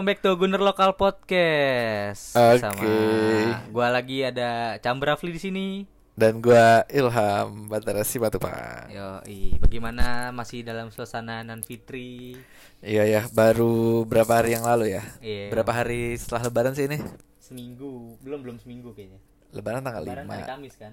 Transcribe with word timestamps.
Welcome 0.00 0.16
back 0.16 0.24
to 0.24 0.32
Gunner 0.32 0.64
Lokal 0.64 0.96
Podcast. 0.96 2.32
Oke. 2.32 2.64
Sama 2.64 2.88
gua 3.68 3.92
lagi 3.92 4.24
ada 4.24 4.80
Cambrafli 4.80 5.28
di 5.28 5.36
sini. 5.36 5.84
Dan 6.16 6.40
gua 6.40 6.88
Ilham 6.88 7.68
Batara 7.68 8.00
Simatupang. 8.00 8.88
Yo, 8.88 9.20
bagaimana 9.60 10.32
masih 10.32 10.64
dalam 10.64 10.88
suasana 10.88 11.44
Nan 11.44 11.60
Fitri? 11.60 12.32
Iya 12.80 13.04
ya, 13.04 13.28
baru 13.28 14.08
berapa 14.08 14.40
hari 14.40 14.56
yang 14.56 14.64
lalu 14.64 14.96
ya? 14.96 15.04
Iya. 15.20 15.52
Berapa 15.52 15.84
hari 15.84 16.16
setelah 16.16 16.48
lebaran 16.48 16.72
sih 16.72 16.88
ini? 16.88 16.96
Seminggu, 17.36 18.16
belum 18.24 18.40
belum 18.40 18.56
seminggu 18.56 18.96
kayaknya. 18.96 19.20
Lebaran 19.52 19.84
tanggal 19.84 20.00
Lebaran 20.00 20.24
hari 20.32 20.48
5. 20.48 20.52
Kamis 20.56 20.74
kan? 20.80 20.92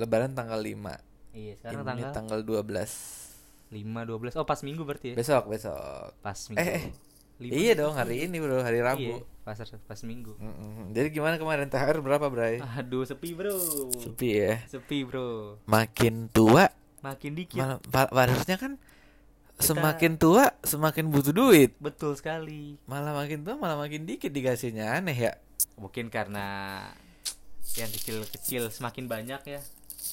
Lebaran 0.00 0.32
tanggal 0.32 0.60
5. 0.64 1.36
Iya, 1.36 1.52
sekarang 1.60 1.84
ini 1.92 2.08
tanggal 2.16 2.40
tanggal 2.40 2.64
12. 2.64 3.68
5 3.68 4.32
12. 4.32 4.40
Oh, 4.40 4.48
pas 4.48 4.64
minggu 4.64 4.80
berarti 4.88 5.12
ya? 5.12 5.16
Besok, 5.20 5.52
besok. 5.52 6.16
Pas 6.24 6.40
minggu. 6.48 6.64
Eh, 6.64 6.88
eh. 6.88 7.09
Lima, 7.40 7.52
Iya 7.52 7.72
dong, 7.74 7.96
hari 7.96 8.28
ini 8.28 8.36
bro, 8.36 8.60
hari 8.60 8.78
Iya, 8.78 8.86
Rabu. 8.86 9.24
pas 9.40 9.56
pas 9.58 10.00
minggu. 10.04 10.36
Mm-mm. 10.36 10.92
Jadi 10.92 11.08
gimana 11.10 11.40
kemarin 11.40 11.66
THR 11.66 11.98
berapa, 11.98 12.28
Bray? 12.28 12.60
Aduh, 12.76 13.02
sepi, 13.02 13.32
Bro. 13.32 13.56
Sepi 13.96 14.28
ya. 14.36 14.60
Sepi, 14.68 15.02
Bro. 15.02 15.56
Makin 15.64 16.28
tua, 16.28 16.68
Makin 17.00 17.32
dikit. 17.32 17.64
harusnya 18.12 18.60
kan 18.60 18.76
semakin 19.56 20.16
tua 20.16 20.52
semakin 20.60 21.08
butuh 21.08 21.32
duit. 21.32 21.72
Betul 21.76 22.12
sekali. 22.12 22.76
Malah 22.84 23.12
makin 23.14 23.40
tua 23.40 23.56
malah 23.56 23.76
makin 23.76 24.04
dikit 24.04 24.28
dikasihnya 24.28 24.92
aneh 24.94 25.16
ya. 25.16 25.32
mungkin 25.76 26.12
karena 26.12 26.76
yang 27.72 27.88
kecil-kecil 27.88 28.68
semakin 28.68 29.08
banyak 29.08 29.40
ya 29.46 29.60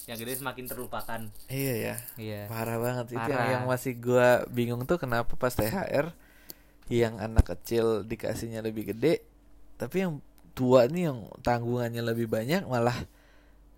yang 0.06 0.16
gede 0.16 0.40
semakin 0.40 0.64
terlupakan 0.64 1.28
Iya 1.48 1.74
ya. 1.76 1.96
iya 2.16 2.42
Parah 2.48 2.80
banget 2.80 3.12
itu 3.12 3.20
yang, 3.20 3.28
Parah. 3.28 3.48
yang 3.52 3.64
masih 3.68 3.94
gua 3.96 4.48
bingung 4.48 4.84
tuh 4.84 4.96
kenapa 4.96 5.36
pas 5.36 5.52
THR 5.52 6.12
yang 6.88 7.20
anak 7.20 7.52
kecil 7.56 8.08
dikasihnya 8.08 8.64
lebih 8.64 8.96
gede 8.96 9.24
tapi 9.76 10.08
yang 10.08 10.24
tua 10.56 10.88
nih 10.90 11.12
yang 11.12 11.28
tanggungannya 11.44 12.02
lebih 12.02 12.26
banyak 12.26 12.66
malah 12.66 12.96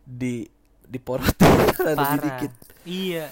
di 0.05 0.47
diporotin 0.89 1.35
lebih 1.89 2.17
dikit. 2.23 2.51
iya 2.85 3.27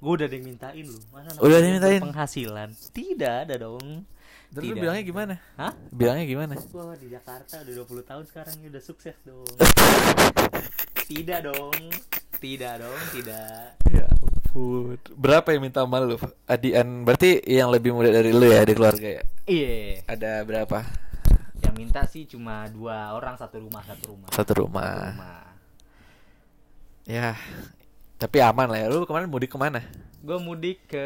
gue 0.00 0.12
udah 0.12 0.26
ada 0.28 0.36
yang 0.36 0.46
mintain 0.52 0.84
lu 0.84 1.00
masa 1.08 1.32
Udah 1.40 1.56
ada 1.56 1.64
kecil 1.64 1.64
yang 1.64 1.76
mintain? 1.80 2.00
penghasilan 2.04 2.68
tidak 2.92 3.34
ada 3.48 3.54
dong 3.56 4.04
Terus 4.54 4.70
lu 4.70 4.78
bilangnya 4.78 5.02
gimana? 5.02 5.34
Hah? 5.58 5.74
Bilangnya 5.90 6.30
gimana? 6.30 6.54
Wah 6.54 6.94
di 6.94 7.10
Jakarta 7.10 7.66
udah 7.66 7.74
20 7.74 8.06
tahun 8.06 8.24
sekarang 8.30 8.54
ya 8.62 8.68
udah 8.70 8.84
sukses 8.86 9.16
dong 9.26 9.50
Tidak 11.10 11.40
dong 11.42 11.74
Tidak 12.38 12.74
dong 12.78 13.00
Tidak 13.10 13.66
Ya 13.90 14.06
ampun. 14.54 14.94
Berapa 15.12 15.50
yang 15.50 15.62
minta 15.62 15.82
sama 15.82 15.98
lu? 15.98 16.14
Adian 16.46 17.02
berarti 17.02 17.42
yang 17.42 17.74
lebih 17.74 17.90
muda 17.90 18.08
dari 18.08 18.30
lu 18.30 18.46
ya 18.46 18.62
di 18.62 18.72
keluarga 18.72 19.08
ya? 19.18 19.22
Iya 19.44 20.06
Ada 20.06 20.46
berapa? 20.46 20.78
Yang 21.58 21.74
minta 21.74 22.00
sih 22.06 22.24
cuma 22.24 22.70
dua 22.70 23.12
orang 23.12 23.34
satu 23.34 23.58
rumah 23.58 23.82
Satu 23.82 24.14
rumah 24.14 24.28
Satu 24.30 24.52
rumah. 24.62 25.10
rumah 25.10 25.42
Ya. 27.04 27.34
Tapi 28.16 28.38
aman 28.38 28.70
lah 28.70 28.78
ya. 28.78 28.86
Lu 28.88 29.02
kemarin 29.04 29.26
mudik 29.26 29.50
ke 29.50 29.58
mana? 29.58 29.82
Gue 30.22 30.38
mudik 30.38 30.86
ke 30.86 31.04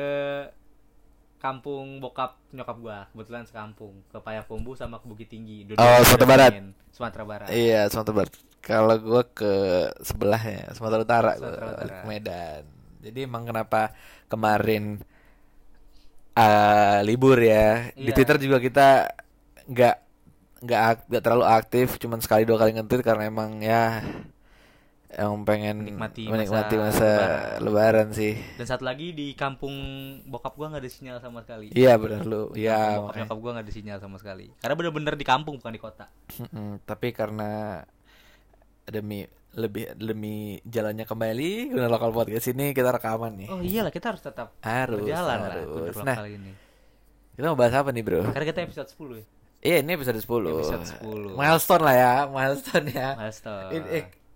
kampung 1.38 2.02
bokap 2.02 2.34
nyokap 2.50 2.76
gua 2.82 2.98
kebetulan 3.14 3.46
sekampung 3.46 3.94
ke 4.10 4.18
Payakumbuh 4.18 4.74
sama 4.74 4.98
ke 4.98 5.06
Bukit 5.06 5.30
Tinggi 5.30 5.70
Oh, 5.78 6.02
Sumatera 6.02 6.26
Barat. 6.26 6.52
Sumatera 6.90 7.22
Barat 7.22 7.48
Iya, 7.54 7.86
Sumatera 7.86 8.14
Barat. 8.18 8.34
Kalau 8.58 8.96
gua 8.98 9.22
ke 9.22 9.52
sebelahnya, 10.02 10.74
Sumatera 10.74 11.06
Utara, 11.06 11.32
gua 11.38 11.46
Sumatera 11.46 11.66
Utara. 11.78 11.94
ke 11.94 12.06
Medan. 12.10 12.62
Jadi 12.98 13.24
emang 13.24 13.44
kenapa 13.44 13.94
kemarin 14.26 14.98
eh, 16.34 16.98
libur 17.02 17.36
ya? 17.36 17.90
Di 17.90 18.04
Iya. 18.04 18.12
Twitter 18.12 18.36
juga 18.38 18.58
kita 18.58 18.88
nggak 19.66 19.96
nggak 20.58 20.80
ak- 20.84 21.06
nggak 21.06 21.22
terlalu 21.22 21.46
aktif, 21.46 21.88
cuman 21.96 22.18
sekali 22.18 22.42
dua 22.42 22.56
kali 22.56 22.74
nge-tweet 22.74 23.02
karena 23.02 23.26
emang 23.26 23.58
ya 23.58 24.02
yang 25.08 25.40
pengen 25.42 25.88
Menikmati 25.88 26.28
menikmati 26.28 26.76
masa 26.76 26.84
masa, 26.84 27.08
lebaran. 27.08 27.60
lebaran 27.64 28.08
sih. 28.12 28.34
dan 28.54 28.66
satu 28.66 28.84
lagi 28.84 29.10
di 29.10 29.32
kampung 29.32 29.72
bokap 30.22 30.52
gua 30.52 30.68
nggak 30.68 30.84
ada 30.84 30.92
sinyal 30.92 31.16
sama 31.16 31.40
sekali 31.40 31.72
Iya 31.72 31.96
benar 31.96 32.22
lu. 32.22 32.52
Iya. 32.52 33.00
bokap 33.00 33.16
nyokap 33.16 33.38
gua 33.40 33.50
nggak 33.56 33.64
ada 33.64 33.72
sinyal 33.72 33.98
sama 33.98 34.16
sekali 34.16 34.52
karena 34.54 34.74
bener-bener 34.74 35.14
di 35.14 35.24
kampung 35.24 35.56
bukan 35.56 35.72
di 35.72 35.80
kota 35.80 36.12
tapi 36.84 37.08
karena 37.10 37.80
demi 38.84 39.24
lebih 39.50 39.96
demi 39.96 40.60
jalannya 40.62 41.02
kembali 41.02 41.72
guna 41.72 41.88
lokal 41.88 42.12
podcast 42.12 42.48
ini 42.48 42.70
kita 42.70 42.90
rekaman 42.90 43.32
nih. 43.34 43.48
oh 43.48 43.60
iyalah 43.60 43.88
kita 43.88 44.12
harus 44.12 44.20
tetap 44.20 44.52
Harus, 44.60 45.00
berjalan 45.02 45.38
lah 45.40 45.50
harus. 45.56 45.96
Nah. 45.98 46.16
ini 46.24 46.52
Kita 47.32 47.46
mau 47.46 47.56
bahas 47.56 47.72
apa 47.72 47.88
nih, 47.88 48.02
Bro? 48.02 48.28
karena 48.28 48.46
kita 48.46 48.60
episode 48.62 48.88
10 48.90 49.18
ya 49.18 49.26
Iya, 49.58 49.82
ini 49.82 49.90
episode 49.92 50.14
10. 50.14 50.54
Episode 50.54 50.84
10. 51.02 51.34
Milestone 51.34 51.82
lah 51.82 51.94
ya, 51.94 52.12
milestone 52.26 52.86
ya. 52.88 53.08
milestone 53.16 53.70
Ini, 53.74 53.86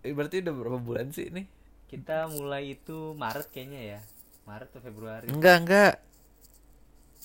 eh, 0.02 0.10
berarti 0.10 0.36
udah 0.40 0.52
berapa 0.52 0.78
bulan 0.78 1.06
sih 1.10 1.30
ini? 1.30 1.42
kita 1.86 2.24
mulai 2.26 2.72
itu 2.72 3.12
Maret 3.12 3.52
kayaknya 3.52 3.80
ya 3.84 4.00
Maret 4.42 4.72
atau 4.72 4.80
Februari 4.80 5.28
Enggak, 5.28 5.56
enggak. 5.60 5.92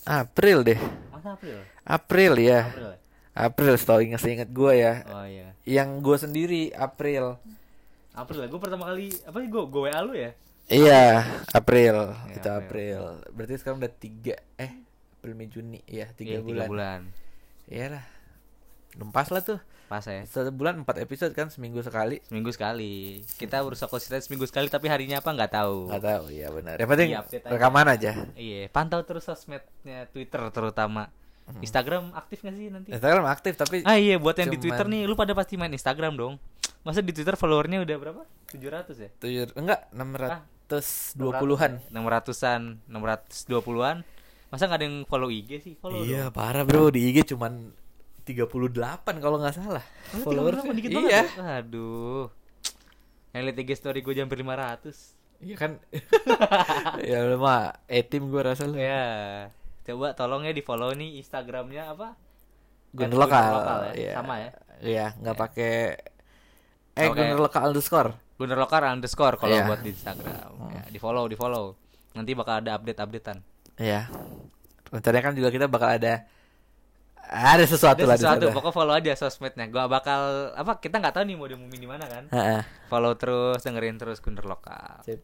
April 0.04 0.60
deh. 0.62 0.78
masa 1.08 1.34
April 1.34 1.58
April 1.82 2.32
ya. 2.38 2.62
April 2.64 2.88
ya? 2.88 2.98
April 3.34 3.72
setahu 3.74 4.00
ingat 4.02 4.20
ingat 4.22 4.50
gua 4.50 4.72
ya. 4.72 4.92
oh 5.08 5.24
iya 5.24 5.48
Yang 5.64 5.88
gua 6.00 6.16
sendiri 6.18 6.68
April. 6.70 7.40
April 8.18 8.38
lah 8.40 8.48
gue 8.48 8.60
pertama 8.60 8.84
kali 8.86 9.06
apa 9.20 9.36
sih 9.36 9.48
gue 9.48 9.62
gue 9.64 9.82
WA 9.82 10.00
lu 10.00 10.12
ya 10.12 10.32
Iya, 10.68 11.24
April. 11.50 12.12
Ya, 12.28 12.34
Itu 12.34 12.48
April. 12.50 13.00
April. 13.16 13.32
Berarti 13.32 13.54
sekarang 13.56 13.78
udah 13.78 13.88
tiga 13.90 14.36
eh 14.54 14.84
April 15.14 15.32
Mei 15.32 15.48
Juni 15.48 15.80
ya 15.82 16.12
tiga 16.12 16.36
Iya, 16.36 16.44
bulan. 16.44 16.68
bulan 16.68 17.00
Iyalah. 17.66 18.04
Lempas 18.94 19.28
lah 19.28 19.40
tuh. 19.40 19.60
pas 19.86 20.04
ya 20.04 20.20
Satu 20.22 20.52
bulan 20.52 20.76
empat 20.78 21.00
episode 21.00 21.32
kan 21.32 21.48
seminggu 21.48 21.80
sekali. 21.80 22.20
seminggu 22.22 22.52
sekali 22.52 23.24
kita 23.34 23.56
berusaha 23.58 23.88
konsisten 23.88 24.20
seminggu 24.20 24.44
sekali 24.44 24.68
tapi 24.68 24.84
harinya 24.86 25.16
apa 25.16 25.32
nggak 25.32 25.52
tahu 25.54 25.88
Nggak 25.88 26.04
tahu, 26.04 26.24
iya 26.28 26.48
benar. 26.50 26.76
Yang 26.76 26.90
penting 26.90 27.08
Iya, 27.08 27.18
update 27.18 27.40
aja. 27.40 27.50
rekaman 27.50 27.86
aja. 27.88 28.12
iya 28.36 28.62
pantau 28.68 29.00
terus 29.00 29.24
sosmednya 29.24 30.04
Twitter 30.06 30.44
terutama 30.50 31.08
Instagram 31.64 32.12
aktif 32.12 32.44
nggak 32.44 32.54
sih 32.54 32.66
nanti 32.68 32.88
Instagram 32.92 33.24
aktif 33.28 33.52
tapi 33.56 33.76
ah 33.88 33.96
iya 33.96 34.20
buat 34.20 34.36
yang 34.36 34.52
di 34.52 34.60
Cuman- 34.60 34.62
Twitter 34.68 34.86
nih 34.88 35.02
lu 35.08 35.14
pada 35.16 35.32
pasti 35.32 35.54
main 35.56 35.72
Instagram 35.72 36.14
dong 36.14 36.34
masa 36.84 37.00
di 37.02 37.12
Twitter 37.12 37.34
followernya 37.34 37.82
udah 37.82 37.96
berapa 37.98 38.22
700 38.52 38.96
ya 38.96 39.10
tujuh 39.18 39.52
enggak 39.58 39.92
enam 39.92 40.10
ratus 40.14 41.16
dua 41.16 41.40
puluhan. 41.40 41.80
600-an 41.90 42.62
620-an 42.88 43.96
masa 44.48 44.62
nggak 44.64 44.78
ada 44.80 44.86
yang 44.88 44.98
follow 45.04 45.28
IG 45.28 45.50
sih 45.60 45.74
follow 45.76 46.00
Iya 46.04 46.28
dong. 46.28 46.36
parah 46.36 46.64
bro 46.64 46.88
di 46.88 47.12
IG 47.12 47.36
cuman 47.36 47.72
38 48.28 48.44
kalau 49.24 49.40
nggak 49.40 49.56
salah. 49.56 49.84
Masa 50.12 50.20
Followers 50.20 50.60
38 50.60 50.76
dikit 50.76 50.90
iya. 50.92 50.96
banget 51.00 51.12
ya? 51.12 51.24
aduh 51.64 52.24
yang 53.32 53.42
liat 53.48 53.56
IG 53.56 53.70
story 53.76 54.00
gue 54.04 54.12
hampir 54.16 54.40
500 54.40 55.18
Iya 55.38 55.54
kan. 55.54 55.78
ya 57.10 57.22
lu 57.30 57.38
mah 57.38 57.78
etim 57.86 58.26
gua 58.26 58.52
rasa 58.54 58.66
lu. 58.66 58.74
Ya, 58.74 59.54
coba 59.88 60.12
tolong 60.12 60.44
ya 60.44 60.52
di 60.52 60.60
follow 60.60 60.92
nih 60.92 61.16
Instagramnya 61.16 61.96
apa? 61.96 62.12
At 62.92 63.12
lokal. 63.12 63.48
Ya, 63.48 63.92
Iya. 63.96 64.12
sama 64.12 64.34
ya. 64.36 64.50
Iya, 64.78 65.06
nggak 65.16 65.36
pakai 65.36 65.72
eh. 66.94 67.08
Gunner 67.08 67.40
lokal 67.40 67.72
underscore. 67.72 68.12
Gunner 68.38 68.54
Lokal 68.54 68.86
underscore 68.86 69.34
kalau 69.34 69.50
Iya. 69.50 69.66
buat 69.66 69.82
di 69.82 69.90
Instagram. 69.90 70.50
Ya, 70.70 70.82
di 70.86 70.98
follow, 71.02 71.26
di 71.26 71.34
follow. 71.34 71.74
Nanti 72.14 72.38
bakal 72.38 72.62
ada 72.62 72.78
update-updatean. 72.78 73.42
Iya. 73.82 74.06
Rencananya 74.94 75.24
kan 75.26 75.34
juga 75.34 75.50
kita 75.50 75.66
bakal 75.66 75.98
ada 75.98 76.22
ada 77.28 77.64
sesuatu 77.66 78.06
Ada 78.06 78.08
lah 78.08 78.16
sesuatu, 78.16 78.46
pokoknya 78.54 78.72
follow 78.72 78.94
aja 78.94 79.12
sosmednya. 79.18 79.66
Gua 79.68 79.84
bakal 79.84 80.54
apa? 80.54 80.78
Kita 80.78 80.96
nggak 80.96 81.12
tahu 81.18 81.24
nih 81.28 81.36
mau 81.36 81.44
diumumin 81.44 81.76
di 81.76 81.88
mana 81.90 82.06
kan. 82.06 82.24
Heeh. 82.30 82.62
Follow 82.86 83.12
terus, 83.18 83.60
dengerin 83.60 83.98
terus 83.98 84.22
Gunner 84.22 84.46
Lokal. 84.46 85.02
Sip. 85.02 85.20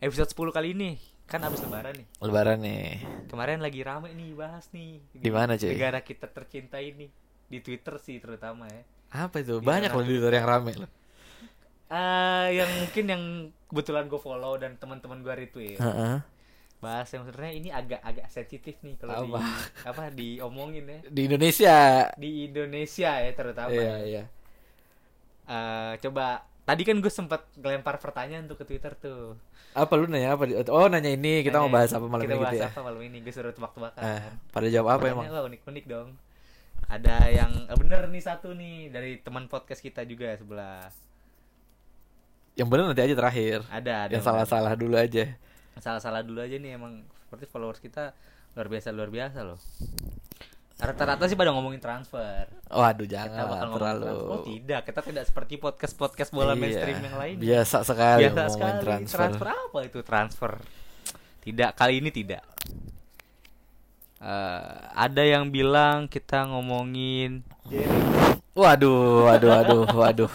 Episode 0.00 0.32
10 0.32 0.50
kali 0.50 0.72
ini 0.72 0.96
kan 1.26 1.42
abis 1.42 1.60
lebaran 1.60 1.92
nih. 1.92 2.06
Lebaran 2.18 2.58
nih. 2.60 2.86
Kemarin 3.26 3.58
lagi 3.58 3.80
rame 3.82 4.08
nih 4.10 4.30
bahas 4.32 4.70
nih. 4.70 5.02
Di 5.10 5.28
mana, 5.28 5.54
cuy? 5.54 5.74
Negara 5.74 5.98
kita 6.00 6.26
tercinta 6.26 6.78
ini. 6.78 7.10
Di 7.46 7.58
Twitter 7.58 7.98
sih 7.98 8.18
terutama 8.18 8.66
ya. 8.66 8.82
Apa 9.12 9.38
itu? 9.38 9.58
Di 9.58 9.66
Banyak 9.66 9.90
mana? 9.90 9.98
loh 9.98 10.04
di 10.04 10.12
Twitter 10.12 10.34
yang 10.34 10.46
rame 10.46 10.72
loh. 10.76 10.90
Eh, 11.86 12.48
yang 12.52 12.70
mungkin 12.76 13.04
yang 13.06 13.22
kebetulan 13.64 14.06
gue 14.06 14.18
follow 14.18 14.54
dan 14.56 14.74
teman-teman 14.74 15.18
gue 15.20 15.34
retweet. 15.36 15.78
Heeh. 15.78 16.22
bahas 16.76 17.08
yang 17.08 17.24
sebenarnya 17.24 17.54
ini 17.56 17.68
agak-agak 17.72 18.28
sensitif 18.28 18.76
nih 18.84 19.00
kalau 19.00 19.24
di 19.24 19.32
Apa? 19.80 20.04
diomongin 20.12 20.84
ya 20.84 21.00
Di 21.08 21.24
Indonesia. 21.24 21.78
di 22.14 22.30
Indonesia 22.44 23.16
ya 23.16 23.32
terutama 23.32 23.72
Iya, 23.72 23.80
ya. 23.82 23.96
iya. 24.04 24.24
Eh, 25.46 25.92
coba 26.02 26.26
tadi 26.62 26.82
kan 26.82 26.98
gue 26.98 27.08
sempat 27.08 27.48
ngelempar 27.54 27.96
pertanyaan 27.96 28.44
tuh 28.44 28.58
ke 28.58 28.66
Twitter 28.66 28.92
tuh 28.92 29.40
Apa 29.76 29.92
lu 29.94 30.08
nanya 30.08 30.32
apa? 30.32 30.48
Oh, 30.66 30.88
nanya 30.88 31.10
ini 31.10 31.44
kita 31.44 31.60
mau 31.60 31.68
Nanya, 31.68 31.76
bahas 31.76 31.90
apa 31.92 32.06
malam 32.06 32.24
kita 32.24 32.32
ini 32.32 32.40
bahas 32.40 32.50
gitu 32.50 32.58
ya? 32.58 32.68
apa 32.70 32.80
malam 32.80 33.00
ini 33.02 33.16
gue 33.20 33.28
suruh 33.30 33.52
tebak-tebakan 33.52 34.00
Eh, 34.00 34.20
pada 34.48 34.66
jawab 34.66 34.88
apa 34.90 35.04
emang? 35.06 35.24
Wah, 35.26 35.44
unik-unik 35.44 35.84
dong 35.86 36.08
ada 36.86 37.14
yang 37.28 37.52
eh, 37.62 37.76
bener 37.76 38.06
nih 38.06 38.22
satu 38.22 38.48
nih 38.52 38.88
dari 38.88 39.18
teman 39.18 39.44
podcast 39.46 39.78
kita 39.78 40.02
juga 40.02 40.32
sebelah 40.32 40.88
Yang 42.54 42.68
benar 42.70 42.84
nanti 42.86 43.02
aja 43.02 43.14
terakhir. 43.14 43.58
ada 43.68 43.92
ada 44.02 44.12
Yang 44.12 44.24
salah-salah 44.24 44.72
dulu 44.74 44.96
aja. 44.96 45.24
salah-salah 45.76 46.22
dulu 46.22 46.40
aja 46.40 46.56
nih 46.56 46.72
emang 46.72 47.04
seperti 47.20 47.44
followers 47.44 47.76
kita 47.78 48.16
luar 48.54 48.66
biasa 48.66 48.88
luar 48.90 49.10
biasa 49.10 49.44
loh 49.44 49.60
Rata-rata 50.76 51.24
sih 51.24 51.34
pada 51.34 51.50
ngomongin 51.50 51.80
transfer. 51.80 52.52
Waduh 52.66 53.02
Kita 53.02 53.14
jangan 53.16 53.32
lah 53.34 53.46
bakal 53.46 53.56
ngomongin 53.66 53.76
terlalu. 53.78 54.04
transfer. 54.04 54.28
Oh 54.28 54.40
tidak, 54.42 54.80
kita 54.84 55.00
tidak 55.02 55.24
seperti 55.24 55.54
podcast-podcast 55.56 56.30
bola 56.30 56.46
Iya, 56.48 56.58
mainstream 56.58 56.98
yang 57.00 57.16
lain. 57.16 57.36
Biasa 57.38 57.76
sekali 57.82 58.20
Biasa 58.22 58.36
ngomongin 58.36 58.52
sekali. 58.52 58.84
transfer. 58.84 59.18
Transfer. 59.18 59.46
apa 59.48 59.78
itu 59.82 59.98
transfer? 60.02 60.52
Tidak, 61.40 61.70
kali 61.72 61.94
ini 61.96 62.10
tidak. 62.10 62.42
Eh, 64.16 64.62
ada 64.92 65.22
yang 65.22 65.48
bilang 65.48 66.06
kita 66.06 66.44
ngomongin 66.44 67.40
Jerry. 67.66 68.00
Waduh, 68.52 69.26
waduh, 69.26 69.48
waduh, 69.50 69.82
waduh. 70.02 70.32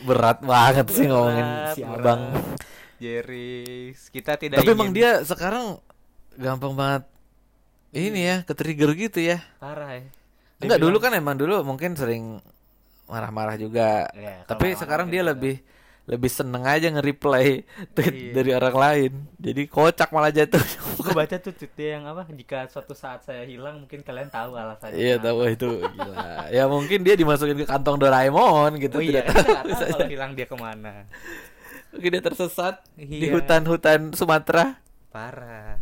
Berat 0.00 0.38
banget 0.40 0.86
sih 0.88 1.04
ngomongin 1.04 1.44
Berat, 1.44 1.74
si 1.74 1.80
berat. 1.82 1.96
abang. 1.98 2.20
Jerry. 2.96 3.60
Kita 3.92 4.36
tidak 4.36 4.56
Tapi 4.58 4.70
emang 4.70 4.88
ingin- 4.88 4.96
dia 4.96 5.10
sekarang 5.22 5.80
gampang 6.34 6.72
banget 6.72 7.04
ini 7.90 8.20
ya, 8.22 8.36
ke-trigger 8.42 8.90
gitu 8.94 9.18
ya. 9.22 9.40
parah 9.56 9.94
ya. 9.94 10.04
Dia 10.58 10.64
Enggak 10.64 10.80
dulu 10.80 10.96
bilang- 10.98 11.04
kan 11.08 11.20
emang 11.20 11.36
dulu 11.36 11.54
mungkin 11.62 11.94
sering 11.94 12.42
marah-marah 13.04 13.56
juga. 13.56 14.10
Ya, 14.12 14.44
Tapi 14.44 14.74
sekarang 14.74 15.06
dia 15.06 15.22
lebih 15.22 15.62
lebih 16.04 16.26
seneng 16.26 16.64
aja 16.64 16.88
nge-reply 16.88 17.68
tweet 17.94 18.12
Iya. 18.12 18.32
dari 18.32 18.50
orang 18.50 18.76
lain. 18.76 19.12
Jadi 19.36 19.62
kocak 19.66 20.08
malah 20.08 20.28
jatuh. 20.30 20.60
Gue 20.98 21.12
baca 21.12 21.36
tuh 21.36 21.52
tweetnya 21.52 21.88
yang 21.94 22.04
apa? 22.06 22.24
Jika 22.26 22.64
suatu 22.66 22.92
saat 22.92 23.22
saya 23.22 23.44
hilang, 23.44 23.84
mungkin 23.84 24.00
kalian 24.00 24.28
tahu 24.28 24.52
alasannya. 24.52 24.96
Iya 24.96 25.16
tahu 25.16 25.44
itu 25.46 25.68
gila. 25.78 26.48
Ya 26.48 26.64
mungkin 26.64 26.98
dia 27.02 27.12
dimasukin 27.12 27.56
ke 27.56 27.66
kantong 27.66 27.96
Doraemon 27.98 28.76
gitu 28.78 28.96
Oh 28.96 29.04
iya, 29.04 29.20
tidak 29.20 29.24
tahu. 29.68 29.68
kalau 29.94 30.06
hilang 30.06 30.32
dia 30.32 30.44
ke 30.44 30.56
mana. 30.56 31.04
Mungkin 31.88 32.08
dia 32.10 32.22
tersesat 32.22 32.80
di 32.94 33.04
Iya. 33.22 33.32
hutan-hutan 33.34 34.12
Sumatera. 34.12 34.80
Parah. 35.08 35.76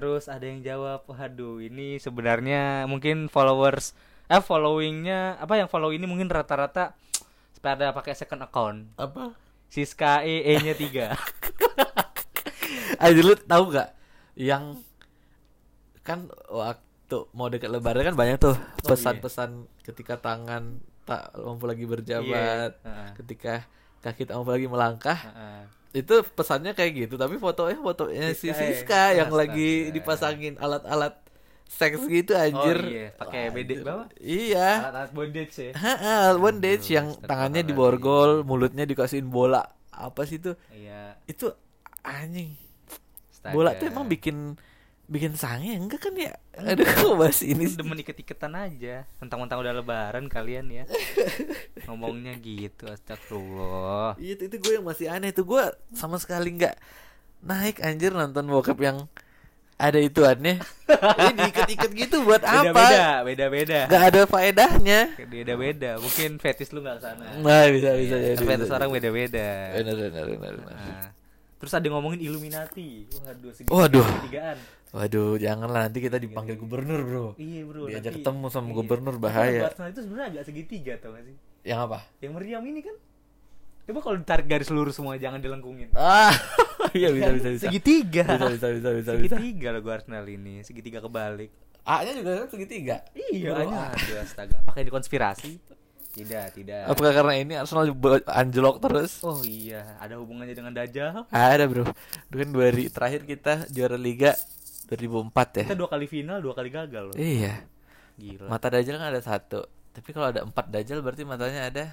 Terus 0.00 0.32
ada 0.32 0.48
yang 0.48 0.64
jawab, 0.64 1.04
waduh 1.12 1.60
ini 1.60 2.00
sebenarnya 2.00 2.88
mungkin 2.88 3.28
followers, 3.28 3.92
eh 4.32 4.40
followingnya 4.40 5.36
apa 5.36 5.60
yang 5.60 5.68
follow 5.68 5.92
ini 5.92 6.08
mungkin 6.08 6.32
rata-rata 6.32 6.96
pada 7.60 7.92
pakai 7.92 8.16
second 8.16 8.48
account. 8.48 8.96
Apa? 8.96 9.36
Siska 9.68 10.24
E 10.24 10.40
E 10.40 10.56
nya 10.64 10.72
3 10.72 11.12
Ayo 13.04 13.20
lu 13.22 13.36
tahu 13.36 13.76
gak 13.76 13.92
yang 14.40 14.80
kan 16.00 16.32
waktu 16.48 17.16
mau 17.36 17.52
dekat 17.52 17.68
lebaran 17.68 18.02
kan 18.02 18.16
banyak 18.16 18.40
tuh 18.40 18.56
iya. 18.56 18.88
pesan-pesan 18.88 19.68
ketika 19.84 20.16
tangan 20.16 20.80
tak 21.04 21.36
mampu 21.36 21.68
lagi 21.68 21.84
berjabat, 21.84 22.80
Iya, 22.80 22.88
heeh. 22.88 23.08
ketika 23.20 23.68
kaki 24.00 24.24
tak 24.24 24.40
mampu 24.40 24.56
lagi 24.56 24.66
melangkah. 24.66 25.18
Heeh. 25.28 25.79
Itu 25.90 26.22
pesannya 26.22 26.70
kayak 26.70 26.92
gitu, 27.06 27.14
tapi 27.18 27.34
fotonya 27.42 27.78
fotonya 27.82 28.30
si 28.30 28.50
Siska, 28.50 28.54
ya. 28.54 28.68
Siska 28.70 29.02
yang 29.18 29.28
Astaga. 29.30 29.40
lagi 29.42 29.70
dipasangin 29.90 30.54
alat-alat 30.62 31.14
seks 31.66 32.02
gitu 32.06 32.34
anjir. 32.34 32.78
Oh 32.78 32.90
iya, 32.90 33.06
pakai 33.14 33.50
Wah, 33.50 33.54
bede 33.54 33.74
anjir. 33.74 33.84
berapa? 33.86 34.04
Iya. 34.18 34.68
Alat-alat 34.86 35.12
bondage 35.14 35.54
ya. 35.58 35.70
Ha, 35.74 36.34
bondage 36.38 36.86
yang 36.94 37.06
tangannya 37.26 37.62
diborgol, 37.66 38.46
mulutnya 38.46 38.86
dikasihin 38.86 39.26
bola. 39.30 39.66
Apa 39.90 40.26
sih 40.26 40.38
itu? 40.38 40.54
Iya. 40.70 41.18
Itu 41.26 41.50
anjing. 42.06 42.54
astaga. 43.30 43.54
Bola 43.54 43.70
tuh 43.74 43.86
emang 43.90 44.06
bikin 44.06 44.54
bikin 45.10 45.34
sange 45.34 45.74
enggak 45.74 45.98
kan 46.00 46.14
ya? 46.14 46.38
Aduh, 46.54 46.86
kok 46.94 47.18
bahas 47.18 47.42
ini 47.42 47.66
sih? 47.66 47.74
demen 47.74 47.98
iket-iketan 47.98 48.54
aja. 48.54 49.02
Tentang-tentang 49.18 49.58
udah 49.58 49.74
lebaran 49.74 50.30
kalian 50.30 50.70
ya. 50.70 50.84
Ngomongnya 51.90 52.38
gitu, 52.38 52.86
astagfirullah. 52.86 54.14
Iya, 54.16 54.38
itu, 54.38 54.42
itu 54.46 54.56
gue 54.56 54.72
yang 54.78 54.86
masih 54.86 55.10
aneh 55.10 55.30
itu 55.30 55.42
gue 55.42 55.62
sama 55.92 56.16
sekali 56.16 56.54
nggak 56.54 56.78
naik 57.40 57.80
anjir 57.80 58.12
nonton 58.12 58.46
bokep 58.46 58.78
yang 58.78 59.10
ada 59.74 59.96
ituannya. 59.96 60.60
Ini 61.18 61.30
diikat-ikat 61.34 61.90
gitu 61.96 62.20
buat 62.20 62.44
Beda-beda, 62.44 62.70
apa? 62.70 63.24
beda-beda. 63.24 63.80
Nggak 63.88 64.04
ada 64.06 64.20
faedahnya. 64.28 65.00
Beda-beda. 65.18 65.90
Mungkin 65.96 66.36
fetis 66.36 66.70
lu 66.70 66.84
nggak 66.84 67.00
sana. 67.00 67.24
Nah, 67.40 67.64
bisa 67.66 67.96
bisa 67.96 68.14
Iya, 68.14 68.36
jadi. 68.36 68.44
fetis 68.44 68.68
orang 68.68 68.88
jadi. 68.88 68.96
beda-beda. 69.00 69.48
Benar 69.74 69.94
benar 69.96 70.24
benar. 70.28 70.52
benar. 70.54 70.76
Nah, 70.76 71.08
Terus 71.60 71.72
ada 71.72 71.86
ngomongin 71.88 72.20
Illuminati. 72.20 73.04
Waduh, 73.20 73.52
segitiga 73.52 73.72
Waduh. 73.74 74.04
segitigaan. 74.06 74.58
Waduh, 74.90 75.38
janganlah 75.38 75.86
nanti 75.86 76.02
kita 76.02 76.18
dipanggil 76.18 76.58
gubernur, 76.58 77.00
Bro. 77.06 77.26
Iya, 77.38 77.62
Bro. 77.62 77.86
Diajak 77.86 78.10
nanti- 78.10 78.16
ketemu 78.26 78.46
sama 78.50 78.66
iya. 78.66 78.74
gubernur 78.74 79.16
bahaya. 79.22 79.60
Arsenal 79.70 79.94
itu 79.94 80.00
sebenarnya 80.02 80.28
agak 80.34 80.44
segitiga 80.50 80.92
tau 80.98 81.14
gak 81.14 81.24
sih? 81.30 81.36
Yang 81.62 81.78
apa? 81.86 81.98
Yang 82.18 82.32
meriam 82.34 82.62
ini 82.66 82.80
kan. 82.82 82.96
Coba 83.86 83.98
kalau 84.02 84.16
ditarik 84.18 84.46
garis 84.50 84.70
lurus 84.70 84.94
semua 84.98 85.14
jangan 85.14 85.38
dilengkungin. 85.38 85.94
Ah, 85.94 86.34
iya 86.98 87.14
bisa 87.14 87.30
bisa 87.30 87.48
bisa. 87.54 87.64
Segitiga. 87.70 88.26
Bisa 88.26 88.50
bisa 88.50 88.66
bisa 88.70 88.90
bisa 88.98 89.10
bisa. 89.14 89.34
segitiga 89.38 89.68
loh 89.74 89.80
gua 89.82 89.94
Arsenal 89.98 90.26
ini, 90.26 90.62
segitiga 90.66 90.98
kebalik. 90.98 91.50
A-nya 91.86 92.12
juga 92.14 92.44
kan 92.44 92.48
segitiga. 92.50 92.96
Iya, 93.14 93.50
Bro, 93.54 93.60
hanya 93.62 93.78
A. 93.78 93.94
aduh 93.94 94.18
astaga. 94.22 94.56
Pakai 94.66 94.82
di 94.86 94.92
konspirasi? 94.92 95.52
Tidak, 96.10 96.46
tidak. 96.58 96.90
Apakah 96.90 97.12
karena 97.14 97.34
ini 97.38 97.54
Arsenal 97.54 97.86
anjlok 98.26 98.82
terus? 98.82 99.22
Oh 99.22 99.38
iya, 99.46 99.94
ada 100.02 100.18
hubungannya 100.18 100.58
dengan 100.58 100.74
Dajjal. 100.74 101.30
Ada 101.30 101.70
bro. 101.70 101.86
Kan 102.34 102.50
dua 102.50 102.74
hari 102.74 102.90
terakhir 102.90 103.22
kita 103.22 103.70
juara 103.70 103.94
Liga 103.94 104.34
2004 104.90 105.62
ya. 105.62 105.64
Kita 105.70 105.78
dua 105.78 105.88
kali 105.88 106.06
final, 106.10 106.42
dua 106.42 106.54
kali 106.58 106.68
gagal 106.74 107.14
loh. 107.14 107.16
Iya. 107.16 107.62
Gila. 108.18 108.50
Mata 108.50 108.66
Dajjal 108.68 108.98
kan 108.98 109.08
ada 109.14 109.22
satu. 109.22 109.62
Tapi 109.94 110.08
kalau 110.10 110.28
ada 110.34 110.42
empat 110.42 110.66
Dajjal 110.68 110.98
berarti 111.00 111.22
matanya 111.22 111.70
ada 111.70 111.84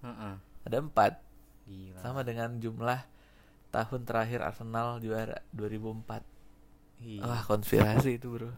Heeh. 0.00 0.34
ada 0.38 0.76
empat. 0.78 1.18
Gila. 1.66 1.98
Sama 1.98 2.22
dengan 2.22 2.54
jumlah 2.62 3.02
tahun 3.74 4.06
terakhir 4.06 4.40
Arsenal 4.46 5.02
juara 5.02 5.42
2004. 5.50 6.22
Iya. 7.02 7.20
Wah 7.26 7.42
konspirasi 7.42 8.22
itu 8.22 8.30
bro. 8.30 8.54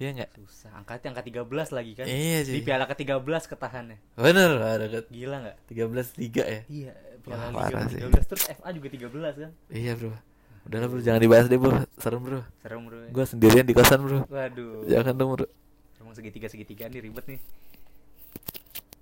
Iya 0.00 0.16
nggak? 0.16 0.30
Susah. 0.40 0.72
Angkatnya 0.80 1.12
angka 1.12 1.24
13 1.24 1.76
lagi 1.76 1.92
kan. 1.92 2.04
Iya 2.08 2.38
Di 2.44 2.60
sih. 2.60 2.64
piala 2.64 2.88
ke-13 2.88 3.42
ketahannya. 3.52 3.98
Bener 4.16 4.50
ada 4.56 4.86
ke 4.88 5.00
Gila 5.12 5.36
nggak? 5.44 5.56
13 5.68 6.20
Liga 6.20 6.44
ya. 6.44 6.62
Iya, 6.68 6.92
piala 7.20 7.52
Wah, 7.52 7.68
Liga 7.68 7.84
sih. 7.88 8.00
13 8.04 8.24
terus 8.28 8.44
FA 8.48 8.68
juga 8.72 8.88
13 8.88 9.44
kan. 9.44 9.50
Iya 9.68 9.92
bro. 9.96 10.12
Udahlah 10.70 10.86
bro 10.86 11.02
jangan 11.02 11.18
dibahas 11.18 11.50
deh 11.50 11.58
bro. 11.58 11.82
Serem 11.98 12.22
bro. 12.22 12.46
Serem 12.62 12.86
bro. 12.86 13.02
Gue 13.10 13.24
sendirian 13.26 13.66
di 13.66 13.74
kosan 13.74 14.06
bro. 14.06 14.22
Waduh. 14.30 14.86
Jangan 14.86 15.18
dong 15.18 15.34
bro. 15.34 15.46
Emang 15.98 16.14
segitiga-segitiga 16.14 16.86
nih 16.86 17.02
ribet 17.02 17.26
nih. 17.26 17.42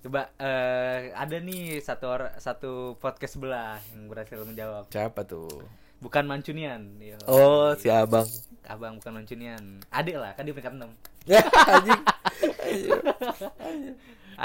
Coba 0.00 0.32
eh 0.40 1.12
ada 1.12 1.36
nih 1.36 1.84
satu 1.84 2.08
or- 2.08 2.32
satu 2.40 2.96
podcast 2.96 3.36
sebelah 3.36 3.76
yang 3.92 4.08
berhasil 4.08 4.40
menjawab. 4.40 4.88
Siapa 4.88 5.28
tuh? 5.28 5.60
Bukan 6.00 6.24
Mancunian. 6.24 6.88
Yo. 7.04 7.20
Oh 7.28 7.76
si 7.76 7.92
abang. 7.92 8.24
Abang 8.64 8.96
bukan 8.96 9.20
Mancunian. 9.20 9.84
Adik 9.92 10.16
lah, 10.16 10.32
kan 10.32 10.48
dia 10.48 10.56
peringkat 10.56 10.72
6. 10.72 10.88
Ya 11.28 11.44
anjing. 11.76 12.00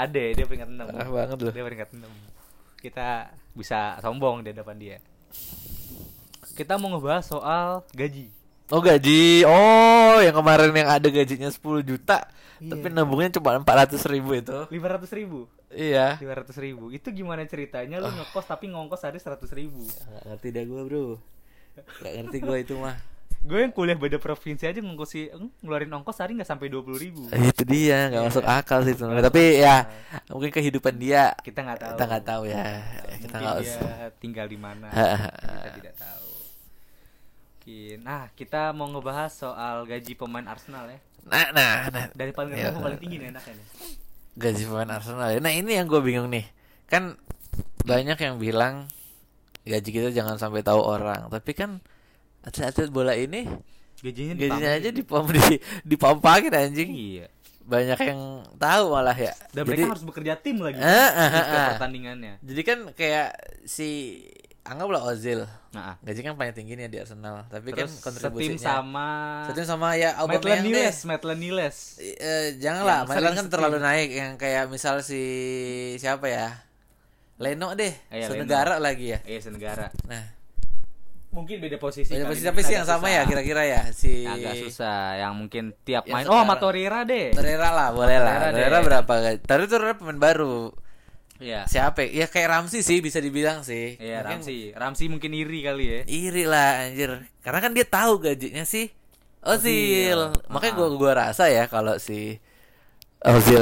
Adik 0.04 0.28
dia 0.36 0.44
peringkat 0.44 0.68
6. 0.68 0.92
Parah 0.92 1.08
banget 1.08 1.38
loh. 1.40 1.52
Dia 1.56 1.64
peringkat 1.64 1.88
6. 1.96 2.04
Kita 2.84 3.32
bisa 3.56 3.96
sombong 4.04 4.44
di 4.44 4.52
depan 4.52 4.76
dia. 4.76 5.00
Kita 6.54 6.74
mau 6.74 6.88
ngebahas 6.88 7.24
soal 7.24 7.82
gaji. 7.90 8.30
Oh 8.68 8.80
gaji. 8.80 9.44
Oh 9.44 10.18
yang 10.18 10.32
kemarin 10.32 10.72
yang 10.72 10.88
ada 10.88 11.04
gajinya 11.04 11.46
10 11.46 11.60
juta. 11.82 12.24
Iya. 12.56 12.70
Tapi 12.72 12.86
nabungnya 12.88 13.34
cuma 13.34 13.58
400 13.58 13.98
ribu 14.06 14.30
itu. 14.32 14.54
500 14.70 15.10
ribu 15.12 15.50
Iya. 15.68 16.14
500 16.16 16.54
ribu 16.56 16.86
Itu 16.88 17.10
gimana 17.10 17.42
ceritanya 17.44 17.98
lu 17.98 18.06
ngekos 18.08 18.46
tapi 18.46 18.70
ngongkos 18.70 19.02
hari 19.02 19.18
100 19.18 19.42
ribu 19.52 19.82
Gak 19.82 20.22
ngerti 20.24 20.48
dah 20.48 20.62
gue 20.62 20.80
bro. 20.80 21.06
Gak 22.00 22.12
ngerti 22.14 22.38
gue 22.40 22.56
itu 22.62 22.74
mah. 22.78 22.94
Gue 23.44 23.60
yang 23.60 23.74
kuliah 23.74 23.92
beda 23.92 24.16
provinsi 24.16 24.64
aja 24.64 24.80
ngongkosi 24.80 25.28
eng, 25.28 25.52
ngeluarin 25.60 25.92
ongkos 25.92 26.16
hari 26.16 26.32
nggak 26.32 26.48
sampai 26.48 26.70
20 26.70 26.96
ribu 26.96 27.28
Eh, 27.28 27.50
itu 27.50 27.62
dia 27.66 28.08
nggak 28.08 28.22
Iya. 28.22 28.28
masuk 28.30 28.44
akal 28.46 28.80
sih 28.80 28.94
sebenarnya. 28.94 29.18
Nggak 29.18 29.26
Tapi 29.28 29.42
ya 29.52 29.76
akal. 29.82 30.32
mungkin 30.32 30.50
kehidupan 30.54 30.94
dia 30.96 31.22
Kita 31.42 31.60
nggak 31.60 31.78
tahu 31.78 31.90
kita 31.92 32.04
nggak 32.06 32.24
tahu 32.24 32.42
ya. 32.46 32.56
Kita 32.56 33.36
Mungkin 33.36 33.44
nggak 33.44 33.56
dia 33.60 33.76
tinggal 34.16 34.46
di 34.46 34.56
mana 34.56 34.86
kita 34.88 35.70
tidak 35.76 35.94
tahu 35.98 36.23
Mungkin. 37.64 38.04
Nah 38.04 38.28
kita 38.36 38.76
mau 38.76 38.84
ngebahas 38.92 39.32
soal 39.32 39.88
gaji 39.88 40.12
pemain 40.12 40.44
Arsenal 40.44 40.84
ya 40.92 41.00
Nah, 41.24 41.48
nah, 41.56 41.88
nah. 41.88 42.12
Dari 42.12 42.36
paling 42.36 42.52
Ya. 42.52 42.68
rendah 42.68 42.76
ke 42.76 42.80
paling 42.84 43.00
tinggi 43.00 43.16
nih 43.16 43.28
enaknya 43.32 43.54
nih 43.56 43.68
gaji 44.34 44.62
pemain 44.68 44.90
Arsenal 44.92 45.28
ya. 45.32 45.38
Nah 45.40 45.52
ini 45.54 45.80
yang 45.80 45.88
gue 45.88 46.00
bingung 46.04 46.28
nih. 46.28 46.44
Kan 46.84 47.16
banyak 47.88 48.18
yang 48.20 48.36
bilang 48.36 48.90
gaji 49.64 49.88
kita 49.88 50.12
jangan 50.12 50.36
sampai 50.36 50.60
tahu 50.60 50.84
orang. 50.84 51.32
Tapi 51.32 51.56
kan 51.56 51.80
atlet-atlet 52.44 52.92
bola 52.92 53.16
ini 53.16 53.48
Gajinya 54.04 54.36
gajinya 54.36 54.70
aja 54.76 54.90
dipom 54.92 55.24
di 55.32 55.40
dipompakin 55.88 56.52
anjing. 56.52 56.92
Iya 56.92 57.26
Banyak 57.64 57.96
yang 58.04 58.44
tahu 58.60 58.92
malah 58.92 59.16
ya. 59.16 59.32
Dan 59.56 59.64
Jadi 59.64 59.80
mereka 59.80 59.96
harus 59.96 60.04
bekerja 60.04 60.36
tim 60.36 60.60
lagi 60.60 60.76
di 60.76 60.84
ah, 60.84 61.08
setiap 61.32 61.48
ah. 61.48 61.68
pertandingannya 61.80 62.34
jadi 62.44 62.60
kan 62.60 62.78
kayak 62.92 63.28
si 63.64 64.20
anggaplah 64.64 65.04
Ozil. 65.04 65.44
Nah 65.70 66.00
Gaji 66.00 66.20
kan 66.20 66.34
paling 66.34 66.56
tinggi 66.56 66.72
nih 66.72 66.88
di 66.88 66.96
Arsenal. 66.96 67.44
Tapi 67.46 67.68
Terus 67.70 67.76
kan 67.76 67.88
setim 67.88 68.02
kontribusinya 68.02 68.60
sama 68.80 69.08
setim 69.44 69.66
sama 69.68 69.88
ya 69.94 70.16
Aubameyang 70.18 70.64
deh. 70.64 70.72
Niles, 70.88 70.98
Maitland 71.04 71.40
Niles. 71.40 71.76
Eh, 72.00 72.56
janganlah, 72.56 73.04
Yang 73.04 73.08
Maitland 73.12 73.34
kan 73.34 73.44
setim. 73.44 73.52
terlalu 73.52 73.78
naik 73.78 74.08
yang 74.10 74.32
kayak 74.34 74.64
misal 74.68 75.04
si 75.04 75.22
siapa 75.96 76.26
ya? 76.26 76.48
Leno 77.36 77.74
deh, 77.74 77.90
Iya, 78.08 78.30
senegara 78.30 78.78
lagi 78.78 79.10
ya. 79.10 79.18
Iya, 79.26 79.42
senegara. 79.42 79.90
Nah, 80.06 80.22
mungkin 81.34 81.58
beda 81.58 81.82
posisi. 81.82 82.14
Kali, 82.14 82.22
posisi 82.22 82.46
mungkin 82.46 82.50
tapi 82.54 82.60
sih 82.62 82.74
yang 82.78 82.86
sama 82.86 83.10
susah. 83.10 83.16
ya 83.18 83.22
kira-kira 83.26 83.62
ya 83.66 83.80
si 83.90 84.22
Agak 84.22 84.54
susah, 84.62 85.18
yang 85.18 85.34
mungkin 85.34 85.74
tiap 85.82 86.06
main. 86.06 86.30
Oh, 86.30 86.40
sama. 86.46 86.62
Torreira 86.62 87.02
deh. 87.02 87.34
Torreira 87.34 87.74
lah 87.74 87.90
boleh 87.90 88.22
lah 88.22 88.54
Torreira 88.54 88.78
berapa 88.80 89.12
guys 89.18 89.38
Torreira 89.42 89.66
Torreira 89.66 89.94
pemain 89.98 90.14
baru 90.16 90.70
Iya. 91.36 91.66
siapa 91.66 92.02
ya? 92.02 92.24
ya 92.24 92.26
kayak 92.26 92.48
Ramsey 92.48 92.80
sih 92.80 92.98
bisa 92.98 93.18
dibilang 93.18 93.60
sih 93.60 93.96
Iya, 93.96 94.22
Ramsey. 94.22 94.70
Ramsey 94.72 95.06
mungkin 95.06 95.30
iri 95.30 95.60
kali 95.60 95.84
ya. 95.84 96.00
iri 96.06 96.44
lah 96.44 96.86
anjir 96.86 97.10
karena 97.40 97.58
kan 97.58 97.70
dia 97.70 97.84
tahu 97.84 98.18
gajinya 98.18 98.62
sih 98.62 98.88
Ozil 99.40 100.14
Ozil. 100.30 100.48
makanya 100.48 100.72
Ah. 100.72 100.78
gua 100.78 100.88
gua 100.94 101.12
rasa 101.20 101.44
ya 101.46 101.66
kalau 101.66 101.98
si 101.98 102.38
Ozil 103.20 103.60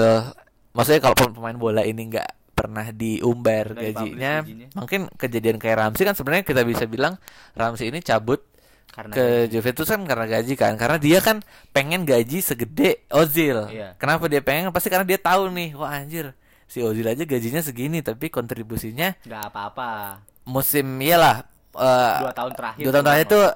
maksudnya 0.72 1.00
kalau 1.00 1.16
pem- 1.16 1.32
pemain 1.32 1.54
bola 1.54 1.82
ini 1.82 2.08
nggak 2.08 2.28
pernah 2.52 2.86
diumbar 2.88 3.72
gajinya, 3.72 4.44
mungkin 4.76 5.08
kejadian 5.10 5.56
kayak 5.56 5.76
Ramsey 5.80 6.04
kan 6.04 6.12
sebenarnya 6.12 6.44
kita 6.44 6.62
bisa 6.62 6.84
bilang 6.84 7.16
Ramsey 7.52 7.88
ini 7.88 7.98
cabut 7.98 8.44
Karena 8.86 9.10
ke 9.10 9.24
Juventus 9.48 9.88
kan 9.88 10.04
karena 10.04 10.28
gaji 10.28 10.52
kan 10.52 10.76
karena 10.76 11.00
dia 11.00 11.18
kan 11.18 11.40
pengen 11.70 12.04
gaji 12.04 12.38
segede 12.38 13.00
Ozil 13.08 13.66
Iya. 13.66 13.96
kenapa 13.96 14.28
dia 14.28 14.38
pengen 14.38 14.68
pasti 14.68 14.86
karena 14.86 15.02
dia 15.02 15.16
tahu 15.16 15.48
nih 15.48 15.72
wah 15.72 15.96
anjir 15.96 16.36
si 16.72 16.80
Ozil 16.80 17.04
aja 17.04 17.20
gajinya 17.22 17.60
segini 17.60 18.00
tapi 18.00 18.26
kontribusinya 18.28 19.12
nggak 19.20 19.42
apa-apa. 19.46 20.24
musim 20.42 20.88
iyalah 20.96 21.44
eh, 21.70 22.16
Dua 22.18 22.32
tahun 22.32 22.52
terakhir. 22.56 22.82
dua 22.82 22.92
tahun 22.94 23.04
terakhir 23.04 23.26
tuh. 23.26 23.36
tuh 23.36 23.46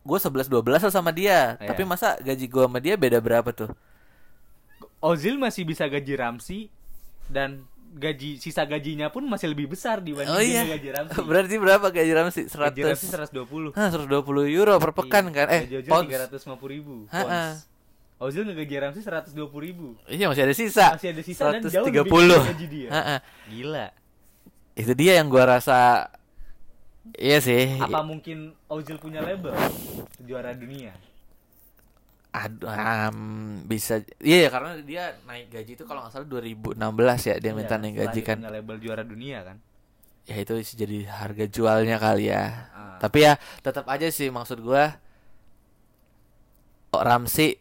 gue 0.00 0.18
11 0.18 0.48
12 0.60 0.68
lah 0.76 0.92
sama 0.92 1.10
dia 1.10 1.56
Iya. 1.56 1.68
tapi 1.68 1.82
masa 1.84 2.16
gaji 2.16 2.44
gue 2.44 2.62
sama 2.62 2.78
dia 2.78 2.94
beda 2.94 3.16
berapa 3.18 3.48
tuh 3.50 3.72
Ozil 5.00 5.36
masih 5.36 5.64
bisa 5.64 5.84
gaji 5.86 6.12
Ramsey 6.12 6.68
dan 7.26 7.64
gaji 7.90 8.36
sisa 8.36 8.62
gajinya 8.62 9.08
pun 9.08 9.24
masih 9.24 9.50
lebih 9.50 9.66
besar 9.66 9.98
dibanding 9.98 10.30
oh 10.30 10.38
iya 10.38 10.62
gaji 10.62 10.88
Ramsey. 10.92 11.20
berarti 11.30 11.54
berapa 11.56 11.86
gaji 11.88 12.12
Ramsey 12.12 12.42
Gaji 12.46 12.80
Ramsey 12.86 13.08
100 13.08 13.32
120. 13.32 13.72
Hah, 13.72 13.88
120 13.90 14.20
euro 14.52 14.76
per 14.76 14.92
pekan 14.94 15.24
Iya. 15.26 15.34
kan 15.34 15.46
eh 15.48 15.62
Gaji 15.64 15.76
Ozil 15.80 15.90
pounds 15.90 16.08
350 16.38 16.68
ribu. 16.70 16.94
Ozil 18.20 18.44
ngegaji 18.44 18.76
Ramsey 18.76 19.00
120 19.00 19.32
ribu. 19.58 19.96
iya 20.04 20.28
masih 20.28 20.44
ada 20.44 20.52
sisa 20.52 20.92
Masih 20.92 21.08
ada 21.10 21.22
sisa 21.24 21.42
dan 21.48 21.64
jauh 21.64 21.88
130 21.88 22.04
lebih 22.04 22.46
gaji 22.46 22.66
dia. 22.68 22.88
Gila. 23.48 23.86
itu 24.72 24.92
dia 24.94 25.12
yang 25.16 25.26
gua 25.26 25.48
rasa 25.50 26.08
iya 27.16 27.40
sih 27.40 27.76
Apa 27.76 28.00
mungkin 28.00 28.52
Ozil 28.66 28.96
punya 28.96 29.20
label 29.20 29.56
juara 30.20 30.52
dunia? 30.52 30.92
Aduh, 32.30 32.70
am, 32.70 33.18
bisa 33.64 34.04
iya 34.20 34.46
ya 34.46 34.48
karena 34.48 34.78
dia 34.78 35.16
naik 35.24 35.50
gaji 35.50 35.72
itu 35.74 35.82
kalau 35.82 36.04
nggak 36.04 36.12
salah 36.14 36.28
2016 36.30 36.78
ya 37.24 37.34
dia 37.36 37.52
minta 37.52 37.74
Iya, 37.74 37.82
naik 37.82 37.94
gaji 37.98 38.20
kan 38.22 38.36
Punya 38.38 38.52
label 38.52 38.76
juara 38.78 39.02
dunia 39.02 39.38
kan. 39.42 39.56
ya 40.22 40.36
itu 40.36 40.54
sih 40.60 40.76
jadi 40.76 41.08
harga 41.10 41.48
jualnya 41.48 41.96
kali 41.96 42.28
ya 42.28 42.68
Ah. 42.70 43.00
tapi 43.00 43.24
ya 43.24 43.34
tetap 43.58 43.88
aja 43.88 44.06
sih 44.06 44.28
maksud 44.28 44.60
gua 44.60 45.00
oh, 46.90 47.02
Ramsey 47.02 47.58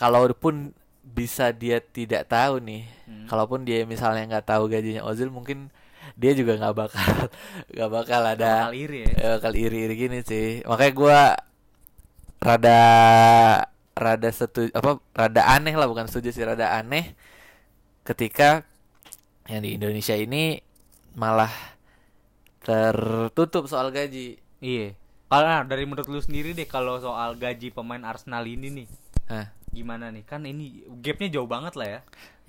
kalaupun 0.00 0.72
bisa 1.04 1.52
dia 1.52 1.78
tidak 1.84 2.24
tahu 2.26 2.58
nih 2.64 2.84
Hmm. 3.10 3.26
kalaupun 3.26 3.66
dia 3.66 3.82
misalnya 3.84 4.22
nggak 4.30 4.46
tahu 4.46 4.70
gajinya 4.70 5.02
Ozil 5.02 5.34
mungkin 5.34 5.66
dia 6.14 6.30
juga 6.30 6.54
nggak 6.56 6.76
bakal 6.78 7.10
nggak 7.74 7.90
bakal 7.90 8.22
ada 8.22 8.70
Bakal 8.70 8.74
iri 8.78 8.98
ya. 9.02 9.36
bakal 9.36 9.52
iri-iri 9.58 9.94
gini 9.98 10.18
sih 10.22 10.62
makanya 10.62 10.92
gua 10.94 11.20
rada 12.38 12.80
rada 13.92 14.30
setuju 14.30 14.70
apa 14.72 15.02
rada 15.12 15.42
aneh 15.44 15.74
lah 15.74 15.84
bukan 15.84 16.06
setuju 16.06 16.30
sih 16.32 16.44
rada 16.46 16.72
aneh 16.72 17.12
ketika 18.06 18.64
yang 19.50 19.60
di 19.60 19.74
Indonesia 19.74 20.14
ini 20.14 20.62
malah 21.12 21.50
tertutup 22.60 23.66
soal 23.66 23.90
gaji 23.90 24.38
Iya. 24.60 24.92
Kalau 25.26 25.46
nah, 25.46 25.62
dari 25.64 25.88
menurut 25.88 26.04
lu 26.04 26.20
sendiri 26.20 26.52
deh 26.52 26.68
kalau 26.68 27.00
soal 27.00 27.32
gaji 27.34 27.72
pemain 27.72 28.02
Arsenal 28.02 28.44
ini 28.44 28.68
nih 28.70 28.88
nah 29.26 29.46
gimana 29.70 30.10
nih? 30.10 30.22
Kan 30.22 30.42
ini 30.42 30.82
gapnya 30.98 31.30
jauh 31.30 31.46
banget 31.46 31.74
lah 31.78 31.88
ya. 31.88 32.00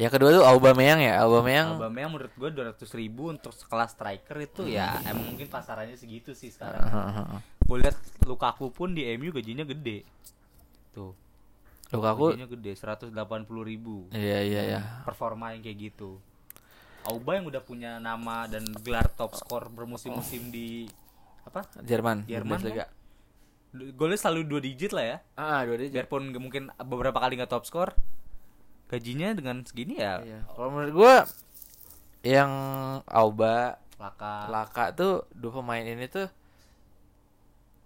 yang 0.01 0.09
kedua 0.09 0.33
tuh 0.33 0.41
Aubameyang 0.41 0.97
ya 0.97 1.21
Aubameyang 1.21 1.77
Aubameyang 1.77 2.09
menurut 2.09 2.33
gue 2.33 2.49
200 2.49 2.73
ribu 2.97 3.29
untuk 3.29 3.53
sekelas 3.53 3.93
striker 3.93 4.33
itu 4.39 4.65
ya 4.65 4.97
Hmm. 4.97 5.13
emang 5.13 5.25
mungkin 5.29 5.45
pasarannya 5.45 5.93
segitu 5.93 6.33
sih 6.33 6.49
sekarang. 6.49 6.81
Gue 7.61 7.77
lihat 7.79 7.93
Lukaku 8.25 8.73
pun 8.73 8.91
di 8.91 9.05
MU 9.13 9.29
gajinya 9.29 9.61
gede. 9.61 10.01
Tuh. 10.89 11.13
Lukaku 11.89 12.33
gajinya 12.33 12.49
gede 12.49 12.71
180 12.73 13.13
ribu. 13.61 14.09
iya 14.09 14.41
iya 14.41 14.61
iya 14.67 14.81
Performa 15.05 15.53
yang 15.53 15.61
kayak 15.61 15.93
gitu. 15.93 16.17
Auba 17.01 17.37
yang 17.37 17.45
udah 17.45 17.61
punya 17.61 17.97
nama 17.97 18.45
dan 18.45 18.65
gelar 18.81 19.05
top 19.07 19.33
skor 19.33 19.69
bermusim-musim 19.69 20.49
di 20.49 20.89
apa? 21.41 21.61
Jerman 21.77 22.25
Jerman 22.25 22.57
Bundesliga. 22.57 22.85
Golnya 23.71 24.19
selalu 24.19 24.43
dua 24.47 24.59
digit 24.59 24.91
lah 24.91 25.05
ya. 25.05 25.17
ah 25.39 25.63
dua 25.63 25.79
digit 25.79 25.95
Biarpun 25.95 26.35
mungkin 26.35 26.67
beberapa 26.83 27.23
kali 27.23 27.39
nggak 27.39 27.47
top 27.47 27.63
skor, 27.63 27.95
gajinya 28.91 29.31
dengan 29.31 29.63
segini 29.63 29.95
ya 29.95 30.19
Iya. 30.19 30.39
Kalau 30.51 30.67
menurut 30.75 30.91
gua 30.91 31.15
yang 32.21 32.51
Auba, 33.07 33.79
laka. 33.95 34.45
Laka 34.51 34.85
tuh 34.91 35.23
dua 35.31 35.63
pemain 35.63 35.81
ini 35.81 36.05
tuh 36.05 36.27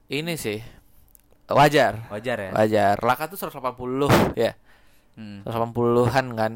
ini 0.10 0.34
sih 0.36 0.60
wajar. 1.46 2.10
Wajar 2.10 2.38
ya. 2.42 2.52
Wajar. 2.52 2.96
Laka 3.06 3.30
tuh 3.30 3.38
180 3.38 4.34
ya. 4.34 4.58
Hmm. 5.14 5.46
180-an 5.46 6.26
kan. 6.34 6.54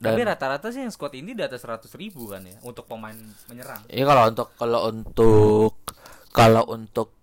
Dan 0.00 0.16
Tapi 0.16 0.20
rata-rata 0.24 0.72
sih 0.72 0.80
yang 0.80 0.88
squad 0.88 1.12
ini 1.12 1.36
di 1.36 1.44
atas 1.44 1.60
100 1.60 1.84
ribu 2.00 2.32
kan 2.32 2.40
ya 2.40 2.56
untuk 2.64 2.88
pemain 2.88 3.12
menyerang. 3.52 3.84
Iya 3.92 4.08
kalau 4.08 4.22
untuk 4.32 4.48
kalau 4.56 4.80
untuk 4.88 5.72
kalau 6.32 6.64
untuk 6.72 7.19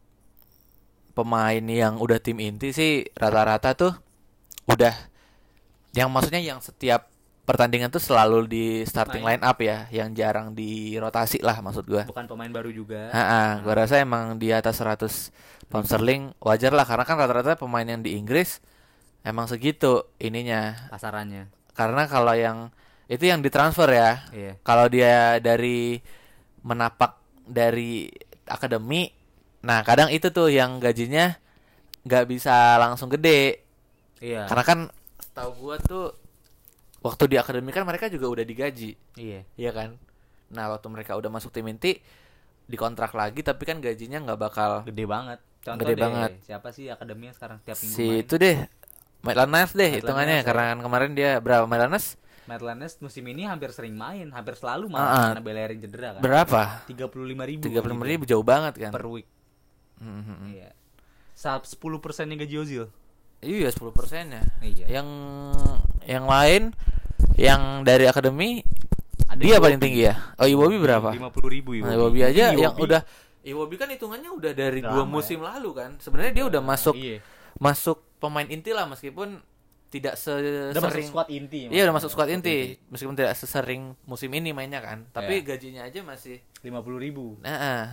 pemain 1.18 1.64
yang 1.66 1.98
udah 1.98 2.22
tim 2.22 2.38
inti 2.38 2.70
sih 2.70 3.02
rata-rata 3.18 3.74
tuh 3.74 3.94
udah 4.70 4.94
yang 5.98 6.14
maksudnya 6.14 6.38
yang 6.38 6.62
setiap 6.62 7.10
pertandingan 7.48 7.90
tuh 7.90 8.04
selalu 8.04 8.46
di 8.46 8.66
starting 8.84 9.24
Main. 9.24 9.40
line 9.40 9.44
up 9.48 9.58
ya, 9.64 9.88
yang 9.90 10.12
jarang 10.14 10.52
dirotasi 10.52 11.40
lah 11.42 11.58
maksud 11.64 11.88
gua. 11.88 12.04
Bukan 12.06 12.28
pemain 12.28 12.52
baru 12.52 12.70
juga. 12.70 13.08
Ha 13.10 13.64
gua 13.64 13.88
rasa 13.88 14.04
emang 14.04 14.36
di 14.38 14.52
atas 14.52 14.78
100 14.78 15.32
pound 15.72 15.88
sterling 15.88 16.36
wajar 16.44 16.76
lah 16.76 16.84
karena 16.86 17.08
kan 17.08 17.16
rata-rata 17.18 17.56
pemain 17.58 17.88
yang 17.88 18.04
di 18.04 18.20
Inggris 18.20 18.60
emang 19.24 19.48
segitu 19.48 20.06
ininya. 20.20 20.92
Pasarannya. 20.92 21.48
Karena 21.72 22.06
kalau 22.06 22.36
yang 22.36 22.70
itu 23.08 23.24
yang 23.24 23.40
ditransfer 23.40 23.88
ya, 23.96 24.28
Iya. 24.36 24.54
kalau 24.68 24.92
dia 24.92 25.40
dari 25.40 26.04
menapak 26.68 27.16
dari 27.48 28.12
akademi 28.44 29.08
nah 29.68 29.84
kadang 29.84 30.08
itu 30.08 30.32
tuh 30.32 30.48
yang 30.48 30.80
gajinya 30.80 31.36
nggak 32.02 32.24
bisa 32.26 32.80
langsung 32.80 33.12
gede 33.12 33.68
Iya. 34.18 34.48
karena 34.48 34.64
kan 34.64 34.80
tahu 35.32 35.52
gua 35.60 35.76
tuh 35.78 36.16
waktu 37.00 37.24
di 37.28 37.36
akademi 37.36 37.70
kan 37.70 37.84
mereka 37.84 38.08
juga 38.08 38.32
udah 38.32 38.42
digaji 38.42 38.96
Iya. 39.14 39.44
iya 39.54 39.72
kan 39.72 40.00
nah 40.48 40.72
waktu 40.72 40.88
mereka 40.88 41.14
udah 41.14 41.28
masuk 41.28 41.52
tim 41.52 41.68
inti 41.68 42.00
dikontrak 42.66 43.12
lagi 43.12 43.44
tapi 43.44 43.64
kan 43.64 43.78
gajinya 43.78 44.24
nggak 44.24 44.40
bakal 44.42 44.72
Gede 44.84 45.04
banget. 45.04 45.40
Contoh 45.60 45.84
Gede 45.84 45.94
deh, 45.94 46.02
banget. 46.02 46.32
siapa 46.42 46.72
sih 46.72 46.88
akademinya 46.88 47.32
sekarang 47.32 47.60
tiap 47.62 47.76
minggu 47.76 47.92
si 47.94 48.08
main? 48.08 48.24
itu 48.24 48.36
deh 48.36 48.56
Maitland 49.20 49.52
Niles 49.52 49.72
deh 49.72 49.84
Maitland 49.84 50.00
hitungannya 50.00 50.28
Niles, 50.32 50.44
ya. 50.44 50.48
karena 50.48 50.64
kan 50.66 50.80
kemarin 50.80 51.12
dia 51.12 51.32
berapa 51.38 51.64
Maitland 51.66 51.92
Niles 51.92 52.08
Matt 52.48 52.64
Lanes 52.64 52.96
musim 53.04 53.28
ini 53.28 53.44
hampir 53.44 53.76
sering 53.76 53.92
main, 53.92 54.32
hampir 54.32 54.56
selalu 54.56 54.88
Ah, 54.88 54.92
malah 54.96 55.12
ah. 55.12 55.24
karena 55.30 55.44
Bellerin 55.44 55.80
cedera 55.84 56.10
kan. 56.16 56.22
berapa 56.24 56.62
35 56.88 57.44
ribu. 57.44 57.62
tiga 57.62 57.80
puluh 57.84 58.00
ribu 58.02 58.24
jauh 58.24 58.40
banget 58.42 58.88
kan 58.88 58.92
per 58.96 59.04
week. 59.04 59.28
Hmm, 59.98 60.22
hmm, 60.22 60.36
hmm. 60.36 60.50
Iya. 60.52 60.70
Sa 61.34 61.58
10 61.58 61.78
persennya 61.98 62.36
gaji 62.36 62.56
Ozil. 62.58 62.86
iya 63.38 63.70
10 63.70 63.92
persennya 63.92 64.42
Iya. 64.60 64.90
yang 64.92 65.08
yang 66.04 66.26
lain 66.26 66.74
yang 67.36 67.62
dari 67.82 68.06
akademi 68.06 68.66
Ada 69.24 69.38
dia 69.38 69.54
Iwobi. 69.54 69.62
paling 69.62 69.80
tinggi 69.80 70.02
ya 70.04 70.16
oh 70.36 70.48
Iwobi 70.48 70.78
berapa 70.80 71.14
50 71.14 71.46
ribu 71.48 71.78
nah, 71.78 71.94
Iwobi 71.94 72.24
aja 72.24 72.50
Iwobi- 72.50 72.64
yang 72.64 72.74
udah 72.76 73.02
Iwobi 73.44 73.76
kan 73.76 73.88
hitungannya 73.88 74.32
udah 74.32 74.52
dari 74.52 74.82
Udah 74.82 74.90
dua 74.90 75.04
lama 75.04 75.14
musim 75.14 75.40
lalu 75.40 75.70
kan 75.72 75.92
sebenarnya 75.98 76.34
dia 76.34 76.46
udah 76.48 76.62
masuk 76.62 76.96
Iya. 76.96 77.22
masuk 77.56 78.02
pemain 78.18 78.44
inti 78.44 78.72
lah 78.72 78.86
meskipun 78.86 79.38
tidak 79.88 80.18
Udah 80.18 80.34
masuk 80.74 80.90
sesering 80.90 81.08
squad 81.08 81.28
inti. 81.30 81.62
iya 81.68 81.82
udah 81.84 81.96
masuk 81.96 82.10
squad 82.10 82.30
inti 82.30 82.58
meskipun 82.88 83.14
tidak 83.14 83.38
sesering 83.38 83.82
musim 84.04 84.28
ini 84.32 84.50
mainnya 84.50 84.82
kan 84.82 85.06
tapi 85.08 85.40
Iya. 85.40 85.48
gajinya 85.48 85.82
aja 85.86 86.02
masih 86.02 86.42
50 86.60 86.74
ribu. 86.98 87.38
nah 87.40 87.54
ah. 87.56 87.86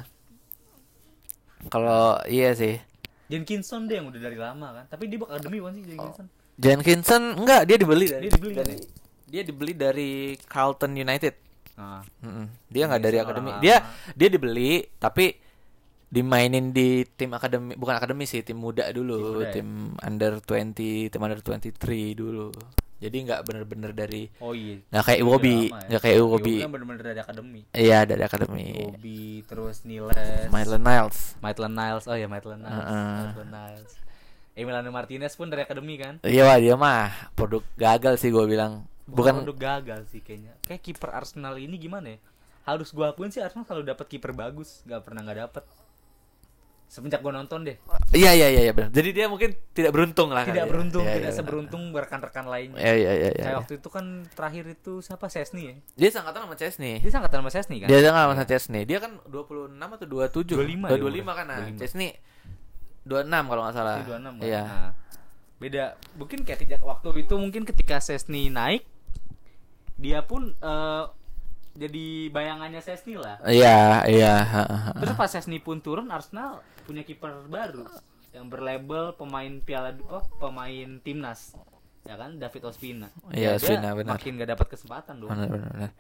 Kalau 1.69 2.19
iya 2.27 2.53
sih 2.53 2.77
Jenkinson 3.25 3.89
deh 3.89 3.97
yang 3.97 4.13
udah 4.13 4.21
dari 4.21 4.37
lama 4.37 4.69
kan. 4.71 4.85
Tapi 4.87 5.09
dia 5.09 5.17
bakal 5.17 5.41
akademi 5.41 5.59
bukan 5.59 5.75
sih 5.75 5.85
Jenkinson? 5.87 6.27
Jenkinson 6.55 7.23
enggak 7.35 7.63
dia 7.65 7.77
dibeli 7.77 8.07
dari, 8.07 8.23
Dia 8.23 8.33
dibeli 8.37 8.53
kan? 8.53 8.61
dari 8.63 8.75
dia 9.25 9.43
dibeli 9.43 9.73
dari 9.75 10.11
Carlton 10.45 10.93
United 10.95 11.35
Nah, 11.75 12.07
Mm-mm. 12.23 12.47
Dia 12.71 12.87
nggak 12.87 13.03
dari 13.03 13.17
Biasa 13.19 13.27
akademi. 13.27 13.51
orang 13.51 13.63
Dia 13.65 13.77
dia 14.15 14.29
dibeli 14.31 14.71
tapi 14.95 15.35
dimainin 16.07 16.71
di 16.71 17.03
tim 17.11 17.35
akademi 17.35 17.75
bukan 17.75 17.99
akademi 17.99 18.23
sih 18.23 18.47
tim 18.47 18.55
muda 18.55 18.87
dulu 18.95 19.19
Tim 19.19 19.27
muda 19.27 19.43
ya? 19.43 19.51
tim 19.51 19.69
under 19.99 20.33
20 20.39 21.11
tim 21.11 21.19
under 21.19 21.41
23 21.43 21.75
dulu 22.15 22.55
Jadi 23.05 23.17
nggak 23.29 23.41
bener-bener 23.45 23.93
dari 23.93 24.33
Oh 24.41 24.57
iya. 24.57 24.81
nggak 24.89 25.05
kayak 25.05 25.21
Iwobi, 25.21 25.57
ya. 25.69 25.77
nggak 25.93 26.03
kayak 26.09 26.17
Iwobi. 26.25 26.55
kan 26.65 26.73
bener-bener 26.73 27.03
dari 27.05 27.21
akademi. 27.21 27.61
Iya 27.77 27.99
dari 28.09 28.23
akademi. 28.25 28.65
Iwobi 28.81 29.45
terus 29.45 29.85
Niles. 29.85 30.49
Maitland 30.49 30.85
Niles. 30.89 31.19
Maitland 31.45 31.75
Niles. 31.77 32.05
Oh 32.09 32.17
ya 32.17 32.25
Maitland 32.25 32.65
Niles. 32.65 32.81
Heeh. 32.81 33.17
Maitland 33.29 33.53
Niles. 33.53 33.93
Emiliano 34.55 34.89
Martinez 34.89 35.37
pun 35.37 35.53
dari 35.53 35.69
akademi 35.69 36.01
kan. 36.01 36.17
Iya 36.25 36.49
wah 36.49 36.57
dia 36.57 36.75
mah 36.81 37.13
produk 37.37 37.61
gagal 37.77 38.17
sih 38.23 38.33
gue 38.33 38.45
bilang. 38.49 38.89
Bukan 39.05 39.45
udah 39.45 39.53
gagal 39.53 40.09
sih 40.09 40.25
kayaknya. 40.25 40.57
Kayak 40.65 40.81
kiper 40.81 41.13
Arsenal 41.13 41.61
ini 41.61 41.77
gimana 41.77 42.17
ya? 42.17 42.19
Harus 42.65 42.89
gua 42.97 43.13
akuin 43.13 43.29
sih 43.29 43.45
Arsenal 43.45 43.69
selalu 43.69 43.93
dapat 43.93 44.09
kiper 44.09 44.33
bagus, 44.33 44.81
nggak 44.89 45.05
pernah 45.05 45.21
nggak 45.21 45.39
dapet. 45.45 45.65
Semenjak 46.95 47.27
gua 47.27 47.35
nonton 47.35 47.67
deh. 47.67 47.75
Iya 48.15 48.39
iya 48.39 48.47
iya 48.55 48.71
iya 48.71 48.73
benar. 48.73 48.95
Jadi 48.95 49.11
dia 49.11 49.27
mungkin 49.27 49.51
tidak 49.75 49.91
beruntung 49.91 50.31
lah. 50.31 50.47
Tidak 50.47 50.63
ya. 50.63 50.71
beruntung, 50.71 51.03
Iya, 51.03 51.19
tidak 51.19 51.33
iya. 51.35 51.39
seberuntung 51.43 51.83
rekan-rekan 51.91 52.47
lainnya. 52.47 52.79
Iya 52.79 52.95
iya 52.95 53.13
iya. 53.19 53.31
Kayak 53.35 53.57
waktu 53.67 53.75
itu 53.83 53.89
kan 53.91 54.05
terakhir 54.31 54.65
itu 54.71 55.03
siapa 55.03 55.27
Sesni 55.27 55.63
ya? 55.67 55.75
Dia 55.99 56.11
sangkatan 56.15 56.47
sama 56.47 56.55
Chesney. 56.55 57.03
Dia 57.03 57.11
sangkatan 57.11 57.43
sama 57.43 57.51
Sesni 57.51 57.77
kan? 57.83 57.89
Dia 57.91 57.99
jangan 57.99 58.21
sama 58.31 58.47
Chesney. 58.47 58.83
Dia 58.87 58.99
kan 59.03 59.19
26 59.27 59.75
atau 59.75 60.07
27? 60.07 60.55
25 60.55 60.87
Eh, 60.87 60.95
ya, 60.95 61.03
25 61.03 61.35
kan 61.35 61.47
nah. 61.51 61.59
25. 61.67 61.81
Chesney 61.83 62.09
26 63.03 63.51
kalau 63.51 63.63
nggak 63.67 63.75
salah. 63.75 63.95
Dia 63.99 64.07
26 64.07 64.23
kan? 64.23 64.47
Iya. 64.47 64.63
Nah, 64.63 64.91
beda. 65.59 65.85
Mungkin 66.15 66.39
ketika 66.47 66.77
waktu 66.79 67.09
itu 67.19 67.35
mungkin 67.35 67.63
ketika 67.67 67.99
Sesni 67.99 68.55
naik 68.55 68.87
dia 69.95 70.23
pun 70.23 70.55
eh, 70.55 71.05
jadi 71.75 72.31
bayangannya 72.31 72.79
Sesni 72.79 73.19
lah. 73.19 73.43
Iya, 73.43 74.07
iya. 74.07 74.35
Terus 74.95 75.19
pas 75.19 75.27
Sesni 75.27 75.59
pun 75.59 75.83
turun 75.83 76.07
Arsenal 76.07 76.63
punya 76.85 77.03
kiper 77.03 77.49
baru 77.49 77.89
yang 78.35 78.51
berlabel 78.51 79.15
pemain 79.15 79.53
Piala 79.63 79.95
oh, 80.11 80.25
pemain 80.39 81.01
timnas. 81.01 81.55
Ya 82.05 82.21
kan 82.21 82.37
David 82.37 82.69
Ospina. 82.69 83.09
Iya, 83.33 83.57
Ya, 83.57 83.57
Ospina, 83.57 83.97
benar. 83.97 84.21
Makin 84.21 84.37
gak 84.37 84.51
dapat 84.53 84.67
kesempatan 84.77 85.25
dong. 85.25 85.31
Benar 85.33 85.49
benar. 85.49 85.71
benar. 85.73 85.91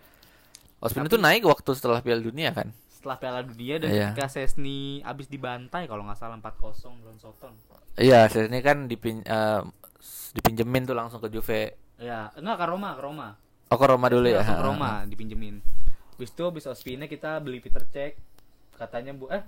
Ospina 0.84 1.08
Tapi- 1.08 1.14
tuh 1.16 1.20
naik 1.22 1.42
waktu 1.48 1.70
setelah 1.72 2.04
Piala 2.04 2.20
Dunia 2.20 2.52
kan? 2.52 2.68
Setelah 2.92 3.16
Piala 3.16 3.40
Dunia 3.40 3.80
dan 3.80 3.88
Iya. 3.88 4.06
ketika 4.12 4.28
Sesni 4.28 5.00
abis 5.00 5.32
dibantai 5.32 5.88
kalau 5.88 6.04
nggak 6.04 6.18
salah 6.20 6.36
4-0 6.36 7.00
lawan 7.00 7.16
Soton. 7.16 7.52
Iya, 7.96 8.26
Chesney 8.28 8.60
kan 8.60 8.84
dipin 8.90 9.22
eh, 9.24 9.62
dipinjemin 10.34 10.84
tuh 10.84 10.96
langsung 10.98 11.22
ke 11.22 11.30
Juve. 11.30 11.78
Ya, 11.96 12.28
enggak 12.34 12.58
ke 12.60 12.66
Roma, 12.66 12.98
ke 12.98 13.02
Roma. 13.04 13.28
Oh, 13.70 13.78
ke 13.78 13.86
Roma 13.86 14.06
dulu 14.10 14.26
ya. 14.26 14.42
Langsung 14.42 14.60
ke 14.60 14.66
Roma 14.66 14.90
dipinjemin. 15.06 15.62
Habis 16.14 16.30
itu 16.34 16.42
habis 16.42 16.64
Ospina 16.66 17.06
kita 17.06 17.38
beli 17.40 17.62
Peter 17.62 17.86
Cech. 17.86 18.18
Katanya 18.74 19.14
Bu 19.14 19.30
eh 19.30 19.40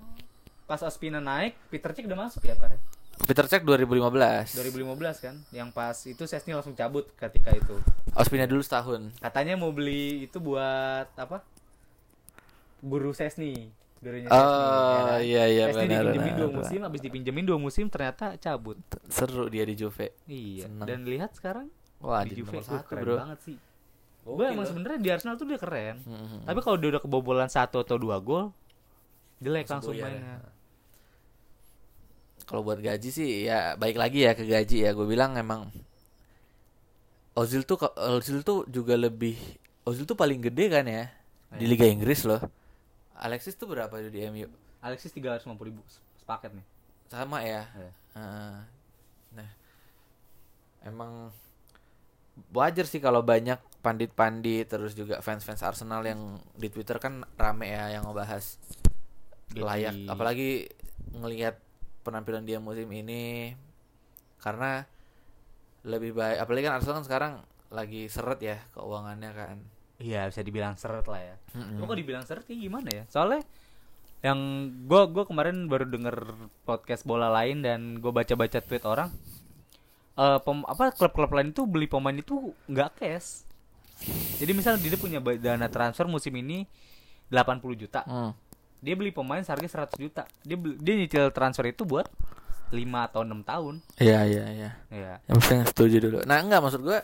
pas 0.66 0.80
Ospina 0.80 1.18
naik, 1.18 1.54
Peter 1.66 1.90
Cech 1.90 2.04
udah 2.04 2.18
masuk 2.20 2.42
ya, 2.42 2.54
Pak? 2.54 2.75
Peter 3.23 3.46
Cech 3.46 3.62
2015. 3.62 4.61
2015 4.61 4.92
kan. 5.20 5.35
Yang 5.50 5.68
pas 5.73 5.96
itu 6.04 6.23
Sesni 6.23 6.52
langsung 6.52 6.75
cabut 6.75 7.08
ketika 7.14 7.49
itu. 7.50 7.78
Ospina 8.12 8.44
dulu 8.44 8.61
setahun. 8.61 9.08
Katanya 9.16 9.54
mau 9.54 9.70
beli 9.70 10.26
itu 10.26 10.37
buat 10.37 11.08
apa? 11.14 11.40
Guru 12.78 13.11
Sesni. 13.11 13.73
Gurunya 13.96 14.28
Oh, 14.28 14.37
kan? 15.08 15.25
iya, 15.25 15.49
iya, 15.49 15.64
Sesni 15.66 15.88
benar, 15.88 16.02
dipinjemin 16.04 16.20
benar, 16.28 16.37
dua 16.37 16.49
benar. 16.49 16.58
musim, 16.61 16.78
habis 16.82 17.00
dipinjemin 17.00 17.44
dua 17.44 17.58
musim 17.58 17.85
ternyata 17.88 18.37
cabut. 18.37 18.76
Seru 19.08 19.49
dia 19.49 19.64
di 19.64 19.75
Juve. 19.75 20.12
Iya. 20.26 20.68
Seneng. 20.68 20.85
Dan 20.85 21.00
lihat 21.06 21.32
sekarang 21.32 21.72
Wah, 21.98 22.20
di 22.20 22.29
jadi 22.29 22.38
Juve 22.38 22.52
nomor 22.52 22.68
satu, 22.68 22.85
keren 22.85 23.02
bro. 23.02 23.16
banget 23.16 23.38
sih. 23.42 23.57
Gue 24.26 24.44
emang 24.44 24.66
sebenarnya 24.66 24.98
di 24.98 25.09
Arsenal 25.09 25.35
tuh 25.35 25.46
dia 25.46 25.57
keren. 25.57 26.02
Hmm, 26.02 26.42
Tapi 26.44 26.59
kalau 26.61 26.76
dia 26.76 26.90
udah 26.90 27.00
kebobolan 27.00 27.46
satu 27.46 27.81
atau 27.81 27.96
dua 27.96 28.18
gol, 28.18 28.50
jelek 29.38 29.64
Langsung 29.64 29.94
mainnya. 29.94 30.37
ya. 30.37 30.56
Kalau 32.46 32.62
buat 32.62 32.78
gaji 32.78 33.11
sih 33.11 33.50
ya 33.50 33.74
baik 33.74 33.98
lagi 33.98 34.22
ya 34.22 34.32
ke 34.38 34.46
gaji 34.46 34.87
ya. 34.87 34.90
Gue 34.94 35.06
bilang 35.11 35.35
emang 35.35 35.68
Ozil 37.37 37.66
tuh 37.66 37.76
Ozil 37.98 38.40
tuh 38.46 38.64
juga 38.70 38.96
lebih 38.96 39.37
Ozil 39.85 40.06
tuh 40.09 40.16
paling 40.16 40.40
gede 40.40 40.66
kan 40.72 40.87
ya 40.87 41.11
di 41.54 41.66
Iya. 41.66 41.70
Liga 41.74 41.87
Inggris 41.87 42.26
loh. 42.26 42.42
Alexis 43.16 43.56
tuh 43.56 43.70
berapa 43.70 43.92
di 43.96 44.20
MU? 44.28 44.48
Alexis 44.85 45.11
350 45.14 45.56
ribu 45.66 45.80
sepaket 46.20 46.52
nih. 46.52 46.66
Sama 47.09 47.40
ya. 47.42 47.64
Heeh. 48.14 48.56
Nah, 49.37 49.50
emang 50.85 51.32
wajar 52.52 52.85
sih 52.85 53.00
kalau 53.00 53.24
banyak 53.24 53.56
pandit-pandit 53.80 54.68
terus 54.68 54.92
juga 54.92 55.22
fans-fans 55.24 55.64
Arsenal 55.64 56.04
yang 56.04 56.37
di 56.59 56.68
Twitter 56.68 57.00
kan 57.00 57.24
rame 57.38 57.72
ya 57.72 57.96
yang 57.96 58.04
ngebahas 58.04 58.61
layak 59.56 59.94
apalagi 60.11 60.68
ngelihat 61.16 61.56
penampilan 62.07 62.47
dia 62.47 62.62
musim 62.62 62.87
ini 62.88 63.51
karena 64.38 64.87
lebih 65.83 66.14
baik 66.14 66.38
apalagi 66.38 66.64
kan 66.64 66.75
Arsenal 66.79 67.03
kan 67.03 67.05
sekarang 67.05 67.33
lagi 67.69 68.07
seret 68.07 68.38
ya 68.38 68.57
keuangannya 68.73 69.33
kan 69.35 69.59
Iya 69.97 70.29
bisa 70.29 70.45
dibilang 70.45 70.77
seret 70.77 71.09
lah 71.09 71.16
ya. 71.19 71.37
Mm-mm. 71.57 71.81
Cuma 71.81 71.88
kok 71.88 71.97
dibilang 71.97 72.21
seret 72.21 72.45
ya 72.45 72.53
gimana 72.53 72.88
ya? 72.92 73.09
Soalnya 73.09 73.40
yang 74.21 74.37
gua 74.85 75.09
gua 75.09 75.25
kemarin 75.25 75.73
baru 75.73 75.88
denger 75.88 76.37
podcast 76.69 77.09
bola 77.09 77.33
lain 77.33 77.64
dan 77.64 77.97
gua 77.97 78.12
baca-baca 78.12 78.61
tweet 78.61 78.85
orang 78.85 79.09
eh 80.16 80.38
pem- 80.45 80.69
apa 80.69 80.92
klub-klub 80.92 81.33
lain 81.33 81.49
itu 81.49 81.64
beli 81.64 81.88
pemain 81.88 82.12
itu 82.12 82.53
nggak 82.69 82.92
cash. 83.01 83.49
Jadi 84.37 84.53
misalnya 84.53 84.85
dia 84.85 85.01
punya 85.01 85.16
dana 85.40 85.69
transfer 85.73 86.05
musim 86.05 86.37
ini 86.37 86.69
80 87.33 87.64
juta. 87.81 88.05
Hmm. 88.05 88.37
Dia 88.87 88.94
beli 88.94 89.11
pemain 89.11 89.42
seharga 89.42 89.66
100 89.66 89.99
juta. 89.99 90.22
Dia 90.40 90.55
beli- 90.55 90.79
dia 90.79 90.94
nyicil 90.94 91.27
transfer 91.29 91.66
itu 91.66 91.83
buat 91.83 92.07
5 92.68 92.79
atau 93.05 93.22
6 93.22 93.42
tahun. 93.42 93.75
iya 93.96 94.22
iya 94.22 94.44
iya 94.49 94.70
Ya. 94.88 95.12
yang 95.25 95.38
penting 95.38 95.62
setuju 95.64 95.96
dulu 96.01 96.18
nah 96.22 96.38
enggak 96.38 96.59
maksud 96.61 96.83
gua 96.83 96.99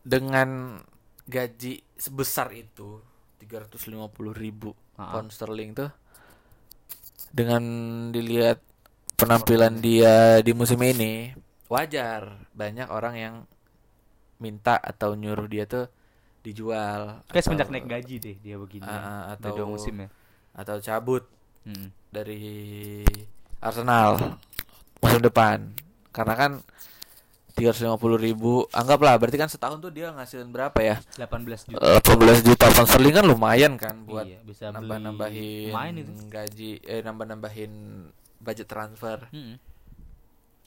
dengan 0.00 0.80
gaji 1.22 1.84
sebesar 1.94 2.52
itu 2.52 3.04
350 3.38 3.92
ribu 4.32 4.72
Ah. 4.94 5.12
pound 5.12 5.28
sterling 5.28 5.72
tuh 5.72 5.92
dengan 7.28 7.62
dilihat 8.08 8.60
penampilan 9.14 9.76
dia 9.78 10.40
di 10.40 10.52
musim 10.52 10.76
ini 10.78 11.32
wajar 11.66 12.48
banyak 12.52 12.88
orang 12.88 13.14
yang 13.14 13.34
minta 14.38 14.76
atau 14.76 15.12
nyuruh 15.12 15.46
dia 15.46 15.64
tuh 15.64 15.86
dijual 16.40 17.22
Kayak 17.28 17.44
semenjak 17.44 17.68
naik 17.68 17.86
gaji 17.86 18.14
deh 18.18 18.36
dia 18.36 18.56
begini. 18.56 18.82
Udah 18.82 19.36
atau 19.36 19.54
dua 19.54 19.66
musim 19.68 19.94
ya. 19.96 20.08
Atau 20.52 20.76
cabut 20.78 21.24
Hmm. 21.62 21.94
dari 22.08 23.06
Arsenal 23.56 24.34
musim 24.98 25.20
depan 25.20 25.70
karena 26.10 26.34
kan 26.34 26.52
350 27.52 27.94
ribu 28.18 28.64
anggaplah 28.68 29.14
berarti 29.14 29.36
kan 29.36 29.46
setahun 29.46 29.78
tuh 29.78 29.88
dia 29.88 30.10
ngasilin 30.10 30.48
berapa 30.48 30.74
ya 30.74 30.96
18 31.14 31.68
juta. 31.68 32.02
18 32.02 32.42
juta 32.42 32.66
pound 32.66 32.88
sterling 32.88 33.14
kan 33.14 33.22
lumayan 33.22 33.72
kan 33.76 34.02
buat 34.02 34.24
iya, 34.24 34.40
bisa 34.40 34.72
nambah 34.72 34.98
nambahin 34.98 35.70
main 35.70 35.94
itu. 35.94 36.10
gaji 36.26 36.80
eh 36.80 36.98
nambah 36.98 37.26
nambahin 37.28 37.72
budget 38.38 38.66
transfer 38.66 39.28
Mm-mm. 39.30 39.60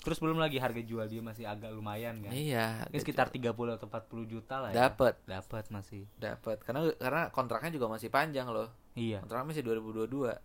Terus 0.02 0.20
belum 0.20 0.38
lagi 0.38 0.58
harga 0.58 0.78
jual 0.78 1.06
dia 1.06 1.18
masih 1.20 1.46
agak 1.46 1.72
lumayan 1.72 2.22
kan. 2.22 2.30
iya 2.30 2.86
Ini 2.90 3.00
sekitar 3.00 3.30
30 3.30 3.50
atau 3.72 3.88
40 3.88 4.26
juta 4.28 4.56
lah 4.60 4.70
ya. 4.70 4.88
dapat 4.88 5.18
Dapat 5.24 5.64
masih. 5.70 6.06
dapat 6.16 6.62
karena 6.62 6.92
karena 6.94 7.22
kontraknya 7.30 7.72
juga 7.72 7.88
masih 7.88 8.10
panjang 8.10 8.46
loh 8.48 8.70
Iya, 8.94 9.20
kontraknya 9.22 9.48
masih 9.52 9.64
2022 9.66 10.40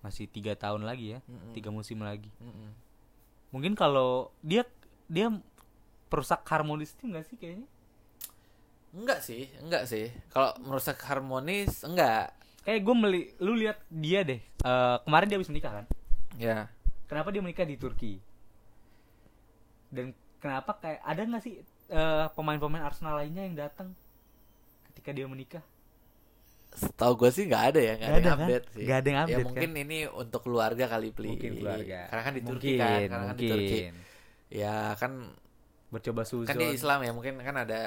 masih 0.00 0.24
tiga 0.26 0.52
tahun 0.52 0.82
lagi 0.82 1.14
ya. 1.14 1.18
Tiga 1.52 1.68
musim 1.68 2.00
lagi. 2.00 2.28
Mm-mm. 2.36 2.70
Mungkin 3.50 3.72
kalau 3.72 4.34
dia 4.40 4.66
dia 5.06 5.30
perusak 6.06 6.42
harmonis 6.44 6.92
tim 6.92 7.10
gak 7.10 7.24
sih 7.24 7.36
kayaknya? 7.36 7.68
enggak 8.94 9.20
sih 9.20 9.50
enggak 9.58 9.90
sih 9.90 10.06
kalau 10.30 10.54
merusak 10.62 10.94
harmonis 11.02 11.82
enggak 11.82 12.30
Kayak 12.62 12.80
gue 12.80 12.94
meli, 12.96 13.22
lu 13.38 13.52
lihat 13.52 13.76
dia 13.86 14.24
deh. 14.24 14.40
Eh, 14.40 14.96
kemarin 15.04 15.28
dia 15.28 15.36
habis 15.36 15.52
menikah 15.52 15.72
kan? 15.74 15.86
ya 16.34 16.72
Kenapa 17.04 17.28
dia 17.28 17.44
menikah 17.44 17.62
di 17.62 17.76
Turki? 17.76 18.16
Dan 19.94 20.06
kenapa 20.42 20.74
kayak 20.76 21.00
ada 21.00 21.22
nggak 21.22 21.42
sih 21.42 21.54
eh, 21.88 22.26
pemain-pemain 22.34 22.82
Arsenal 22.82 23.14
lainnya 23.16 23.46
yang 23.46 23.56
datang 23.56 23.94
ketika 24.90 25.10
dia 25.10 25.24
menikah? 25.24 25.62
Setahu 26.74 27.14
gue 27.14 27.30
sih 27.30 27.46
nggak 27.46 27.64
ada 27.70 27.80
ya, 27.80 27.92
nggak 27.94 28.02
Nggak 28.02 28.10
ada 28.10 28.18
yang 28.18 28.26
ada 28.26 28.30
kan? 28.34 28.38
update 28.42 28.66
sih. 28.74 28.82
Nggak 28.82 28.98
ada 28.98 29.06
yang 29.06 29.16
Ya 29.16 29.22
update, 29.24 29.46
mungkin 29.46 29.70
ini 29.78 29.98
untuk 30.10 30.40
keluarga 30.42 30.84
kali 30.90 31.08
pli. 31.14 31.28
Mungkin 31.30 31.52
keluarga. 31.54 31.98
Karena 32.10 32.22
kan 32.22 32.32
di 32.34 32.42
Turki 32.42 32.66
Mungkin, 32.68 32.82
kan, 32.82 32.98
karena 33.06 33.24
kan 33.24 33.36
di 33.38 33.46
Turki. 33.46 33.62
mungkin. 33.70 33.94
Ya 34.50 34.74
kan 34.98 35.12
Bercoba 35.88 36.22
suzon. 36.26 36.50
kan 36.50 36.58
dia 36.58 36.74
Islam 36.74 36.98
ya, 37.00 37.12
mungkin 37.14 37.38
kan 37.38 37.54
ada 37.54 37.80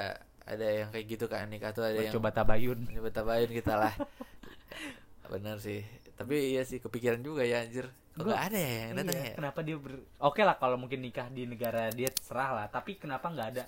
ada 0.48 0.64
yang 0.64 0.88
kayak 0.88 1.06
gitu 1.06 1.28
kan 1.28 1.44
nikah 1.44 1.76
tuh 1.76 1.84
ada 1.84 2.00
Bercoba 2.00 2.32
tabayun. 2.32 2.88
yang 2.88 3.04
coba 3.04 3.10
tabayin 3.12 3.52
kita 3.52 3.74
lah. 3.76 3.92
Bener 5.32 5.60
sih. 5.60 5.84
Tapi 6.16 6.56
iya 6.56 6.64
sih 6.64 6.80
kepikiran 6.80 7.20
juga 7.20 7.44
ya 7.44 7.60
anjir. 7.60 7.92
Gua- 8.20 8.28
nggak 8.28 8.44
ada 8.44 8.58
ya 8.58 8.72
yang 8.80 8.94
datang 8.96 9.14
Iya, 9.14 9.24
ya? 9.24 9.34
Kenapa 9.34 9.60
dia 9.60 9.76
ber 9.76 9.94
Oke 10.18 10.40
lah 10.42 10.56
kalau 10.56 10.76
mungkin 10.76 10.98
nikah 10.98 11.26
di 11.28 11.42
negara 11.44 11.88
dia 11.90 12.08
terserah 12.08 12.50
lah, 12.52 12.66
tapi 12.66 12.94
kenapa 12.94 13.26
nggak 13.26 13.48
ada 13.50 13.64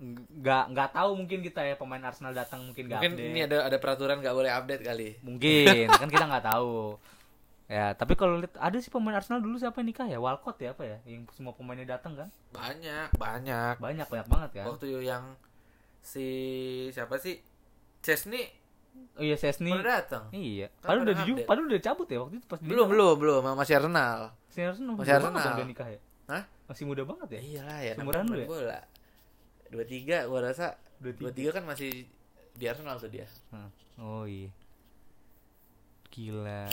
nggak 0.00 0.64
nggak 0.70 0.90
tahu 0.90 1.10
mungkin 1.12 1.38
kita 1.40 1.60
ya 1.60 1.74
pemain 1.74 2.00
Arsenal 2.00 2.32
datang 2.32 2.64
mungkin 2.64 2.88
nggak 2.88 2.98
Mungkin 2.98 3.12
update. 3.14 3.30
ini 3.30 3.40
ada 3.42 3.58
ada 3.62 3.76
peraturan 3.76 4.16
nggak 4.18 4.32
boleh 4.32 4.48
update 4.50 4.82
kali. 4.82 5.08
Mungkin 5.20 5.64
kan 6.00 6.08
kita 6.08 6.24
nggak 6.26 6.46
tahu. 6.46 6.96
Ya, 7.66 7.92
tapi 7.92 8.12
kalau 8.14 8.34
lihat 8.36 8.56
ada 8.56 8.74
sih 8.76 8.88
pemain 8.88 9.14
Arsenal 9.14 9.38
dulu 9.38 9.54
siapa 9.54 9.78
yang 9.78 9.88
nikah 9.88 10.02
ya? 10.04 10.18
Walcott 10.18 10.58
ya 10.58 10.72
apa 10.72 10.82
ya? 10.82 10.98
Yang 11.04 11.30
semua 11.32 11.52
pemainnya 11.52 11.86
datang 11.86 12.16
kan? 12.16 12.28
Banyak, 12.50 13.14
banyak. 13.14 13.74
Banyak 13.76 14.06
banyak 14.08 14.26
banget 14.26 14.50
kan? 14.56 14.64
Waktu 14.66 14.86
yang 15.00 15.38
si 16.00 16.26
siapa 16.90 17.14
sih 17.16 17.38
Chesney 18.00 18.48
Oh 19.14 19.22
iya 19.22 19.36
Sesni. 19.36 19.68
udah 19.68 19.84
datang 19.84 20.24
Iya. 20.30 20.72
Kan 20.80 20.80
Padahal 20.80 20.96
pada 20.96 21.04
udah 21.04 21.14
di 21.14 21.22
update. 21.30 21.46
padahal 21.46 21.66
udah 21.66 21.80
cabut 21.82 22.06
ya 22.06 22.18
waktu 22.18 22.34
itu 22.36 22.46
pas 22.46 22.58
belum 22.58 22.86
belum 22.88 23.14
belum 23.16 23.40
masih 23.54 23.74
Arsenal 23.76 24.18
Si 24.48 24.58
Arsenal 24.58 24.94
Masih 24.94 25.12
Arsenal. 25.14 25.54
dia 25.54 25.66
nikah 25.66 25.88
ya. 25.88 26.00
Hah? 26.26 26.42
Masih 26.66 26.84
muda 26.84 27.02
banget 27.02 27.28
ya. 27.30 27.40
iyalah 27.40 27.80
ya 27.80 27.92
Seumuran 27.94 28.22
namanya 28.22 28.32
lu 28.32 28.40
ya? 28.40 28.46
bola 28.46 28.80
dua 29.68 29.84
tiga 29.84 30.18
gua 30.24 30.40
rasa 30.42 30.66
Dua 30.96 31.12
dua 31.12 31.30
tiga 31.30 31.50
kan 31.50 31.62
masih 31.62 32.04
di 32.52 32.64
Arsenal 32.64 32.96
tuh 32.96 33.08
dia. 33.08 33.24
Oh 33.96 34.24
iya. 34.24 34.48
Gila. 36.10 36.66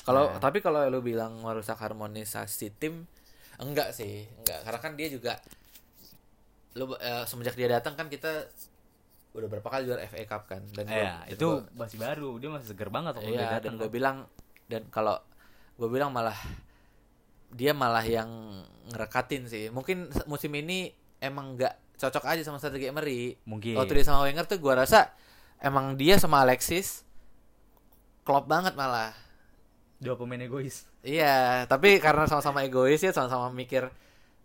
Kalau 0.00 0.24
Nah. 0.28 0.40
tapi 0.40 0.58
kalau 0.58 0.80
lu 0.86 1.00
bilang 1.00 1.36
merusak 1.38 1.76
harmonisasi 1.76 2.72
tim, 2.74 3.04
enggak 3.58 3.92
sih, 3.92 4.24
enggak. 4.38 4.64
Karena 4.64 4.78
kan 4.80 4.92
dia 4.94 5.06
juga 5.06 5.36
lu 6.72 6.94
eh, 6.96 7.24
semenjak 7.24 7.54
dia 7.54 7.68
datang 7.68 7.92
kan 7.92 8.06
kita 8.06 8.46
udah 9.30 9.46
berapa 9.46 9.62
kali 9.64 9.82
juara 9.86 10.02
FA 10.04 10.26
Cup 10.26 10.42
kan 10.46 10.62
dan 10.74 10.84
gua- 10.84 10.96
Iya, 10.96 11.14
dan 11.22 11.30
itu 11.30 11.46
gua- 11.46 11.66
masih 11.76 11.96
baru. 11.96 12.30
Dia 12.36 12.48
masih 12.50 12.66
seger 12.68 12.88
banget 12.88 13.12
waktu 13.14 13.30
iya 13.30 13.58
dan 13.58 13.72
gue 13.76 13.86
bilang 13.88 14.16
dan 14.66 14.82
kalau 14.90 15.16
gue 15.74 15.88
bilang 15.88 16.10
malah 16.10 16.34
dia 17.50 17.70
malah 17.70 18.02
yang 18.02 18.26
ngerekatin 18.88 19.46
sih. 19.46 19.70
Mungkin 19.70 20.10
musim 20.24 20.50
ini 20.52 20.90
emang 21.18 21.54
enggak 21.54 21.74
cocok 21.94 22.24
aja 22.24 22.42
sama 22.42 22.58
strategi 22.58 22.86
Emery. 22.86 23.38
Mungkin. 23.44 23.74
Waktu 23.74 23.92
dia 23.92 24.06
sama 24.06 24.24
Wenger 24.24 24.46
tuh 24.46 24.58
gua 24.58 24.78
rasa 24.78 25.10
emang 25.58 25.94
dia 25.94 26.16
sama 26.16 26.42
Alexis 26.42 27.02
klop 28.22 28.46
banget 28.46 28.74
malah. 28.74 29.14
Dua 29.98 30.16
pemain 30.16 30.40
egois. 30.40 30.88
Iya, 31.00 31.64
tapi 31.66 32.00
karena 32.00 32.24
sama-sama 32.24 32.60
egois 32.60 32.98
ya, 32.98 33.12
sama-sama 33.12 33.48
mikir 33.50 33.88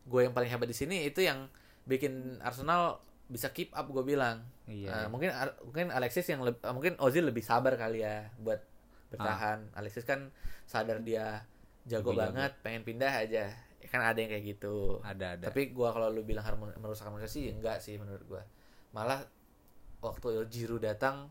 gue 0.05 0.21
yang 0.21 0.31
paling 0.31 0.47
hebat 0.47 0.67
di 0.67 0.75
sini 0.75 1.03
itu 1.03 1.19
yang 1.19 1.47
bikin 1.83 2.37
Arsenal 2.39 2.99
bisa 3.25 3.49
keep 3.49 3.71
up 3.71 3.85
gue 3.85 4.03
bilang. 4.03 4.45
Iya. 4.65 4.91
Nah, 4.91 5.07
mungkin 5.09 5.33
mungkin 5.63 5.89
Alexis 5.89 6.25
yang 6.25 6.41
leb- 6.41 6.61
mungkin 6.69 6.93
Ozil 6.97 7.25
lebih 7.25 7.41
sabar 7.41 7.73
kali 7.73 8.01
ya 8.01 8.29
buat 8.37 8.61
bertahan. 9.09 9.73
Alexis 9.73 10.03
kan 10.03 10.29
sadar 10.63 11.01
dia 11.01 11.41
jago 11.83 12.09
Lebih 12.09 12.17
jago. 12.17 12.21
banget, 12.33 12.51
pengen 12.61 12.81
pindah 12.81 13.09
aja. 13.11 13.45
Ya 13.53 13.87
Kan 13.87 14.01
ada 14.01 14.17
yang 14.17 14.29
kayak 14.29 14.45
gitu. 14.47 14.97
Ada 15.01 15.37
ada. 15.37 15.43
Tapi 15.49 15.69
gua 15.69 15.89
kalau 15.89 16.09
lu 16.09 16.21
bilang 16.21 16.41
harmon 16.41 16.73
merusak 16.75 17.05
harmonisasi 17.05 17.49
enggak 17.49 17.77
sih 17.79 17.97
menurut 17.97 18.25
gua. 18.25 18.41
Malah 18.91 19.21
waktu 19.99 20.45
Giroud 20.45 20.81
datang 20.81 21.29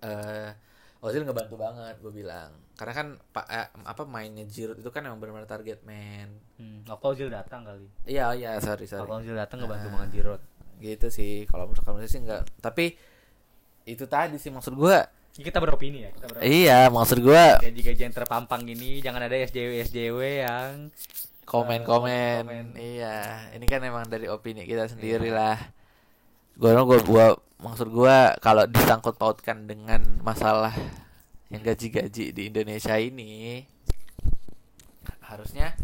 eh 0.00 0.50
Ozil 0.98 1.20
ngebantu 1.20 1.60
banget 1.60 2.00
gue 2.00 2.08
bilang. 2.10 2.48
Karena 2.74 2.92
kan 2.96 3.06
pak 3.28 3.44
eh, 3.46 3.68
apa 3.84 4.08
mainnya 4.08 4.48
Giroud 4.48 4.80
itu 4.80 4.88
kan 4.88 5.04
emang 5.04 5.20
benar-benar 5.20 5.44
target 5.44 5.84
man. 5.84 6.32
Hmm, 6.56 6.80
waktu 6.88 7.04
Ozil 7.06 7.28
datang 7.28 7.60
kali. 7.60 7.84
Iya 8.08 8.32
iya 8.32 8.56
sorry 8.56 8.88
sorry. 8.88 9.04
Waktu 9.04 9.28
Ozil 9.28 9.36
datang 9.36 9.60
ngebantu 9.60 9.88
Ah. 9.88 9.92
banget 10.00 10.10
Giroud. 10.16 10.42
Gitu 10.78 11.06
sih 11.10 11.44
kalau 11.46 11.68
merusak 11.68 11.84
harmonisasi 11.84 12.24
enggak. 12.24 12.42
Tapi 12.58 12.94
itu 13.84 14.04
tadi 14.08 14.36
sih 14.40 14.48
maksud 14.48 14.74
gua. 14.74 15.04
Kita 15.34 15.58
beropini 15.58 16.06
ya, 16.06 16.10
kita 16.14 16.26
beropini. 16.30 16.46
Iya 16.46 16.88
maksud 16.88 17.18
gua 17.18 17.58
Gaji-gaji 17.58 18.02
yang 18.06 18.14
terpampang 18.14 18.62
ini 18.64 19.02
jangan 19.02 19.26
ada 19.26 19.34
SJW 19.34 19.82
SJW 19.82 20.18
yang 20.46 20.70
komen-komen. 21.44 22.46
komen. 22.46 22.66
Iya, 22.78 23.50
ini 23.52 23.66
kan 23.66 23.82
emang 23.84 24.06
dari 24.06 24.30
opini 24.30 24.64
kita 24.64 24.86
sendiri 24.86 25.28
lah. 25.34 25.58
Gua 26.54 26.78
gua 26.86 26.98
gua 27.02 27.26
maksud 27.58 27.90
gua 27.90 28.38
kalau 28.38 28.64
disangkut 28.70 29.18
pautkan 29.18 29.66
dengan 29.66 30.00
masalah 30.22 30.72
yang 31.50 31.60
gaji-gaji 31.60 32.34
di 32.34 32.42
Indonesia 32.50 32.94
ini 32.96 33.62
harusnya 35.24 35.74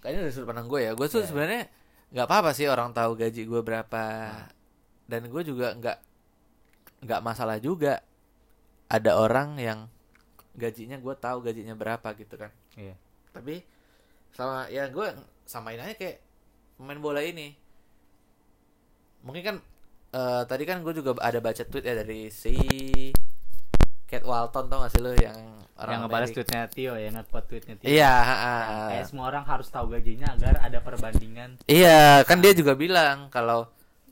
kayaknya 0.00 0.20
dari 0.28 0.32
sudut 0.32 0.48
pandang 0.48 0.68
gue 0.70 0.80
ya, 0.84 0.92
gue 0.94 1.06
tuh 1.08 1.20
Iya. 1.22 1.28
sebenarnya 1.28 1.62
nggak 2.08 2.26
apa-apa 2.26 2.50
sih 2.56 2.64
orang 2.68 2.92
tahu 2.96 3.16
gaji 3.18 3.44
gue 3.44 3.60
berapa. 3.60 4.04
Dan 5.08 5.28
gue 5.28 5.42
juga 5.44 5.72
nggak 5.76 5.98
nggak 7.04 7.20
masalah 7.24 7.56
juga 7.62 8.02
ada 8.88 9.20
orang 9.20 9.60
yang 9.60 9.78
gajinya 10.58 10.98
gue 10.98 11.14
tahu 11.14 11.44
gajinya 11.44 11.76
berapa 11.78 12.08
gitu 12.18 12.34
kan. 12.34 12.50
Iya. 12.74 12.94
tapi 13.28 13.62
sama 14.34 14.66
ya 14.66 14.90
gue 14.90 15.14
samain 15.46 15.78
aja 15.78 15.94
kayak 15.94 16.18
pemain 16.80 16.98
bola 16.98 17.22
ini. 17.22 17.54
Mungkin 19.22 19.42
kan 19.44 19.56
eh, 20.16 20.42
tadi 20.48 20.64
kan 20.66 20.82
gue 20.82 20.92
juga 20.96 21.14
ada 21.22 21.38
baca 21.38 21.62
tweet 21.62 21.84
ya 21.86 21.94
dari 21.94 22.32
si 22.34 22.56
Kate 24.08 24.24
Walton 24.24 24.64
tau 24.66 24.80
gak 24.80 24.92
sih 24.96 25.00
lo 25.04 25.12
yang 25.12 25.36
orang 25.78 25.92
yang 25.94 26.00
ngebalas 26.08 26.32
tweetnya 26.32 26.64
Tio 26.66 26.96
ya, 26.96 27.08
nge-quote 27.12 27.46
tweetnya 27.46 27.74
Tio. 27.78 27.86
iya 27.86 28.10
ha. 28.18 28.34
Kayak 28.90 29.06
semua 29.06 29.28
orang 29.30 29.44
harus 29.46 29.68
tahu 29.68 29.92
gajinya 29.92 30.32
agar 30.34 30.58
ada 30.64 30.78
perbandingan. 30.80 31.60
iya 31.70 32.24
kan 32.24 32.40
dia 32.40 32.50
juga 32.50 32.72
bilang 32.74 33.28
kalau 33.28 33.68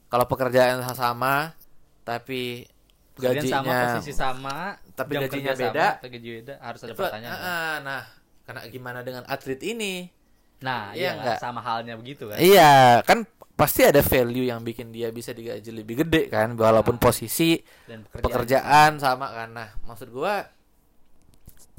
kalau 0.06 0.28
pekerjaan 0.28 0.78
sama 0.94 1.56
tapi 2.04 2.68
Kerjaan 3.16 3.48
sama, 3.48 3.64
gajinya 3.64 3.84
posisi 3.96 4.12
sama, 4.12 4.56
tapi 4.92 5.12
gajinya 5.16 5.56
sama, 5.56 5.62
beda. 5.72 5.86
tapi 5.96 6.08
gaji 6.12 6.28
beda, 6.44 6.54
harus 6.60 6.80
ada 6.84 6.92
pertanyaan. 6.92 7.38
ah, 7.40 7.76
nah 7.80 8.02
karena 8.44 8.60
gimana 8.68 9.00
dengan 9.00 9.24
atlet 9.26 9.58
ini 9.64 10.12
Nah, 10.56 10.96
Iya 10.96 11.12
iya 11.12 11.20
nggak? 11.20 11.36
sama 11.36 11.60
halnya 11.60 12.00
begitu 12.00 12.32
kan. 12.32 12.40
Iya, 12.40 13.04
kan 13.04 13.28
pasti 13.56 13.80
ada 13.82 13.98
value 13.98 14.44
yang 14.44 14.60
bikin 14.60 14.92
dia 14.92 15.08
bisa 15.08 15.32
digaji 15.32 15.72
lebih 15.72 16.04
gede 16.04 16.28
kan, 16.28 16.52
walaupun 16.52 16.96
posisi 16.96 17.56
Dan 17.82 18.04
pekerjaan 18.04 19.00
sama 19.00 19.32
kan. 19.32 19.48
Nah, 19.50 19.68
maksud 19.82 20.12
gua 20.12 20.44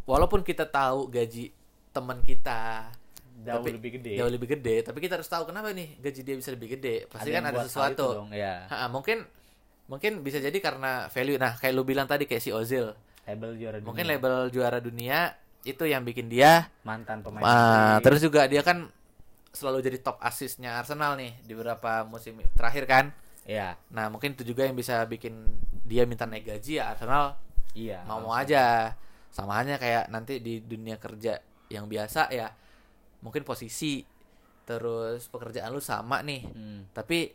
walaupun 0.04 0.42
kita 0.42 0.66
tahu 0.66 1.06
gaji 1.08 1.52
teman 1.92 2.22
kita 2.22 2.90
jauh 3.38 3.62
tapi- 3.62 3.76
lebih 3.78 3.92
gede. 4.02 4.14
jauh 4.18 4.32
lebih 4.32 4.50
gede, 4.50 4.76
tapi 4.82 4.98
kita 4.98 5.16
harus 5.16 5.30
tahu 5.30 5.46
kenapa 5.46 5.70
nih 5.70 5.98
gaji 6.00 6.22
dia 6.22 6.36
bisa 6.36 6.50
lebih 6.50 6.74
gede. 6.74 7.06
Pasti 7.08 7.30
kan 7.30 7.44
ada 7.46 7.54
hal 7.54 7.62
itu 7.62 7.70
sesuatu. 7.70 8.08
dong, 8.18 8.30
ya. 8.34 8.66
Ha, 8.68 8.90
mungkin 8.90 9.22
mungkin 9.86 10.20
bisa 10.20 10.42
jadi 10.42 10.58
karena 10.58 11.08
value. 11.08 11.38
Nah, 11.38 11.56
kayak 11.56 11.74
lu 11.74 11.86
bilang 11.86 12.10
tadi 12.10 12.26
kayak 12.26 12.42
si 12.42 12.50
Ozil, 12.50 12.92
Label 13.24 13.54
juara 13.56 13.78
mungkin 13.80 14.04
dunia. 14.04 14.14
label 14.16 14.36
juara 14.50 14.80
dunia 14.80 15.36
itu 15.62 15.84
yang 15.84 16.02
bikin 16.02 16.26
dia 16.26 16.72
mantan 16.82 17.20
pemain. 17.22 17.44
Inggris. 17.44 18.02
terus 18.02 18.20
juga 18.24 18.48
dia 18.48 18.64
kan 18.64 18.88
selalu 19.58 19.82
jadi 19.82 19.98
top 20.00 20.22
asisnya 20.22 20.78
Arsenal 20.78 21.18
nih 21.18 21.34
di 21.42 21.58
beberapa 21.58 22.06
musim 22.06 22.38
terakhir 22.54 22.86
kan. 22.86 23.06
Iya, 23.48 23.80
Nah, 23.96 24.12
mungkin 24.12 24.36
itu 24.36 24.44
juga 24.44 24.68
yang 24.68 24.76
bisa 24.76 25.02
bikin 25.08 25.34
dia 25.88 26.04
minta 26.04 26.28
naik 26.28 26.46
gaji 26.46 26.84
ya 26.84 26.92
Arsenal 26.94 27.40
iya. 27.74 28.04
mau 28.06 28.20
mau 28.22 28.36
aja. 28.36 28.94
Sama 29.32 29.56
halnya 29.58 29.80
kayak 29.80 30.12
nanti 30.12 30.38
di 30.44 30.60
dunia 30.62 31.00
kerja 31.00 31.40
yang 31.72 31.88
biasa 31.88 32.32
ya 32.32 32.52
mungkin 33.20 33.44
posisi 33.44 34.04
terus 34.68 35.32
pekerjaan 35.32 35.72
lu 35.72 35.80
sama 35.82 36.20
nih. 36.22 36.44
Hmm. 36.44 36.80
Tapi 36.92 37.32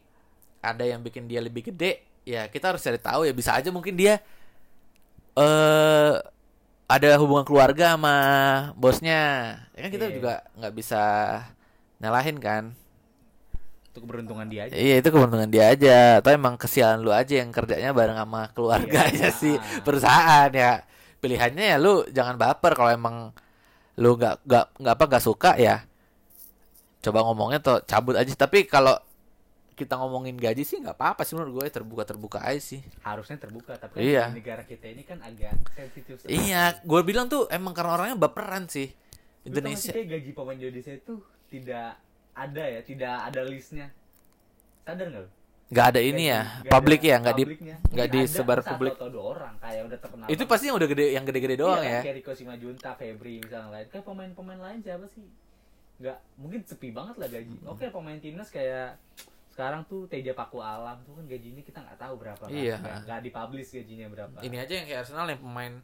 ada 0.63 0.85
yang 0.87 1.01
bikin 1.03 1.27
dia 1.27 1.41
lebih 1.43 1.73
gede, 1.73 2.05
ya 2.29 2.47
kita 2.47 2.71
harus 2.77 2.85
cari 2.85 3.01
tahu 3.01 3.27
ya 3.27 3.33
bisa 3.35 3.57
aja 3.57 3.73
mungkin 3.75 3.97
dia 3.99 4.21
eh 5.33 6.15
ada 6.93 7.09
hubungan 7.25 7.45
keluarga 7.49 7.97
sama 7.97 8.17
bosnya. 8.77 9.21
Ya 9.73 9.81
kan 9.89 9.91
kita 9.91 10.07
Iya. 10.13 10.15
juga 10.21 10.35
nggak 10.61 10.75
bisa 10.77 11.03
nyalahin 12.03 12.37
kan. 12.37 12.75
Itu 13.89 14.03
keberuntungan 14.03 14.49
dia 14.49 14.67
aja. 14.67 14.75
Iya 14.75 14.95
itu 14.99 15.09
keuntungan 15.09 15.47
dia 15.47 15.71
aja. 15.71 16.19
Atau 16.19 16.33
emang 16.33 16.59
kesialan 16.59 17.01
lu 17.01 17.13
aja 17.13 17.39
yang 17.39 17.53
kerjanya 17.53 17.93
bareng 17.93 18.17
sama 18.17 18.51
keluarga 18.51 19.07
Iya, 19.07 19.13
aja 19.13 19.29
sih 19.31 19.55
ah. 19.55 19.81
perusahaan 19.85 20.51
ya. 20.51 20.83
Pilihannya 21.23 21.65
ya 21.65 21.77
lu 21.79 22.03
jangan 22.11 22.35
baper 22.35 22.75
kalau 22.75 22.91
emang 22.91 23.17
lu 23.95 24.17
nggak 24.17 24.43
nggak 24.43 24.67
nggak 24.83 24.95
apa 24.99 25.05
nggak 25.07 25.25
suka 25.25 25.55
ya. 25.55 25.85
Coba 26.99 27.23
ngomongnya 27.23 27.63
tuh 27.63 27.79
cabut 27.85 28.17
aja. 28.17 28.33
Tapi 28.35 28.67
kalau 28.67 28.97
kita 29.73 29.97
ngomongin 29.97 30.37
gaji 30.37 30.63
sih 30.63 30.79
nggak 30.79 30.95
apa-apa 30.95 31.25
sih 31.25 31.35
menurut 31.35 31.65
gue 31.65 31.67
terbuka 31.73 32.05
terbuka 32.05 32.39
aja 32.45 32.61
sih. 32.61 32.81
Harusnya 33.03 33.41
terbuka, 33.41 33.75
tapi 33.77 33.99
kan 33.99 34.05
Iya. 34.05 34.25
di 34.31 34.39
negara 34.39 34.63
kita 34.63 34.87
ini 34.89 35.03
kan 35.03 35.19
agak 35.25 35.53
sensitif. 35.75 36.23
Iya, 36.29 36.79
gue 36.81 37.01
bilang 37.03 37.27
tuh 37.27 37.49
emang 37.49 37.73
karena 37.73 37.97
orangnya 37.97 38.17
baperan 38.17 38.69
sih. 38.69 38.93
Indonesia. 39.43 39.91
kayak 39.91 40.07
gaji 40.07 40.31
pemain 40.33 40.55
Indonesia 40.55 40.95
itu 40.95 41.19
tidak 41.53 42.01
ada 42.33 42.65
ya, 42.65 42.81
tidak 42.81 43.15
ada 43.29 43.41
listnya. 43.45 43.93
Sadar 44.89 45.07
nggak 45.13 45.29
nggak 45.73 45.87
ada 45.89 46.01
ini 46.05 46.29
ya, 46.29 46.41
nggak 46.61 46.69
publik 46.69 47.01
ada 47.01 47.09
ya, 47.09 47.17
nggak 47.17 47.37
di 47.37 47.45
nggak 47.97 48.09
disebar 48.13 48.61
publik. 48.61 48.93
Atau 48.93 49.09
dua 49.09 49.25
orang 49.37 49.55
kayak 49.57 49.83
udah 49.89 49.99
terkenal. 50.05 50.27
Itu 50.29 50.45
pasti 50.45 50.69
yang 50.69 50.77
udah 50.77 50.89
gede, 50.89 51.07
yang 51.17 51.25
gede-gede 51.25 51.57
doang 51.57 51.81
Iya 51.81 51.89
kan, 51.89 51.93
ya. 51.97 52.01
Kayak 52.05 52.17
Rico 52.21 52.33
Simajunta, 52.37 52.91
Febri 52.97 53.35
misalnya 53.41 53.69
lain. 53.73 53.87
Kayak 53.89 54.05
pemain-pemain 54.05 54.61
lain 54.61 54.79
siapa 54.85 55.07
sih? 55.09 55.25
Nggak, 55.97 56.19
mungkin 56.37 56.61
sepi 56.69 56.89
banget 56.93 57.17
lah 57.17 57.29
gaji. 57.33 57.57
Hmm. 57.57 57.73
Oke, 57.73 57.85
pemain 57.89 58.21
timnas 58.21 58.53
kayak 58.53 59.01
sekarang 59.53 59.85
tuh 59.89 60.09
Teja 60.09 60.33
Paku 60.37 60.61
Alam 60.61 60.97
tuh 61.09 61.13
kan 61.17 61.25
gajinya 61.29 61.65
kita 61.65 61.79
nggak 61.81 61.99
tahu 62.01 62.15
berapa 62.21 62.45
kan. 62.45 62.53
Iya. 62.53 62.77
Nggak, 62.77 62.99
nggak 63.09 63.21
dipublish 63.25 63.71
gajinya 63.73 64.07
berapa. 64.13 64.37
Ini 64.45 64.57
aja 64.61 64.73
yang 64.77 64.87
kayak 64.93 65.01
Arsenal 65.09 65.27
yang 65.33 65.41
pemain 65.41 65.75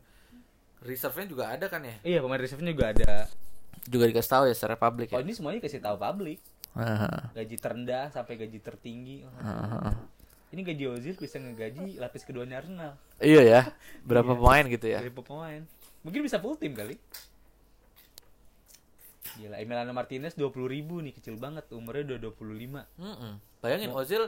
reserve-nya 0.84 1.26
juga 1.32 1.44
ada 1.48 1.66
kan 1.72 1.80
ya? 1.80 1.96
Iya, 2.04 2.18
pemain 2.20 2.40
reserve-nya 2.40 2.72
juga 2.76 2.92
ada. 2.92 3.12
Juga 3.84 4.04
dikasih 4.04 4.30
tahu 4.30 4.44
ya 4.46 4.54
secara 4.54 4.74
publik 4.74 5.12
Oh, 5.12 5.18
ya. 5.18 5.22
ini 5.22 5.32
semuanya 5.32 5.60
kasih 5.60 5.78
tahu 5.78 5.96
publik. 5.96 6.40
Haha, 6.72 7.30
Gaji 7.32 7.56
terendah 7.56 8.08
sampai 8.08 8.34
gaji 8.36 8.58
tertinggi. 8.58 9.22
Oh, 9.22 9.32
haha. 9.38 9.94
Ini 10.48 10.64
gaji 10.64 10.84
Ozil 10.88 11.12
bisa 11.12 11.36
ngegaji 11.36 11.96
lapis 11.96 12.22
keduanya 12.22 12.58
Arsenal. 12.58 12.96
Iya 13.18 13.42
ya, 13.42 13.60
berapa 14.08 14.32
Iya. 14.32 14.38
pemain 14.38 14.64
gitu 14.66 14.86
ya? 14.86 14.98
Dari 14.98 15.12
pemain. 15.12 15.62
Mungkin 16.00 16.20
bisa 16.22 16.38
full 16.38 16.56
tim 16.56 16.72
kali. 16.72 16.96
Gila, 19.36 19.56
Emiliano 19.56 19.92
Martinez 19.92 20.34
20 20.34 20.50
ribu 20.66 20.98
nih, 20.98 21.12
kecil 21.12 21.36
banget. 21.36 21.68
Umurnya 21.70 22.16
udah 22.16 22.18
25. 22.32 22.82
Mm-mm. 22.96 23.32
Bayangin 23.60 23.92
Ozil 23.92 24.24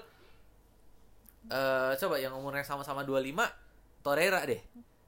eh 1.41 1.93
coba 1.97 2.21
yang 2.21 2.37
umurnya 2.37 2.61
sama-sama 2.63 3.01
25 3.01 3.49
Torreira 4.03 4.45
deh. 4.45 4.61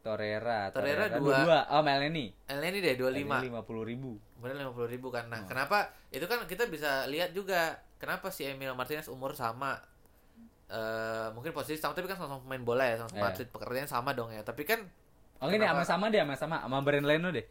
Torreira, 0.02 0.68
Torreira 0.70 1.06
dua. 1.08 1.18
dua 1.18 1.36
dua. 1.40 1.58
Oh, 1.70 1.80
Meleni. 1.80 2.34
Elneny 2.44 2.78
deh 2.78 2.94
25. 2.94 3.38
lima 3.40 3.62
puluh 3.62 3.82
ribu. 3.82 4.18
Kemudian 4.34 4.58
50 4.66 4.90
ribu 4.90 5.08
kan. 5.08 5.24
Oh. 5.24 5.30
Nah, 5.30 5.46
kenapa? 5.46 5.78
Itu 6.10 6.26
kan 6.26 6.42
kita 6.44 6.66
bisa 6.66 7.06
lihat 7.06 7.30
juga 7.30 7.78
kenapa 7.96 8.28
si 8.28 8.42
Emil 8.42 8.74
Martinez 8.74 9.06
umur 9.06 9.32
sama 9.32 9.78
eh 10.66 11.28
mungkin 11.30 11.52
posisi 11.52 11.76
sama 11.76 11.92
tapi 11.92 12.08
kan 12.08 12.16
sama-sama 12.16 12.40
pemain 12.40 12.64
bola 12.64 12.82
ya, 12.82 12.96
sama-sama 12.96 13.22
Iya. 13.22 13.30
atlet 13.30 13.48
pekerjaan 13.48 13.86
sama 13.86 14.10
dong 14.10 14.30
ya. 14.30 14.40
Tapi 14.40 14.64
kan 14.64 14.80
Oh 15.38 15.46
ini 15.46 15.62
sama 15.62 15.84
sama 15.84 16.06
deh, 16.08 16.18
sama 16.18 16.34
sama 16.34 16.56
sama 16.60 16.78
Brand 16.80 17.04
Leno 17.04 17.28
deh. 17.28 17.46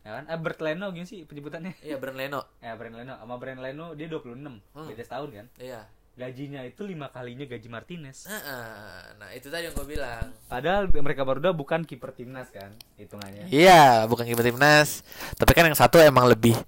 Ya 0.00 0.10
kan? 0.16 0.24
Eh, 0.26 0.38
Bert 0.40 0.58
Leno 0.58 0.90
gini 0.90 1.04
sih 1.04 1.22
penyebutannya. 1.22 1.76
iya 1.80 1.94
Brand 1.94 2.16
Leno. 2.16 2.40
Ya 2.64 2.74
Brand 2.74 2.96
Leno 2.96 3.14
sama 3.14 3.36
Brand 3.36 3.60
Leno 3.60 3.92
dia 3.92 4.08
26 4.08 4.34
Hmm. 4.72 4.88
beda 4.88 5.02
setahun 5.04 5.30
kan. 5.30 5.46
Iya. 5.54 5.84
Gajinya 6.18 6.60
itu 6.66 6.84
lima 6.84 7.08
kalinya 7.08 7.46
gaji 7.48 7.68
Martinez. 7.70 8.28
Heeh. 8.28 9.16
Nah, 9.16 9.28
itu 9.32 9.48
tadi 9.48 9.70
yang 9.70 9.74
gue 9.74 9.86
bilang. 9.88 10.34
Padahal 10.46 10.90
mereka 10.90 11.24
berdua 11.24 11.56
bukan 11.56 11.86
kiper 11.86 12.12
timnas 12.12 12.50
kan 12.52 12.74
hitungannya. 13.00 13.48
Iya, 13.48 14.04
bukan 14.04 14.28
kiper 14.28 14.52
timnas. 14.52 15.00
Tapi 15.38 15.52
kan 15.56 15.64
yang 15.64 15.78
satu 15.78 15.96
emang 15.96 16.28
lebih 16.28 16.58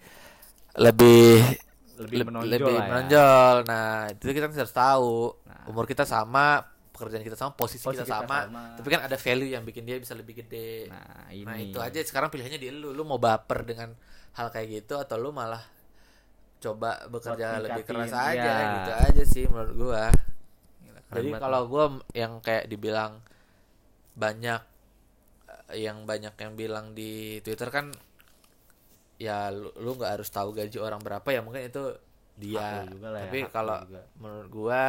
lebih 0.73 1.43
Lebih 2.01 2.17
leb- 2.25 2.29
menonjol 2.33 2.49
lebih 2.49 2.73
lah 2.73 2.81
ya. 2.81 2.89
menonjol. 2.89 3.57
Nah, 3.69 3.93
itu 4.09 4.23
kita 4.33 4.47
harus 4.49 4.73
tahu. 4.75 5.37
Nah. 5.45 5.69
Umur 5.69 5.85
kita 5.85 6.09
sama, 6.09 6.65
pekerjaan 6.91 7.21
kita 7.21 7.37
sama, 7.37 7.53
posisi, 7.53 7.85
Posisi 7.85 8.03
kita, 8.03 8.09
kita 8.09 8.19
sama, 8.25 8.39
sama. 8.49 8.63
Tapi 8.81 8.89
kan 8.89 9.01
ada 9.05 9.17
value 9.21 9.53
yang 9.53 9.63
bikin 9.69 9.85
dia 9.85 10.01
bisa 10.01 10.17
lebih 10.17 10.41
gede. 10.41 10.89
Nah, 10.89 11.29
ini. 11.29 11.45
Nah, 11.45 11.59
itu 11.61 11.79
aja 11.79 12.01
sekarang 12.01 12.33
pilihannya 12.33 12.57
di 12.57 12.73
lu. 12.73 12.97
Lu 12.97 13.05
mau 13.05 13.21
baper 13.21 13.69
dengan 13.69 13.93
hal 14.33 14.49
kayak 14.49 14.69
gitu 14.81 14.97
atau 14.97 15.21
lu 15.21 15.29
malah 15.29 15.61
coba 16.62 17.03
bekerja 17.11 17.59
Buat 17.59 17.64
lebih 17.66 17.85
keras 17.85 18.14
aja 18.14 18.38
ya. 18.38 18.72
gitu 18.79 18.92
aja 18.94 19.22
sih 19.27 19.44
menurut 19.51 19.75
gua. 19.75 20.05
Keren 21.11 21.12
Jadi 21.12 21.29
kalau 21.37 21.61
gua 21.66 21.85
yang 22.14 22.38
kayak 22.38 22.70
dibilang 22.70 23.18
banyak 24.14 24.62
yang 25.72 26.05
banyak 26.07 26.35
yang 26.37 26.53
bilang 26.55 26.94
di 26.94 27.40
Twitter 27.42 27.68
kan 27.72 27.90
ya 29.16 29.51
lu 29.55 29.98
nggak 29.98 30.20
harus 30.20 30.29
tahu 30.31 30.53
gaji 30.55 30.79
orang 30.79 31.03
berapa 31.03 31.27
ya 31.29 31.42
mungkin 31.42 31.66
itu 31.66 31.98
dia. 32.38 32.87
Lah 32.87 33.18
ya, 33.18 33.27
Tapi 33.27 33.38
lu 33.44 33.51
kalau 33.51 33.79
menurut 34.22 34.48
gua 34.48 34.83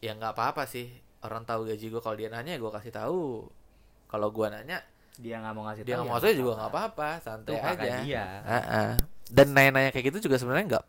ya 0.00 0.16
nggak 0.16 0.32
apa-apa 0.32 0.64
sih 0.64 0.88
orang 1.26 1.44
tahu 1.44 1.68
gaji 1.68 1.86
gua 1.90 2.00
kalau 2.00 2.16
dia 2.16 2.30
nanya 2.30 2.54
gua 2.56 2.70
kasih 2.78 2.94
tahu. 2.94 3.50
Kalau 4.06 4.28
gua 4.30 4.54
nanya 4.54 4.80
dia 5.20 5.36
nggak 5.42 5.52
mau 5.52 5.68
ngasih 5.68 5.82
dia 5.84 5.94
tahu 5.98 6.06
nggak 6.06 6.08
ya 6.08 6.16
mau 6.16 6.22
saya 6.24 6.34
juga 6.38 6.52
nggak 6.56 6.70
apa-apa 6.72 7.08
santai 7.20 7.58
aja 7.60 7.90
dia. 8.00 8.24
Heeh. 8.46 9.19
Dan 9.30 9.46
nanya-nanya 9.48 9.90
kayak 9.90 10.10
gitu 10.10 10.26
juga 10.26 10.36
sebenarnya 10.36 10.66
nggak 10.70 10.86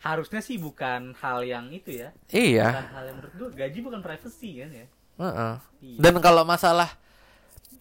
Harusnya 0.00 0.40
sih 0.40 0.58
bukan 0.58 1.14
hal 1.14 1.40
yang 1.42 1.70
itu 1.70 1.94
ya. 1.96 2.10
iya 2.28 2.74
Bukan 2.74 2.88
hal 2.90 3.02
yang 3.06 3.16
menurut 3.16 3.34
gua 3.36 3.48
gaji 3.54 3.78
bukan 3.78 4.00
privacy 4.00 4.50
kan 4.58 4.70
ya. 4.72 4.86
Heeh. 5.14 5.54
Iya. 5.78 5.98
dan 6.00 6.14
kalau 6.18 6.42
masalah 6.42 6.90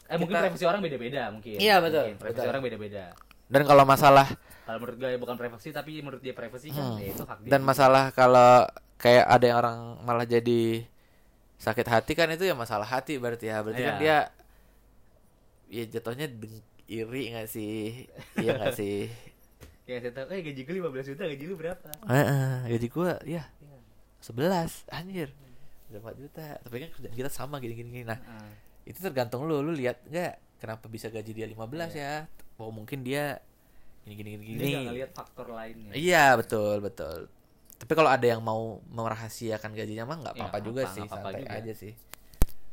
eh 0.06 0.16
mungkin 0.16 0.36
kita- 0.36 0.44
privasi 0.46 0.66
orang 0.66 0.82
beda-beda 0.82 1.22
mungkin. 1.30 1.56
Iya, 1.56 1.80
betul, 1.80 2.04
Mungkin. 2.06 2.20
Privasi 2.20 2.38
betul. 2.38 2.52
orang 2.52 2.62
beda-beda. 2.62 3.04
dan 3.48 3.62
kalau 3.64 3.84
masalah 3.84 4.28
Kalau 4.62 4.78
menurut 4.78 4.98
gue 4.98 5.12
bukan 5.18 5.36
privasi 5.36 5.68
tapi 5.70 6.00
menurut 6.00 6.20
dia 6.20 6.32
privasi 6.32 6.70
kan 6.70 6.94
Hmm. 6.94 6.98
ya 6.98 7.08
itu 7.10 7.24
hak 7.26 7.40
dia. 7.42 7.50
dan 7.50 7.62
masalah 7.62 8.04
kalau 8.12 8.64
kayak 8.96 9.26
ada 9.26 9.44
yang 9.44 9.58
orang 9.58 9.78
malah 10.00 10.24
jadi 10.24 10.86
sakit 11.58 11.84
hati 11.86 12.14
kan 12.14 12.30
itu 12.30 12.44
ya 12.44 12.54
masalah 12.54 12.86
hati 12.86 13.18
berarti 13.18 13.46
ya 13.46 13.60
berarti 13.60 13.82
kan 13.82 13.94
Iya. 13.94 14.00
dia 14.00 14.18
ya 15.70 15.84
jatuhnya 15.90 16.28
iri 16.86 17.24
nggak 17.30 17.48
sih 17.48 18.06
iya 18.38 18.52
nggak 18.56 18.74
sih 18.74 19.10
Kayak 19.82 20.00
saya 20.00 20.14
tahu, 20.14 20.26
eh 20.30 20.42
gaji 20.42 20.62
gue 20.62 20.74
15 20.78 21.10
juta, 21.10 21.24
gaji 21.26 21.44
lu 21.44 21.56
berapa? 21.56 21.90
Heeh, 22.06 22.54
gaji 22.70 22.88
gua 22.88 23.12
ya 23.22 23.44
Iya. 23.58 23.78
11 24.20 24.86
anjir 24.88 25.30
udah 25.90 26.00
4 26.00 26.16
juta 26.16 26.46
tapi 26.62 26.76
kan 26.78 26.90
kerjaan 26.90 27.14
kita 27.14 27.28
sama 27.28 27.58
gini 27.58 27.74
gini, 27.74 27.90
gini. 27.92 28.06
nah 28.06 28.16
Heeh. 28.16 28.54
itu 28.86 29.02
tergantung 29.02 29.44
lu 29.44 29.60
lu 29.60 29.74
lihat 29.74 30.00
nggak 30.06 30.34
kenapa 30.56 30.86
bisa 30.88 31.10
gaji 31.10 31.32
dia 31.34 31.44
15 31.46 31.60
ya 31.92 32.30
oh 32.56 32.70
mungkin 32.70 33.02
dia 33.02 33.42
gini 34.02 34.16
gini 34.16 34.44
gini 34.48 34.62
gini 34.88 35.04
faktor 35.10 35.52
lainnya. 35.52 35.92
iya 35.92 36.34
betul 36.34 36.80
betul 36.80 37.28
tapi 37.76 37.92
kalau 37.92 38.08
ada 38.08 38.24
yang 38.24 38.40
mau 38.40 38.80
merahasiakan 38.88 39.74
gajinya 39.74 40.06
mah 40.06 40.18
nggak 40.22 40.34
Ya, 40.34 40.40
apa-apa 40.40 40.54
nggak 40.54 40.64
juga 40.64 40.82
apa- 40.82 40.88
sih 40.88 41.02
nggak 41.02 41.12
apa-apa 41.12 41.28
santai 41.28 41.42
juga. 41.44 41.58
aja 41.58 41.74
sih 41.76 41.94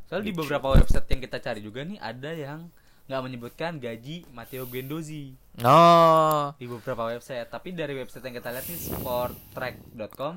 Soalnya 0.05 0.23
di 0.23 0.31
Gitu. 0.31 0.41
beberapa 0.41 0.67
website 0.71 1.09
yang 1.09 1.21
kita 1.23 1.37
cari 1.39 1.61
juga 1.61 1.81
nih 1.83 1.99
ada 1.99 2.31
yang 2.31 2.61
nggak 3.09 3.21
menyebutkan 3.21 3.77
gaji 3.77 4.29
Matteo 4.31 4.65
Guendouzi 4.65 5.33
oh 5.59 6.53
di 6.55 6.65
beberapa 6.65 7.09
website. 7.09 7.49
Tapi 7.49 7.73
dari 7.73 7.97
website 7.97 8.21
yang 8.23 8.37
kita 8.37 8.49
lihat 8.51 8.65
nih 8.65 8.79
sporttrack.com 8.87 10.35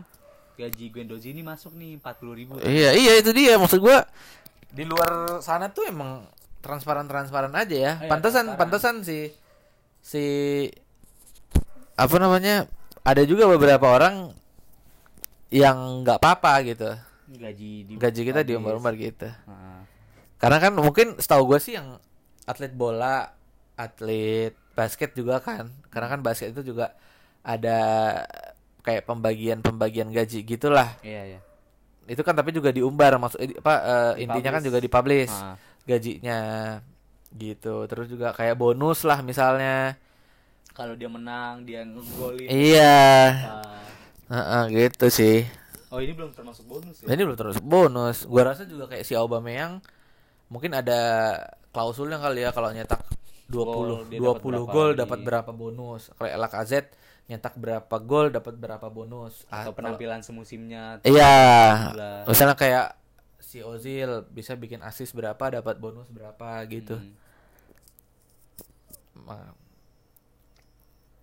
gaji 0.54 0.86
Guendouzi 0.90 1.28
ini 1.30 1.42
masuk 1.42 1.74
nih 1.74 1.98
40 1.98 2.32
ribu. 2.34 2.52
iya 2.62 2.92
iya 2.92 3.18
itu 3.18 3.32
dia 3.32 3.56
maksud 3.56 3.78
gua 3.78 4.08
di 4.68 4.82
luar 4.82 5.40
sana 5.40 5.68
tuh 5.68 5.84
emang 5.86 6.24
transparan 6.60 7.04
transparan 7.04 7.52
aja 7.52 7.76
ya 7.76 7.94
Oh, 7.94 7.98
iya, 7.98 8.08
pantesan 8.08 8.46
transparan. 8.48 8.60
pantesan 8.62 8.96
si 9.02 9.20
si 10.00 10.24
apa 11.94 12.16
namanya 12.16 12.72
ada 13.02 13.22
juga 13.24 13.46
beberapa 13.46 13.90
orang 13.90 14.32
yang 15.50 16.02
nggak 16.02 16.18
apa-apa 16.18 16.54
gitu 16.64 16.90
Gaji 17.28 17.72
di 17.86 17.94
gaji 17.96 18.22
kita 18.24 18.40
habis. 18.40 18.50
diumbar-umbar 18.50 18.94
gitu 18.94 19.28
Heeh. 19.28 19.80
karena 20.38 20.58
kan 20.58 20.72
mungkin 20.74 21.18
setahu 21.18 21.48
gue 21.48 21.60
sih 21.60 21.76
yang 21.76 22.00
atlet 22.52 22.72
bola 22.72 23.32
atlet 23.76 24.52
basket 24.72 25.16
juga 25.16 25.40
kan 25.40 25.72
karena 25.88 26.08
kan 26.08 26.20
basket 26.20 26.52
itu 26.52 26.62
juga 26.68 26.92
ada 27.42 27.80
kayak 28.82 29.06
pembagian-pembagian 29.06 30.10
gaji 30.10 30.44
gitulah 30.44 30.90
Iya, 31.02 31.38
iya. 31.38 31.40
itu 32.06 32.22
kan 32.22 32.34
tapi 32.34 32.52
juga 32.52 32.70
diumbar 32.70 33.16
maksud 33.16 33.40
eh, 33.40 33.56
apa 33.56 33.74
eh, 34.18 34.26
intinya 34.26 34.58
kan 34.58 34.64
juga 34.64 34.78
dipublish 34.78 35.32
Ah. 35.32 35.56
gajinya 35.84 36.40
gitu 37.32 37.88
terus 37.88 38.06
juga 38.06 38.36
kayak 38.36 38.60
bonus 38.60 39.08
lah 39.08 39.24
misalnya 39.24 39.96
Kalau 40.72 40.96
dia 40.96 41.12
menang, 41.12 41.68
dia 41.68 41.84
ngegolin. 41.84 42.48
iya 42.48 43.04
Ah. 43.44 43.84
Heeh, 44.32 44.64
gitu 44.88 45.08
sih 45.08 45.44
Oh, 45.92 46.00
ini 46.00 46.16
belum 46.16 46.32
termasuk 46.32 46.64
bonus 46.64 47.04
ya? 47.04 47.12
ini 47.12 47.20
belum 47.20 47.36
terus 47.36 47.60
bonus. 47.60 48.24
Gua 48.24 48.48
rasa 48.48 48.64
juga 48.64 48.88
kayak 48.88 49.04
si 49.04 49.12
Aubameyang 49.12 49.84
mungkin 50.52 50.76
ada 50.76 51.00
klausulnya 51.72 52.20
kali 52.20 52.44
ya 52.44 52.52
kalau 52.52 52.76
nyetak 52.76 53.00
20 53.48 53.64
Gol, 53.64 53.92
dia 54.12 54.20
20 54.20 54.28
dapat 54.28 54.40
berapa 54.44 54.72
gol 54.72 54.90
dapat 54.96 55.20
berapa 55.24 55.52
bonus. 55.52 56.12
Kayak 56.20 56.38
Lacazette 56.40 56.92
nyetak 57.28 57.56
berapa 57.56 57.96
gol 58.04 58.28
dapat 58.32 58.56
berapa 58.60 58.88
bonus. 58.92 59.48
Ah, 59.48 59.64
Atau 59.64 59.72
kalau- 59.72 59.96
penampilan 59.96 60.20
semusimnya. 60.24 61.00
Iya. 61.08 61.36
Misalnya 62.28 62.56
kayak 62.60 62.96
si 63.40 63.60
Ozil 63.64 64.24
bisa 64.32 64.56
bikin 64.56 64.80
assist 64.84 65.12
berapa 65.16 65.40
dapat 65.40 65.76
bonus 65.80 66.08
berapa 66.12 66.64
gitu. 66.68 67.00
Hmm. 67.00 67.16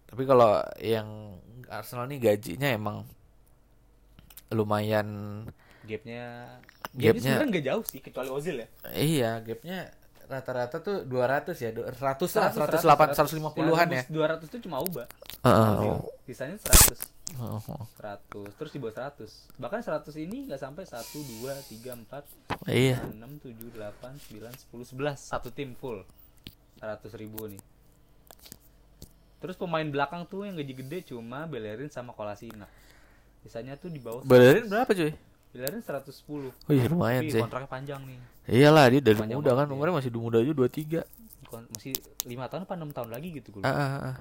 Tapi 0.09 0.23
kalau 0.25 0.61
yang 0.81 1.37
Arsenal 1.69 2.09
nih 2.09 2.21
gajinya 2.33 2.69
emang 2.73 3.05
lumayan 4.49 5.09
Gapnya 5.88 6.24
Gapnya- 6.92 7.22
sebenarnya 7.22 7.48
nggak 7.48 7.64
jauh 7.64 7.83
sih 7.83 7.98
kecuali 7.98 8.29
Ozil 8.29 8.57
ya. 8.59 8.68
Iya, 8.92 9.31
gapnya 9.40 9.88
rata-rata 10.24 10.77
tuh 10.79 11.03
200 11.03 11.57
ya, 11.57 11.70
du- 11.70 11.88
100 11.88 11.96
lah, 12.35 12.53
100, 12.53 12.85
108, 12.85 13.16
150-an 13.16 13.88
ya. 13.88 14.03
200 14.07 14.44
itu 14.46 14.59
cuma 14.61 14.77
ubah. 14.79 15.09
Heeh. 15.40 15.96
Sisanya 16.24 16.61
100. 16.61 17.01
Heeh. 17.31 17.61
100 17.96 18.53
terus 18.55 18.70
di 18.70 18.79
bawah 18.79 18.92
100 18.94 19.31
bahkan 19.57 19.81
100 19.81 20.16
ini 20.18 20.44
nggak 20.44 20.59
sampai 20.59 20.85
1 20.85 21.01
2 21.38 21.53
3 21.62 21.92
4 21.94 22.24
Iya. 22.66 23.01
6 23.07 23.37
7 23.38 23.68
8 23.70 24.16
9 24.18 24.53
10 24.53 24.85
11 24.90 25.16
satu 25.18 25.48
tim 25.48 25.72
full 25.74 26.05
100 26.79 27.12
ribu 27.14 27.46
nih 27.46 27.61
terus 29.38 29.55
pemain 29.55 29.85
belakang 29.85 30.24
tuh 30.24 30.42
yang 30.42 30.57
gaji 30.57 30.74
gede 30.74 30.98
cuma 31.07 31.44
Bellerin 31.44 31.87
sama 31.88 32.11
Kolasinac 32.11 32.66
sisanya 33.38 33.77
tuh 33.77 33.87
di 33.87 34.01
bawah 34.01 34.24
Balerin 34.24 34.66
100. 34.66 34.72
berapa 34.72 34.90
cuy? 34.90 35.12
Bellerin 35.49 35.81
110 35.81 36.69
Wih, 36.69 36.83
lumayan 36.89 37.23
tapi 37.25 37.33
sih. 37.33 37.41
kontraknya 37.41 37.71
panjang 37.71 38.01
nih 38.05 38.19
Iyalah, 38.49 38.89
dia 38.89 39.01
dari 39.05 39.17
Panjang 39.21 39.39
muda 39.41 39.53
kan, 39.53 39.67
umurnya 39.69 40.01
masih 40.01 40.11
muda 40.17 40.41
aja 40.41 40.53
23. 40.57 41.05
Kon- 41.49 41.69
masih 41.73 41.93
5 42.25 42.49
tahun 42.49 42.63
apa 42.65 42.75
6 42.77 42.97
tahun 42.97 43.09
lagi 43.13 43.29
gitu 43.37 43.49
gue 43.57 43.63
Ah, 43.65 43.73
ah, 43.73 43.93
ah. 44.13 44.17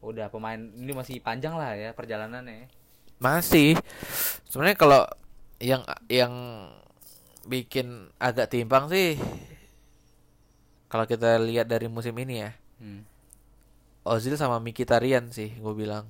udah 0.00 0.28
pemain 0.28 0.56
ini 0.56 0.92
masih 0.92 1.20
panjang 1.20 1.56
lah 1.56 1.72
ya 1.72 1.90
perjalanannya 1.92 2.68
Masih. 3.16 3.80
Sebenarnya 4.44 4.76
kalau 4.76 5.02
yang 5.56 5.80
yang 6.06 6.32
bikin 7.48 8.12
agak 8.20 8.52
timpang 8.52 8.92
sih 8.92 9.16
kalau 10.86 11.08
kita 11.08 11.40
lihat 11.40 11.64
dari 11.66 11.88
musim 11.88 12.12
ini 12.14 12.44
ya, 12.44 12.52
hmm. 12.78 13.00
Ozil 14.04 14.36
sama 14.36 14.60
Mkhitaryan 14.60 15.32
sih 15.32 15.50
gue 15.56 15.74
bilang. 15.74 16.06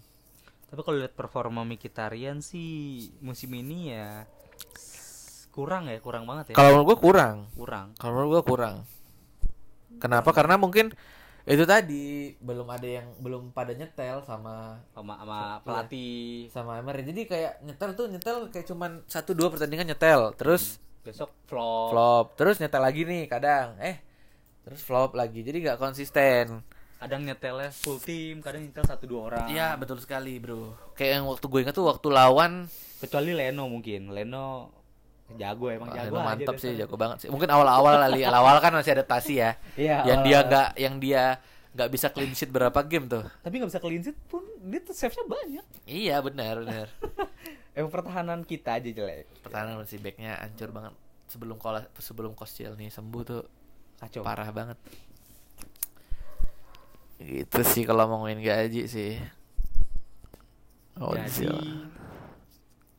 Tapi 0.66 0.80
kalau 0.82 0.98
lihat 0.98 1.14
performa 1.14 1.62
Mkhitaryan 1.62 2.42
sih 2.42 3.06
musim 3.22 3.54
ini 3.54 3.94
ya 3.94 4.26
kurang 5.56 5.88
ya, 5.88 5.96
kurang 6.04 6.28
banget 6.28 6.52
ya. 6.52 6.54
Kalau 6.60 6.76
menurut 6.76 6.86
gue 6.92 6.98
kurang. 7.00 7.36
kurang. 7.56 7.86
Kalau 7.96 8.12
menurut 8.12 8.30
gue 8.36 8.42
kurang. 8.44 8.76
Kenapa? 9.96 10.36
Karena 10.36 10.60
mungkin 10.60 10.92
itu 11.46 11.62
tadi 11.62 12.34
belum 12.42 12.66
ada 12.66 12.88
yang 13.00 13.06
belum 13.22 13.54
pada 13.54 13.70
nyetel 13.70 14.18
sama 14.26 14.82
sama 14.90 15.14
sama 15.14 15.40
pelatih 15.62 16.50
sama 16.50 16.82
Emery 16.82 17.06
jadi 17.06 17.22
kayak 17.22 17.52
nyetel 17.62 17.90
tuh 17.94 18.10
nyetel 18.10 18.50
kayak 18.50 18.66
cuman 18.66 19.06
satu 19.06 19.30
dua 19.30 19.54
pertandingan 19.54 19.94
nyetel 19.94 20.34
terus 20.34 20.82
besok 21.06 21.30
flop 21.46 21.94
flop 21.94 22.26
terus 22.34 22.58
nyetel 22.58 22.82
lagi 22.82 23.06
nih 23.06 23.30
kadang 23.30 23.78
eh 23.78 24.02
terus 24.66 24.82
flop 24.82 25.14
lagi 25.14 25.46
jadi 25.46 25.70
nggak 25.70 25.78
konsisten 25.78 26.66
kadang 26.96 27.28
nyetelnya 27.28 27.68
full 27.76 28.00
tim 28.00 28.40
kadang 28.40 28.64
nyetel 28.64 28.84
satu 28.88 29.04
dua 29.04 29.20
orang. 29.32 29.46
Iya 29.52 29.76
betul 29.76 30.00
sekali 30.00 30.40
bro. 30.40 30.72
Kayak 30.96 31.20
yang 31.20 31.24
waktu 31.28 31.44
gue 31.44 31.60
ingat 31.68 31.74
tuh 31.76 31.86
waktu 31.88 32.08
lawan 32.08 32.52
kecuali 32.98 33.36
Leno 33.36 33.68
mungkin. 33.68 34.10
Leno 34.16 34.72
jago 35.34 35.66
emang 35.68 35.90
Wah, 35.90 35.96
jago 35.98 36.14
aja 36.16 36.26
mantap 36.32 36.54
dasar. 36.54 36.62
sih 36.62 36.72
jago 36.78 36.94
banget 36.96 37.16
sih. 37.26 37.28
Mungkin 37.28 37.50
awal-awal 37.50 37.98
kali 38.08 38.22
awal 38.24 38.56
kan 38.62 38.72
masih 38.72 38.96
adaptasi 38.96 39.34
ya. 39.42 39.50
Iya, 39.74 39.96
yang 40.08 40.20
dia 40.24 40.40
awal-awal. 40.40 40.48
nggak 40.48 40.68
yang 40.78 40.94
dia 41.02 41.22
nggak 41.76 41.90
bisa 41.92 42.06
clean 42.08 42.32
sheet 42.32 42.48
berapa 42.48 42.80
game 42.88 43.04
tuh. 43.10 43.24
Tapi 43.44 43.54
nggak 43.60 43.70
bisa 43.74 43.82
clean 43.82 44.00
sheet 44.00 44.18
pun 44.30 44.42
dia 44.64 44.80
tuh 44.80 44.94
save-nya 44.96 45.24
banyak. 45.28 45.64
Iya 45.84 46.16
benar 46.24 46.64
benar. 46.64 46.86
Emang 47.76 47.92
pertahanan 47.92 48.40
kita 48.48 48.80
aja 48.80 48.88
jelek. 48.88 49.28
Pertahanan 49.44 49.84
si 49.84 50.00
backnya 50.00 50.40
hancur 50.40 50.72
banget. 50.72 50.96
Sebelum 51.28 51.60
kola 51.60 51.84
sebelum 52.00 52.32
Kostiel 52.32 52.72
nih 52.78 52.88
sembuh 52.88 53.22
tuh 53.26 53.42
kacau. 54.00 54.22
parah 54.24 54.48
banget 54.54 54.78
gitu 57.20 57.60
sih 57.64 57.82
kalau 57.88 58.04
mau 58.04 58.20
ngomongin 58.20 58.44
gaji 58.44 58.82
sih 58.88 59.16
oh 61.00 61.16
Jadi 61.16 61.48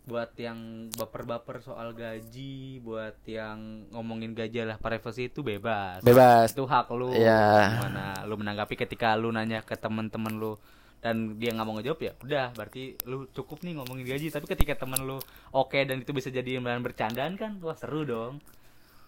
buat 0.08 0.32
yang 0.40 0.88
baper-baper 0.96 1.60
soal 1.60 1.92
gaji, 1.92 2.80
buat 2.80 3.20
yang 3.28 3.92
ngomongin 3.92 4.32
gaji 4.32 4.64
lah 4.64 4.80
privacy 4.80 5.28
itu 5.28 5.44
bebas. 5.44 6.00
bebas 6.00 6.56
Itu 6.56 6.64
hak 6.64 6.88
lu. 6.96 7.12
Iya. 7.12 7.76
Gimana 7.76 8.24
lu 8.24 8.40
menanggapi 8.40 8.80
ketika 8.80 9.20
lu 9.20 9.36
nanya 9.36 9.68
ke 9.68 9.76
temen-temen 9.76 10.40
lu 10.40 10.56
dan 10.98 11.38
dia 11.38 11.54
nggak 11.54 11.68
mau 11.68 11.78
ngejawab 11.78 12.00
ya 12.02 12.14
udah 12.26 12.48
berarti 12.58 12.98
lu 13.06 13.30
cukup 13.30 13.62
nih 13.62 13.78
ngomongin 13.78 14.06
gaji 14.10 14.34
tapi 14.34 14.50
ketika 14.50 14.82
temen 14.82 15.06
lu 15.06 15.22
oke 15.54 15.78
dan 15.78 16.02
itu 16.02 16.10
bisa 16.10 16.34
jadi 16.34 16.58
bahan 16.58 16.82
bercandaan 16.82 17.38
kan 17.38 17.62
wah 17.62 17.78
seru 17.78 18.02
dong 18.02 18.42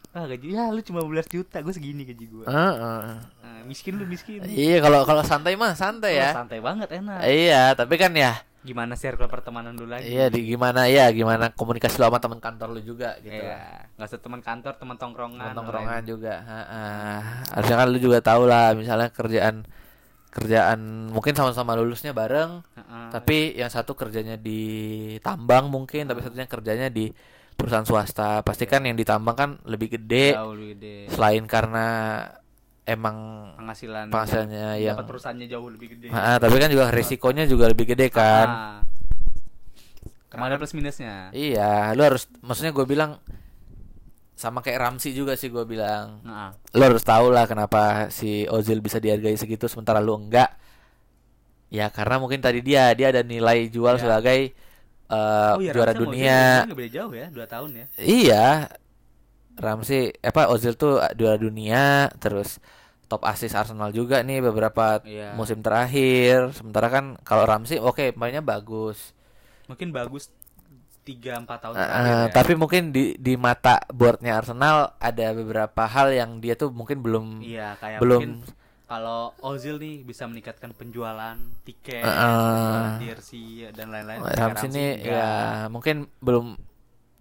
ah 0.10 0.26
gaji 0.26 0.48
ya 0.58 0.74
lu 0.74 0.82
cuma 0.82 1.06
12 1.06 1.30
juta 1.30 1.62
gue 1.62 1.74
segini 1.74 2.02
gaji 2.02 2.26
gue 2.26 2.46
Heeh. 2.50 3.06
nah, 3.22 3.62
miskin 3.64 3.94
lu 3.98 4.10
miskin 4.10 4.42
iya 4.50 4.82
kalau 4.82 5.06
kalau 5.06 5.22
santai 5.22 5.54
mah 5.54 5.78
santai 5.78 6.18
Oh, 6.18 6.22
ya 6.22 6.30
santai 6.34 6.60
banget 6.60 6.90
enak 6.90 7.20
iya 7.30 7.78
tapi 7.78 7.96
kan 8.02 8.10
ya 8.18 8.42
gimana 8.60 8.98
circle 9.00 9.32
pertemanan 9.32 9.72
lu 9.78 9.88
lagi 9.88 10.12
Iya 10.12 10.28
di 10.28 10.44
gimana 10.44 10.84
ya 10.92 11.08
gimana 11.16 11.48
komunikasi 11.56 11.96
lo 11.96 12.12
sama 12.12 12.20
teman 12.20 12.44
kantor 12.44 12.76
lu 12.76 12.84
juga 12.84 13.16
gitu. 13.24 13.32
Iya, 13.32 13.88
nggak 13.96 14.04
usah 14.12 14.20
teman 14.20 14.44
kantor, 14.44 14.76
teman 14.76 15.00
tongkrongan. 15.00 15.40
Teman 15.40 15.56
tongkrongan 15.56 16.02
juga. 16.04 16.44
Heeh. 16.44 17.20
Harusnya 17.56 17.76
kan 17.80 17.88
lu 17.88 18.00
juga 18.04 18.20
tahu 18.20 18.44
lah 18.52 18.76
misalnya 18.76 19.16
kerjaan 19.16 19.64
kerjaan 20.28 21.08
mungkin 21.10 21.34
sama-sama 21.40 21.74
lulusnya 21.80 22.12
bareng, 22.12 22.60
Heeh. 22.76 23.08
tapi 23.16 23.38
yang 23.56 23.72
satu 23.72 23.96
kerjanya 23.96 24.36
di 24.36 24.60
tambang 25.24 25.72
mungkin, 25.72 26.06
tapi 26.06 26.20
satunya 26.20 26.46
kerjanya 26.46 26.92
di 26.92 27.10
perusahaan 27.60 27.84
swasta. 27.84 28.40
Pasti 28.42 28.64
kan 28.64 28.82
yang 28.82 28.96
di 28.96 29.04
tambang 29.04 29.36
kan 29.36 29.50
lebih 29.68 30.00
gede 30.00 30.32
Jauh 30.34 30.56
lebih 30.56 30.70
gede. 30.80 30.96
selain 31.12 31.44
karena 31.44 31.88
emang 32.88 33.18
Penghasilan 33.54 34.08
penghasilannya 34.08 34.68
yang 34.82 34.96
dapat 34.96 35.08
perusahaannya 35.12 35.46
jauh 35.46 35.68
lebih 35.68 35.88
gede. 35.94 36.08
Ah, 36.10 36.40
tapi 36.40 36.56
kan 36.56 36.72
juga 36.72 36.88
risikonya 36.90 37.44
juga 37.44 37.68
lebih 37.68 37.86
gede 37.86 38.08
kan. 38.08 38.48
Ah. 38.48 38.80
Ke 40.26 40.38
mana 40.38 40.56
plus 40.56 40.72
minusnya? 40.72 41.30
Iya, 41.30 41.92
lu 41.94 42.02
harus 42.02 42.26
maksudnya 42.40 42.70
gue 42.70 42.86
bilang 42.86 43.18
sama 44.34 44.64
kayak 44.64 44.80
Ramsi 44.80 45.12
juga 45.12 45.36
sih 45.36 45.52
gue 45.52 45.68
bilang. 45.68 46.24
Nah, 46.24 46.56
Lu 46.72 46.82
harus 46.82 47.04
tahu 47.04 47.28
lah 47.28 47.44
kenapa 47.44 48.08
si 48.08 48.48
Ozil 48.48 48.80
bisa 48.80 48.98
dihargai 48.98 49.36
segitu 49.36 49.68
sementara 49.68 50.00
lu 50.00 50.16
enggak. 50.16 50.48
Ya 51.70 51.92
karena 51.92 52.18
mungkin 52.18 52.40
tadi 52.40 52.64
dia 52.64 52.90
dia 52.96 53.12
ada 53.12 53.22
nilai 53.22 53.68
jual 53.68 53.98
Ya. 53.98 54.02
sebagai 54.02 54.56
eh, 55.10 55.52
oh 55.52 55.60
iya, 55.60 55.72
juara 55.72 55.92
Ramsey 55.92 56.04
dunia. 56.06 56.40
beda 56.70 56.90
jauh 56.92 57.14
ya, 57.14 57.28
2 57.28 57.46
tahun 57.46 57.70
ya. 57.74 57.86
Iya. 57.98 58.48
Ramsi 59.56 60.16
apa 60.16 60.48
Ozil 60.48 60.74
tuh 60.74 61.04
juara 61.14 61.36
dunia 61.36 61.84
terus 62.16 62.64
top 63.06 63.26
assist 63.26 63.52
Arsenal 63.54 63.90
juga 63.90 64.22
nih 64.22 64.40
beberapa 64.40 65.04
Iya. 65.04 65.34
musim 65.34 65.60
terakhir. 65.60 66.54
Sementara 66.54 66.88
kan 66.88 67.06
kalau 67.22 67.44
Ramsi 67.44 67.76
oke 67.76 68.16
mainnya 68.16 68.40
bagus. 68.40 69.12
Mungkin 69.66 69.92
bagus 69.92 70.32
3 71.02 71.42
4 71.42 71.60
tahun 71.60 71.74
Eh, 71.74 71.82
terakhir 71.82 72.06
ya. 72.08 72.32
tapi 72.32 72.54
mungkin 72.54 72.84
di 72.90 73.18
di 73.18 73.34
mata 73.34 73.82
boardnya 73.90 74.38
Arsenal 74.38 74.94
ada 74.96 75.28
beberapa 75.34 75.84
hal 75.84 76.14
yang 76.14 76.38
dia 76.38 76.54
tuh 76.54 76.70
mungkin 76.70 77.02
belum 77.02 77.42
Iya, 77.42 77.76
kayak 77.76 78.00
belum 78.00 78.22
mungkin 78.22 78.34
kalau 78.90 79.38
Ozil 79.46 79.78
nih 79.78 80.02
bisa 80.02 80.26
meningkatkan 80.26 80.74
penjualan 80.74 81.38
tiket, 81.62 82.02
penjualan 82.02 82.98
jersey 82.98 83.70
dan 83.70 83.94
lain-lain. 83.94 84.18
Ramsey 84.26 84.68
ini 84.74 84.86
ya 85.06 85.70
mungkin 85.70 86.10
belum 86.18 86.58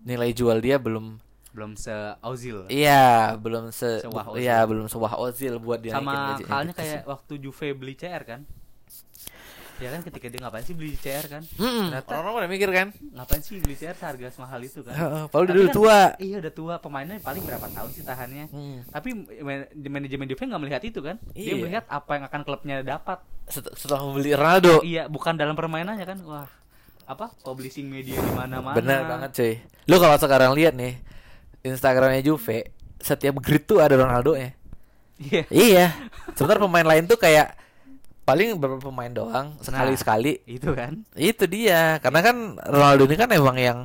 nilai 0.08 0.32
jual 0.32 0.64
dia 0.64 0.80
belum 0.80 1.20
belum 1.52 1.76
se 1.76 1.92
Ozil. 2.24 2.64
iya 2.72 3.34
belum 3.36 3.68
se 3.68 4.00
Sewah 4.00 4.32
iya 4.38 4.62
belum 4.64 4.86
sewah 4.88 5.18
Ozil 5.20 5.60
buat 5.60 5.82
dia 5.84 5.92
sama 5.92 6.38
halnya 6.46 6.72
kayak 6.72 7.02
waktu 7.04 7.36
Juve 7.42 7.74
beli 7.74 7.98
CR 7.98 8.22
kan 8.24 8.40
ya 9.78 9.88
kan 9.88 10.00
ketika 10.02 10.26
dia 10.26 10.40
ngapain 10.40 10.60
sih 10.60 10.72
beli 10.72 10.94
CR 10.94 11.24
kan? 11.24 11.42
Mm-mm, 11.54 11.88
ternyata- 11.88 12.10
orang-orang 12.12 12.34
udah 12.40 12.50
mikir 12.50 12.68
kan? 12.68 12.88
ngapain 12.90 13.40
sih 13.40 13.58
beli 13.58 13.74
CR 13.74 13.94
seharga 13.94 14.26
semahal 14.28 14.60
itu 14.60 14.80
kan? 14.80 14.92
Heeh, 14.92 15.22
Paul 15.28 15.44
udah 15.44 15.54
kan- 15.56 15.70
tua. 15.72 15.98
Iya 16.16 16.36
udah 16.38 16.52
tua. 16.52 16.74
Pemainnya 16.78 17.16
paling 17.18 17.42
berapa 17.42 17.66
tahun 17.68 17.90
sih 17.90 18.02
tahannya? 18.02 18.44
Hmm. 18.48 18.78
tapi 18.88 19.08
man- 19.38 19.68
manajemen 19.72 20.26
Juve 20.26 20.42
nggak 20.44 20.60
melihat 20.60 20.82
itu 20.82 20.98
kan? 20.98 21.16
Dia 21.30 21.44
Iya. 21.48 21.54
melihat 21.56 21.84
apa 21.86 22.10
yang 22.12 22.24
akan 22.26 22.40
klubnya 22.42 22.76
dapat. 22.80 23.18
Set- 23.46 23.72
setelah 23.74 24.02
membeli 24.02 24.30
Ronaldo. 24.32 24.82
Iya 24.82 25.06
bukan 25.06 25.34
dalam 25.34 25.54
permainannya 25.54 26.04
kan? 26.04 26.18
Wah 26.22 26.48
apa? 27.04 27.32
Publishing 27.40 27.86
media 27.86 28.16
di 28.16 28.32
mana-mana. 28.32 28.74
Benar 28.74 29.00
banget 29.06 29.30
cuy. 29.32 29.54
Lu 29.86 29.96
kalau 29.96 30.16
sekarang 30.16 30.52
lihat 30.52 30.74
nih 30.74 31.00
Instagramnya 31.60 32.20
Juve 32.20 32.70
setiap 32.98 33.38
grid 33.38 33.64
tuh 33.64 33.78
ada 33.78 33.94
Ronaldo 33.94 34.34
nya 34.34 34.52
iya. 35.18 35.42
Iya. 35.48 35.86
Sebentar 36.32 36.58
pemain 36.58 36.84
lain 36.84 37.04
tuh 37.04 37.14
kayak 37.14 37.54
paling 38.28 38.48
beberapa 38.54 38.84
pemain 38.84 39.08
doang 39.10 39.56
sekali 39.58 39.96
sekali 39.96 40.32
itu 40.44 40.68
kan 40.70 41.00
itu 41.16 41.48
dia 41.48 41.96
karena 41.98 42.20
kan 42.20 42.36
Ronaldo 42.60 43.08
ini 43.08 43.16
kan 43.16 43.32
emang 43.32 43.56
yang 43.56 43.78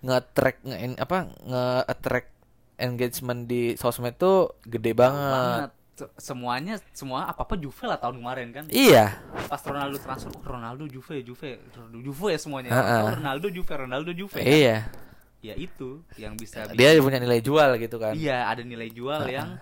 nge-track 0.00 0.56
nge 0.60 0.98
apa 0.98 1.16
nge-attract 1.40 2.28
engagement 2.76 3.46
di 3.46 3.72
sosmed 3.74 4.14
tuh 4.14 4.58
gede 4.60 4.92
banget. 4.92 5.30
banget 5.30 5.70
Se- 5.94 6.10
semuanya 6.18 6.74
semua 6.90 7.22
apa 7.24 7.46
apa 7.46 7.54
Juve 7.54 7.86
lah 7.86 7.94
tahun 7.94 8.18
kemarin 8.18 8.50
kan 8.50 8.64
Iya. 8.66 9.14
pas 9.46 9.62
Ronaldo 9.62 9.94
transfer 9.96 10.26
oh, 10.28 10.42
Ronaldo 10.42 10.90
Juve 10.90 11.22
Juve 11.22 11.62
Ronaldo 11.70 11.98
Juve 12.02 12.26
ya 12.34 12.38
semuanya 12.42 12.70
Heeh. 12.74 12.98
Oh, 13.00 13.10
Ronaldo 13.14 13.46
Juve 13.46 13.72
Ronaldo 13.78 14.10
Juve 14.10 14.34
kan? 14.34 14.42
Iya. 14.42 14.90
ya 15.38 15.54
itu 15.54 16.02
yang 16.18 16.34
bisa 16.34 16.66
Dia 16.74 16.98
punya 16.98 17.22
nilai 17.22 17.38
jual 17.38 17.78
gitu 17.78 18.02
kan. 18.02 18.10
iya 18.12 18.42
ada 18.44 18.66
nilai 18.66 18.90
jual 18.90 19.22
yang 19.30 19.54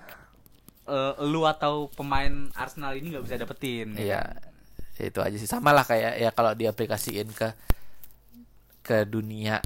eh, 0.88 1.14
lu 1.26 1.44
atau 1.46 1.90
pemain 1.92 2.50
Arsenal 2.56 2.96
ini 2.98 3.14
nggak 3.14 3.24
bisa 3.26 3.36
dapetin 3.38 3.94
Iya. 3.94 4.22
Ya, 5.00 5.04
itu 5.08 5.18
aja 5.18 5.36
sih 5.38 5.50
sama 5.50 5.74
lah 5.74 5.82
kayak 5.82 6.20
ya 6.20 6.30
kalau 6.30 6.54
diaplikasiin 6.54 7.26
ke 7.34 7.48
ke 8.86 9.02
dunia 9.08 9.58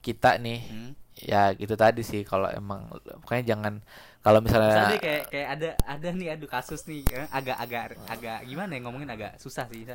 kita 0.00 0.40
nih. 0.40 0.60
Hmm. 0.64 0.92
Ya 1.14 1.54
gitu 1.54 1.78
tadi 1.78 2.02
sih 2.02 2.26
kalau 2.26 2.50
emang 2.50 2.90
pokoknya 3.22 3.54
jangan 3.54 3.78
kalau 4.24 4.40
misalnya 4.40 4.72
Misalnya 4.72 5.02
kayak 5.04 5.24
kayak 5.30 5.48
ada 5.52 5.70
ada 5.84 6.08
nih 6.10 6.28
adu 6.34 6.46
kasus 6.50 6.88
nih 6.90 7.04
eh, 7.12 7.28
agak 7.30 7.54
agak 7.60 7.82
agak 8.10 8.38
gimana 8.48 8.74
ya 8.74 8.80
ngomongin 8.82 9.10
agak 9.12 9.38
susah 9.38 9.68
sih 9.70 9.86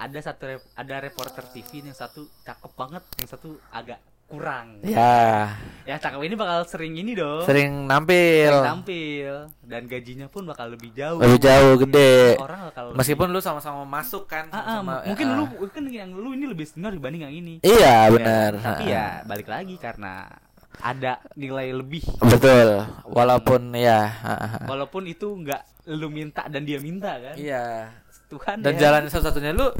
ada 0.00 0.18
satu 0.22 0.46
ada 0.76 0.94
reporter 1.02 1.44
TV 1.50 1.84
yang 1.84 1.96
satu 1.96 2.28
cakep 2.46 2.72
banget 2.76 3.02
yang 3.18 3.28
satu 3.28 3.56
agak 3.74 3.98
kurang 4.30 4.78
ya 4.80 5.50
ya 5.82 5.98
cakep 5.98 6.22
ini 6.22 6.34
bakal 6.34 6.62
sering 6.62 6.94
ini 6.94 7.12
dong 7.12 7.42
sering 7.42 7.84
nampil. 7.84 8.46
sering 8.48 8.62
tampil 8.64 9.34
dan 9.60 9.82
gajinya 9.84 10.26
pun 10.26 10.46
bakal 10.46 10.70
lebih 10.70 10.94
jauh 10.94 11.18
Lebih 11.18 11.40
jauh 11.40 11.74
gede. 11.76 12.38
orang 12.38 12.60
bakal 12.64 12.84
Meskipun 12.94 13.26
lu 13.28 13.40
sama-sama 13.40 13.82
masuk 13.82 14.24
kan 14.24 14.46
Ah, 14.48 14.56
ah, 14.56 14.62
sama-sama, 14.78 14.94
mungkin 15.04 15.26
ah. 15.26 15.34
lu 15.34 15.44
mungkin 15.58 15.82
yang 15.90 16.10
lu 16.12 16.30
ini 16.30 16.46
lebih 16.46 16.62
senior 16.64 16.90
dibanding 16.90 17.22
yang 17.22 17.34
ini 17.34 17.54
Iya 17.60 18.06
Ya, 18.06 18.08
benar. 18.08 18.52
tapi 18.56 18.84
Ah, 18.84 18.86
ya 18.86 19.02
ah. 19.02 19.12
balik 19.26 19.48
lagi 19.48 19.74
karena 19.76 20.30
ada 20.78 21.18
nilai 21.34 21.74
lebih 21.74 22.06
betul. 22.22 22.86
Walaupun 23.04 23.74
ya. 23.74 24.14
ah, 24.16 24.30
ah, 24.30 24.44
ah. 24.56 24.64
walaupun 24.64 25.04
itu 25.04 25.26
nggak 25.26 25.90
lu 25.90 26.06
minta 26.06 26.46
dan 26.46 26.62
dia 26.62 26.78
minta 26.78 27.18
kan 27.18 27.34
Iya. 27.34 27.90
Tuhan 28.30 28.62
Dan 28.62 28.78
ya. 28.78 28.80
jalan 28.80 29.02
satu-satunya 29.04 29.50
lu 29.50 29.74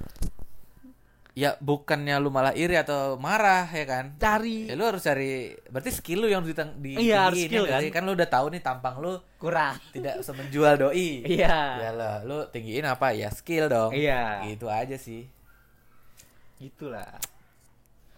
ya 1.33 1.55
bukannya 1.59 2.18
lu 2.18 2.28
malah 2.28 2.51
iri 2.53 2.74
atau 2.74 3.14
marah 3.16 3.64
ya 3.66 3.85
kan? 3.85 4.05
cari 4.16 4.66
Ya 4.66 4.74
lu 4.74 4.83
harus 4.83 5.01
cari 5.01 5.55
berarti 5.66 5.91
skill 5.91 6.22
lu 6.22 6.26
yang 6.26 6.43
harus 6.43 6.51
ditang 6.51 6.74
di 6.76 6.99
Iya, 6.99 7.31
harus 7.31 7.39
skill 7.41 7.64
ya 7.64 7.78
kan. 7.78 7.91
kan 7.91 8.03
lu 8.03 8.12
udah 8.12 8.28
tahu 8.28 8.47
nih 8.51 8.61
tampang 8.61 8.99
lu 8.99 9.14
kurang 9.37 9.78
tidak 9.91 10.20
semenjual 10.20 10.74
doi. 10.76 11.22
iya 11.39 11.57
Ya 11.81 11.91
lah, 11.91 12.14
lu 12.22 12.45
tinggiin 12.47 12.85
apa? 12.85 13.14
Ya 13.14 13.31
skill 13.31 13.66
dong. 13.66 13.95
Iya. 13.95 14.43
Gitu 14.47 14.66
aja 14.66 14.95
sih. 14.95 15.31
gitulah 16.59 17.16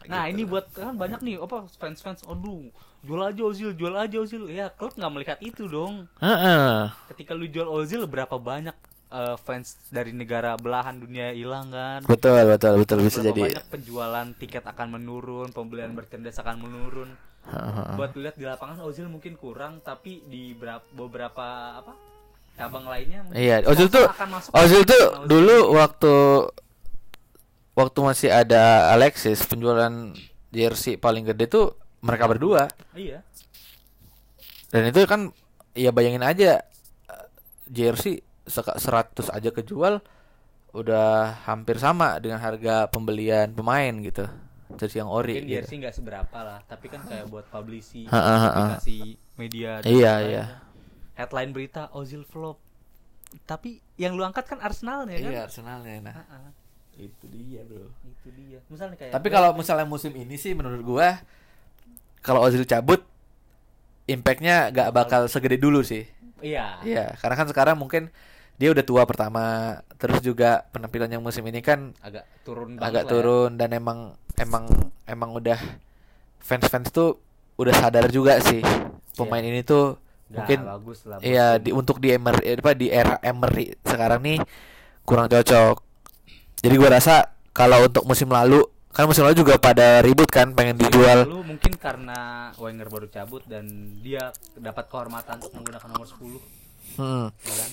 nah 0.03 0.27
Gitu. 0.27 0.35
ini 0.35 0.43
buat 0.43 0.67
kan 0.75 0.99
banyak 0.99 1.23
nih 1.23 1.39
apa 1.39 1.71
fans 1.73 2.03
fans 2.03 2.21
aduh 2.27 2.67
jual 3.01 3.23
aja 3.23 3.39
Ozil 3.47 3.71
jual 3.71 3.95
aja 3.95 4.19
Ozil 4.19 4.51
ya 4.51 4.67
klub 4.67 4.91
nggak 4.93 5.13
melihat 5.15 5.39
itu 5.39 5.71
dong 5.71 6.11
Heeh. 6.19 6.91
ketika 7.15 7.39
lu 7.39 7.47
jual 7.47 7.71
Ozil 7.71 8.03
berapa 8.05 8.35
banyak 8.35 8.75
eh, 9.13 9.37
fans 9.39 9.77
dari 9.87 10.11
negara 10.11 10.57
belahan 10.57 10.97
dunia 10.97 11.31
hilang 11.31 11.69
kan. 11.69 12.01
betul 12.03 12.33
betul 12.49 12.75
betul 12.77 12.99
bisa 13.01 13.19
Berapa 13.19 13.29
jadi 13.29 13.43
banyak 13.53 13.67
penjualan 13.69 14.27
tiket 14.35 14.65
akan 14.65 14.89
menurun, 14.91 15.49
pembelian 15.51 15.93
merchandise 15.93 16.37
akan 16.37 16.57
menurun. 16.59 17.11
Heeh. 17.43 17.89
Buat 17.95 18.15
lihat 18.15 18.35
di 18.35 18.45
lapangan 18.45 18.81
Ozil 18.81 19.07
mungkin 19.07 19.35
kurang, 19.35 19.79
tapi 19.81 20.23
di 20.25 20.53
berap- 20.53 20.87
beberapa 20.91 21.45
apa 21.77 21.93
cabang 22.53 22.85
lainnya 22.85 23.27
Iya, 23.31 23.65
Ozil 23.65 23.89
tuh 23.89 24.07
Ozil 24.53 24.83
tuh 24.83 24.95
Ozil. 24.95 25.27
dulu 25.27 25.57
waktu 25.75 26.13
waktu 27.73 27.99
masih 27.99 28.29
ada 28.29 28.93
Alexis 28.93 29.41
penjualan 29.43 30.13
jersey 30.49 30.95
paling 30.95 31.25
gede 31.25 31.49
tuh 31.49 31.73
mereka 31.99 32.29
berdua 32.29 32.69
Iya. 32.93 33.25
dan 34.69 34.83
itu 34.87 35.01
kan 35.05 35.33
ya 35.73 35.89
bayangin 35.91 36.21
aja 36.21 36.61
eh, 37.03 37.27
jersey 37.67 38.21
100 38.47 39.31
aja 39.31 39.51
kejual 39.55 40.03
udah 40.73 41.45
hampir 41.45 41.77
sama 41.77 42.17
dengan 42.19 42.41
harga 42.41 42.89
pembelian 42.89 43.53
pemain 43.53 43.93
gitu 44.03 44.25
jersey 44.77 45.05
yang 45.05 45.11
ori 45.13 45.37
Mungkin 45.37 45.49
gitu. 45.49 45.57
jersey 45.61 45.77
nggak 45.85 45.95
seberapa 45.95 46.39
lah, 46.41 46.59
tapi 46.65 46.89
kan 46.89 47.05
kayak 47.05 47.29
buat 47.29 47.45
ha. 47.45 47.53
publikasi 47.53 49.21
media. 49.37 49.85
dan 49.85 49.91
Iya, 49.93 50.15
iya. 50.25 50.45
Headline 51.13 51.53
berita 51.53 51.93
Ozil 51.93 52.25
flop. 52.25 52.57
Tapi 53.45 53.81
yang 54.01 54.17
lu 54.17 54.25
angkat 54.25 54.49
kan 54.49 54.61
Arsenal 54.61 55.09
ya 55.09 55.21
kan? 55.21 55.33
Iya 55.33 55.41
Arsenalnya 55.49 55.97
nah 56.05 56.17
itu 57.01 57.25
dia 57.33 57.65
bro 57.65 57.89
Itu 58.05 58.29
dia. 58.37 58.61
Misalnya 58.69 58.97
kayak 59.01 59.13
Tapi 59.17 59.29
kalau 59.33 59.57
misalnya 59.57 59.89
musim 59.89 60.13
ini 60.13 60.37
sih 60.37 60.53
menurut 60.53 60.85
gua 60.85 61.17
kalau 62.21 62.45
Ozil 62.45 62.69
cabut 62.69 63.01
impactnya 64.07 64.69
gak 64.71 64.93
bakal 64.93 65.27
segede 65.27 65.57
dulu 65.57 65.81
sih. 65.83 66.07
iya. 66.43 66.79
Iya, 66.83 67.15
karena 67.19 67.35
kan 67.39 67.47
sekarang 67.49 67.77
mungkin 67.79 68.11
dia 68.63 68.71
udah 68.71 68.87
tua 68.87 69.03
pertama, 69.03 69.75
terus 69.99 70.23
juga 70.23 70.63
penampilannya 70.71 71.19
musim 71.19 71.43
ini 71.51 71.59
kan 71.59 71.91
agak 71.99 72.23
turun 72.47 72.79
agak 72.79 73.05
ya. 73.05 73.11
turun 73.11 73.59
dan 73.59 73.75
emang 73.75 74.15
emang 74.39 74.71
emang 75.03 75.35
udah 75.35 75.59
fans-fans 76.39 76.95
tuh 76.95 77.19
udah 77.59 77.75
sadar 77.75 78.07
juga 78.07 78.39
sih 78.39 78.63
pemain 79.19 79.43
ini 79.43 79.67
tuh 79.67 79.99
Nggak 80.31 80.39
mungkin 80.39 80.59
bagus 80.63 80.99
lah 81.11 81.19
iya 81.27 81.59
di 81.59 81.75
untuk 81.75 81.99
di 81.99 82.15
Emery 82.15 82.43
eh, 82.47 82.57
apa 82.63 82.73
di 82.79 82.87
era 82.87 83.19
Emery 83.19 83.75
sekarang 83.83 84.23
nih 84.23 84.39
kurang 85.03 85.27
cocok. 85.27 85.83
Jadi 86.63 86.75
gua 86.79 86.91
rasa 86.95 87.35
kalau 87.51 87.83
untuk 87.83 88.07
musim 88.07 88.31
lalu 88.31 88.63
kan 88.95 89.11
musim 89.11 89.27
lalu 89.27 89.43
juga 89.43 89.59
pada 89.59 90.07
ribut 90.07 90.31
kan 90.31 90.55
pengen 90.55 90.79
dijual. 90.79 91.27
Lu 91.27 91.43
mungkin 91.43 91.75
karena 91.75 92.55
Wenger 92.55 92.87
baru 92.87 93.11
cabut 93.11 93.43
dan 93.51 93.67
dia 93.99 94.31
dapat 94.55 94.87
kehormatan 94.87 95.43
untuk 95.43 95.51
menggunakan 95.59 95.89
nomor 95.91 96.07
10 96.07 96.62
Hmm. 96.95 97.27
ya 97.43 97.55
kan? 97.57 97.71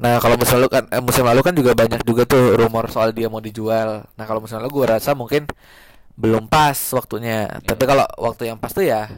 Nah 0.00 0.14
kalau 0.16 0.40
musim 0.40 0.56
lalu 0.56 0.68
kan 0.72 0.84
eh, 0.88 1.02
musim 1.04 1.24
lalu 1.28 1.40
kan 1.44 1.52
juga 1.52 1.76
banyak 1.76 2.00
juga 2.08 2.24
tuh 2.24 2.56
rumor 2.56 2.88
soal 2.88 3.12
dia 3.12 3.28
mau 3.28 3.38
dijual. 3.38 4.08
Nah 4.16 4.24
kalau 4.24 4.40
musim 4.40 4.56
lalu 4.56 4.72
gua 4.72 4.96
rasa 4.96 5.12
mungkin 5.12 5.44
belum 6.16 6.48
pas 6.48 6.76
waktunya. 6.96 7.48
Tapi 7.60 7.82
kalau 7.84 8.08
waktu 8.16 8.48
yang 8.48 8.56
pas 8.56 8.72
tuh 8.72 8.84
ya 8.88 9.08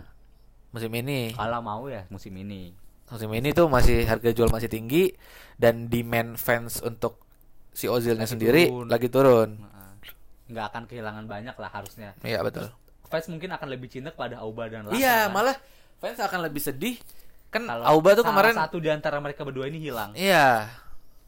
musim 0.75 0.91
ini. 0.91 1.31
Kalau 1.37 1.63
mau 1.63 1.87
ya 1.87 2.03
musim 2.11 2.35
ini. 2.35 2.75
Musim 3.07 3.29
ini 3.31 3.53
tuh 3.53 3.69
masih 3.69 4.09
harga 4.09 4.33
jual 4.33 4.49
masih 4.49 4.73
tinggi 4.73 5.13
dan 5.61 5.87
demand 5.87 6.35
fans 6.41 6.81
untuk 6.81 7.21
si 7.71 7.87
Ozilnya 7.87 8.25
Lagi 8.25 8.33
sendiri 8.35 8.63
turun. 8.73 8.87
lagi 8.89 9.09
turun. 9.13 9.51
Nggak 10.49 10.65
akan 10.73 10.83
kehilangan 10.89 11.25
banyak 11.29 11.55
lah 11.57 11.71
harusnya. 11.71 12.17
Iya 12.25 12.41
betul. 12.43 12.73
Fans 13.07 13.29
mungkin 13.29 13.53
akan 13.53 13.69
lebih 13.69 13.93
cinta 13.93 14.11
pada 14.11 14.41
Auba 14.41 14.67
dan 14.67 14.89
Laka. 14.89 14.97
Iya 14.97 15.29
kan? 15.29 15.37
malah 15.37 15.57
fans 16.01 16.19
akan 16.19 16.41
lebih 16.49 16.59
sedih 16.65 16.97
kan 17.53 17.63
Auba 17.69 18.17
tuh 18.17 18.25
kemarin 18.25 18.57
satu 18.57 18.81
di 18.81 18.89
antara 18.89 19.21
mereka 19.21 19.45
berdua 19.45 19.69
ini 19.69 19.79
hilang. 19.79 20.11
iya 20.13 20.73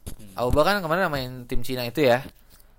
Hmm. 0.05 0.37
Auba 0.37 0.61
kan 0.63 0.81
kemarin 0.81 1.09
main 1.09 1.31
tim 1.45 1.61
Cina 1.61 1.81
itu 1.83 2.01
ya 2.01 2.21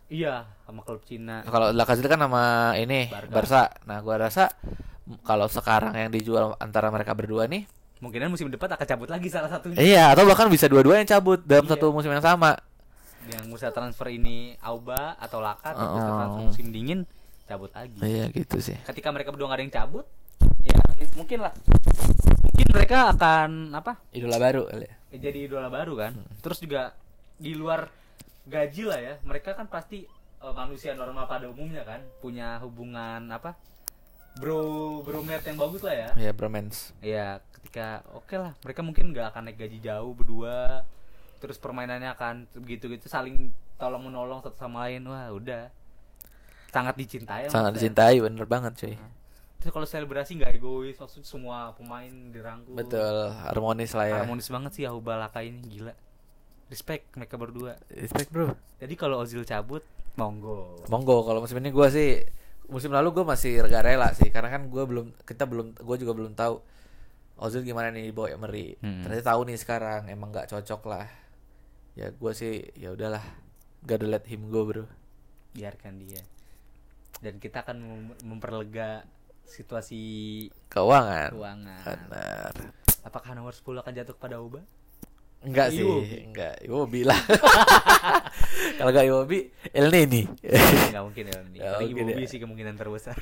Iya, 0.05 0.45
sama 0.61 0.81
klub 0.81 1.01
Cina. 1.01 1.41
kalau 1.43 1.69
Lacazette 1.71 2.05
kan 2.05 2.19
sama 2.19 2.43
ini 2.75 3.09
Barca. 3.09 3.29
Barca. 3.31 3.63
Nah, 3.83 3.97
gua 3.99 4.15
rasa 4.19 4.53
kalau 5.21 5.45
sekarang 5.45 5.93
yang 5.95 6.09
dijual 6.09 6.53
antara 6.55 6.89
mereka 6.89 7.13
berdua 7.13 7.45
nih, 7.45 7.65
Mungkinan 7.97 8.27
musim 8.27 8.45
depan 8.47 8.69
akan 8.69 8.85
cabut 8.85 9.09
lagi 9.09 9.25
salah 9.27 9.49
satunya. 9.49 9.77
iya 9.79 10.03
atau 10.09 10.21
bahkan 10.23 10.45
bisa 10.47 10.65
dua-duanya 10.65 11.07
cabut 11.07 11.41
dalam 11.41 11.65
Iya. 11.65 11.73
satu 11.73 11.89
musim 11.89 12.09
yang 12.09 12.21
sama. 12.21 12.53
Yang 13.25 13.43
musa 13.47 13.67
transfer 13.71 14.05
ini 14.11 14.53
Auba 14.59 15.17
atau 15.17 15.41
Laka 15.41 15.73
atau 15.73 15.81
Oh. 15.81 15.97
transfer 15.97 16.43
musim 16.45 16.67
dingin 16.69 16.99
cabut 17.43 17.73
lagi. 17.73 17.97
Iya 17.97 18.29
gitu 18.29 18.61
sih. 18.61 18.77
Ketika 18.85 19.09
mereka 19.09 19.33
berdua 19.33 19.49
nggak 19.49 19.57
ada 19.57 19.65
yang 19.65 19.73
cabut, 19.75 20.05
ya 20.65 20.79
mungkin 21.15 21.39
lah. 21.43 21.53
Mungkin 22.55 22.67
mereka 22.71 22.97
akan 23.15 23.75
apa? 23.75 23.99
Idola 24.15 24.37
baru 24.39 24.67
kali 24.69 24.85
ya. 24.87 24.95
ya 25.15 25.17
jadi 25.31 25.39
idola 25.49 25.67
baru 25.67 25.93
kan. 25.99 26.13
Terus 26.43 26.59
juga 26.63 26.95
di 27.35 27.51
luar 27.51 27.91
gaji 28.45 28.83
lah 28.85 28.99
ya, 29.01 29.13
mereka 29.25 29.57
kan 29.57 29.67
pasti 29.67 30.05
eh, 30.41 30.53
manusia 30.53 30.93
normal 30.93 31.25
pada 31.25 31.49
umumnya 31.49 31.83
kan 31.83 31.99
punya 32.21 32.61
hubungan 32.61 33.27
apa? 33.33 33.57
Bro, 34.35 34.99
bromate 35.07 35.47
yang 35.47 35.59
bagus 35.59 35.79
lah 35.79 35.95
ya. 35.95 36.09
Iya, 36.19 36.31
bromance. 36.35 36.91
Ya, 36.99 37.39
ketika 37.55 38.03
oke 38.11 38.35
lah, 38.35 38.51
mereka 38.67 38.83
mungkin 38.83 39.15
nggak 39.15 39.31
akan 39.31 39.47
naik 39.47 39.57
gaji 39.63 39.79
jauh 39.79 40.11
berdua. 40.11 40.83
Terus 41.39 41.55
permainannya 41.55 42.11
akan 42.11 42.35
begitu-gitu 42.51 43.07
saling 43.07 43.55
tolong 43.79 44.03
menolong 44.03 44.43
satu 44.43 44.59
sama 44.59 44.91
lain. 44.91 45.07
Wah, 45.07 45.31
udah. 45.31 45.71
Sangat 46.67 46.99
dicintai. 46.99 47.47
Sangat 47.47 47.79
maksudnya. 47.79 47.95
dicintai 47.95 48.15
bener 48.19 48.43
banget, 48.43 48.73
cuy. 48.75 48.95
Terus 49.59 49.71
kalau 49.73 49.87
selebrasi 49.89 50.37
nggak 50.37 50.51
egois, 50.55 50.97
maksudnya 50.99 51.25
semua 51.25 51.73
pemain 51.73 52.11
dirangkul. 52.29 52.77
Betul, 52.77 53.33
harmonis 53.43 53.91
lah 53.97 54.05
ya. 54.05 54.15
Harmonis 54.21 54.47
banget 54.51 54.71
sih 54.77 54.83
Ahuba 54.85 55.17
Laka 55.17 55.41
ini, 55.41 55.61
gila. 55.65 55.93
Respect 56.69 57.13
mereka 57.17 57.37
berdua. 57.37 57.77
Respect, 57.89 58.29
Bro. 58.33 58.57
Jadi 58.81 58.93
kalau 58.97 59.21
Ozil 59.21 59.45
cabut, 59.45 59.81
monggo. 60.17 60.81
Monggo 60.89 61.21
kalau 61.25 61.41
musim 61.41 61.57
ini 61.61 61.69
gua 61.69 61.89
sih 61.93 62.21
musim 62.65 62.89
lalu 62.89 63.13
gua 63.13 63.37
masih 63.37 63.61
rega 63.61 63.85
rela 63.85 64.09
sih 64.17 64.33
karena 64.33 64.49
kan 64.49 64.65
gua 64.73 64.89
belum 64.89 65.13
kita 65.21 65.45
belum 65.45 65.77
gua 65.85 65.95
juga 66.01 66.17
belum 66.17 66.33
tahu 66.33 66.57
Ozil 67.37 67.61
gimana 67.61 67.93
nih 67.93 68.09
bawa 68.15 68.33
Emery. 68.33 68.79
Hmm. 68.81 69.05
Ternyata 69.05 69.35
tahu 69.35 69.45
nih 69.45 69.57
sekarang 69.61 70.09
emang 70.09 70.33
nggak 70.33 70.49
cocok 70.49 70.81
lah. 70.89 71.05
Ya 71.93 72.09
gua 72.15 72.33
sih 72.33 72.65
ya 72.79 72.95
udahlah. 72.95 73.21
Gotta 73.85 74.09
let 74.09 74.25
him 74.25 74.49
go, 74.49 74.65
Bro. 74.65 74.89
Biarkan 75.53 76.01
dia. 76.01 76.25
Dan 77.21 77.37
kita 77.37 77.61
akan 77.61 77.77
mem- 77.77 78.19
memperlega 78.25 79.05
situasi 79.45 80.01
Keuangan. 80.67 81.31
keuangan. 81.31 81.81
Benar. 82.09 82.53
Apakah 83.05 83.31
nomor 83.37 83.53
10 83.53 83.81
akan 83.81 83.93
jatuh 83.93 84.13
kepada 84.17 84.41
Uba? 84.41 84.61
Enggak 85.45 85.69
sih, 85.77 85.85
Iwobi. 85.85 86.17
enggak. 86.25 86.55
Iwobi 86.65 87.01
lah. 87.05 87.21
Kalau 88.81 88.89
enggak 88.89 89.05
Iwobi, 89.05 89.39
El 89.69 89.93
Neni. 89.93 90.25
Enggak 90.41 91.03
mungkin 91.05 91.23
ini. 91.29 91.57
Nggak 91.61 91.73
Paling 91.77 91.89
mungkin 91.93 92.05
Iwobi 92.09 92.23
ya. 92.25 92.31
sih 92.33 92.39
kemungkinan 92.41 92.73
terbesar. 92.73 93.17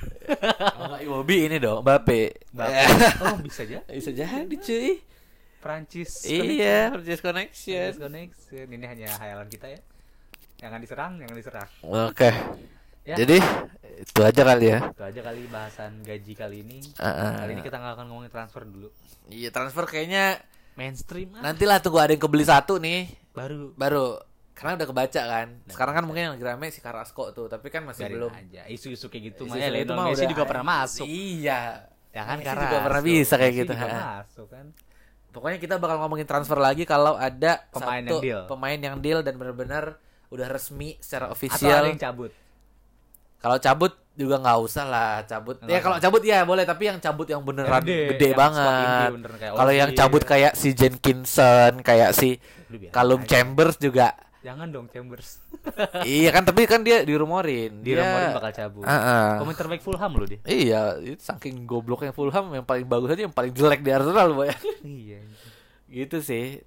Kalau 0.55 0.87
enggak 0.87 1.03
Iwobi 1.03 1.37
ini 1.51 1.57
dong, 1.59 1.83
Mbappe. 1.83 2.21
Bapak. 2.55 2.87
oh, 3.27 3.35
bisa 3.43 3.67
aja. 3.67 3.83
Bisa 3.91 4.15
jadi, 4.15 4.55
cuy. 4.55 5.03
Prancis. 5.59 6.27
Iya, 6.27 6.91
Purchase 6.95 7.23
Connection. 7.23 7.91
Connection. 7.95 8.63
Connection. 8.63 8.65
Ini 8.71 8.85
hanya 8.87 9.07
hayalan 9.19 9.47
kita 9.51 9.67
ya. 9.67 9.79
Jangan 10.63 10.79
diserang, 10.79 11.13
jangan 11.19 11.35
diserang. 11.35 11.69
Oke. 11.83 12.31
Ya. 13.03 13.15
Jadi 13.19 13.37
itu 13.99 14.19
aja 14.23 14.41
kali 14.47 14.65
ya. 14.71 14.79
Itu 14.91 15.03
aja 15.03 15.21
kali 15.21 15.41
bahasan 15.51 15.91
gaji 16.07 16.33
kali 16.35 16.57
ini. 16.63 16.79
Uh-uh. 16.95 17.31
Kali 17.43 17.51
ini 17.55 17.61
kita 17.63 17.77
nggak 17.79 17.93
akan 17.99 18.05
ngomongin 18.11 18.31
transfer 18.31 18.63
dulu. 18.63 18.89
Iya 19.27 19.49
transfer 19.51 19.83
kayaknya 19.87 20.39
Mainstream 20.73 21.37
ah. 21.37 21.53
nantilah 21.53 21.77
tunggu 21.79 22.01
ada 22.01 22.11
yang 22.17 22.23
kebeli 22.23 22.43
satu 22.49 22.81
nih 22.81 23.05
baru 23.29 23.77
baru 23.77 24.17
karena 24.53 24.79
udah 24.79 24.87
kebaca 24.87 25.21
kan. 25.21 25.47
Sekarang 25.67 25.93
kan 25.97 26.03
mungkin 26.05 26.21
yang 26.29 26.33
lagi 26.37 26.45
rame 26.45 26.69
si 26.69 26.79
Carrasco 26.79 27.33
tuh, 27.33 27.49
tapi 27.49 27.73
kan 27.73 27.83
masih 27.83 28.05
biarin 28.05 28.15
belum. 28.21 28.31
aja. 28.31 28.61
Isu-isu 28.69 29.09
kayak 29.09 29.33
gitu 29.33 29.49
mah 29.49 29.57
ya 29.57 29.67
itu 29.73 29.93
mah 29.93 30.05
Messi 30.13 30.25
juga 30.29 30.45
pernah 30.45 30.65
masuk. 30.65 31.05
Iya. 31.09 31.89
Ya 32.13 32.21
kan 32.23 32.37
Messi 32.39 32.55
juga 32.61 32.77
pernah 32.85 33.01
bisa 33.01 33.33
kayak 33.35 33.53
gitu. 33.65 33.71
Juga 33.73 33.89
ha. 33.89 34.01
masuk 34.21 34.47
kan. 34.47 34.65
Pokoknya 35.33 35.57
kita 35.57 35.75
bakal 35.81 35.97
ngomongin 36.05 36.29
transfer 36.29 36.61
lagi 36.61 36.85
kalau 36.85 37.17
ada 37.17 37.65
Pemain 37.73 38.05
satu 38.05 38.21
yang 38.21 38.21
deal. 38.21 38.41
pemain 38.45 38.79
yang 38.79 38.97
deal 39.01 39.19
dan 39.25 39.33
benar-benar 39.41 39.97
udah 40.29 40.47
resmi 40.49 40.93
secara 41.01 41.29
Atau 41.29 41.33
ada 41.33 41.35
official. 41.35 41.83
yang 41.89 41.97
cabut. 42.01 42.31
Kalau 43.43 43.57
cabut 43.59 43.91
juga 44.13 44.39
nggak 44.39 44.59
usah 44.61 44.85
lah 44.87 45.11
cabut. 45.27 45.59
Nggak 45.59 45.67
ya 45.67 45.79
kalau 45.81 45.97
cabut 45.99 46.21
ya 46.23 46.37
boleh, 46.41 46.63
tapi 46.63 46.87
yang 46.87 46.97
cabut 46.97 47.27
yang 47.27 47.43
beneran 47.43 47.83
Yang 47.83 48.15
gede, 48.15 48.27
yang 48.29 48.39
banget. 48.39 49.09
kayak 49.35 49.53
Kalau 49.53 49.73
yang 49.73 49.89
Ozil. 49.91 49.99
cabut 49.99 50.23
kayak 50.23 50.53
si 50.55 50.69
Jenkinson, 50.71 51.73
kayak 51.81 52.15
si 52.15 52.39
aja. 52.71 53.19
Chambers 53.27 53.75
juga. 53.75 54.15
Jangan 54.43 54.67
dong 54.69 54.87
Chambers. 54.87 55.39
iya 56.05 56.29
kan, 56.29 56.43
tapi 56.43 56.67
kan 56.67 56.83
dia 56.83 57.01
dirumorin. 57.01 57.79
Di 57.79 57.91
Dia- 57.91 58.03
Romorin 58.03 58.29
bakal 58.35 58.51
cabut. 58.53 58.83
Heeh. 58.83 59.27
Komen 59.39 59.55
terbaik 59.55 59.81
Fulham 59.81 60.11
loh 60.13 60.27
dia. 60.27 60.39
Iya, 60.43 60.99
itu 60.99 61.19
saking 61.19 61.63
gobloknya 61.63 62.11
Fulham 62.11 62.51
yang 62.51 62.63
paling 62.63 62.83
bagus 62.83 63.11
aja 63.11 63.23
yang 63.23 63.31
paling 63.31 63.51
jelek 63.51 63.79
di 63.79 63.91
Arsenal, 63.91 64.31
Boy. 64.31 64.51
iya. 64.83 65.19
gitu 65.87 66.19
sih. 66.19 66.59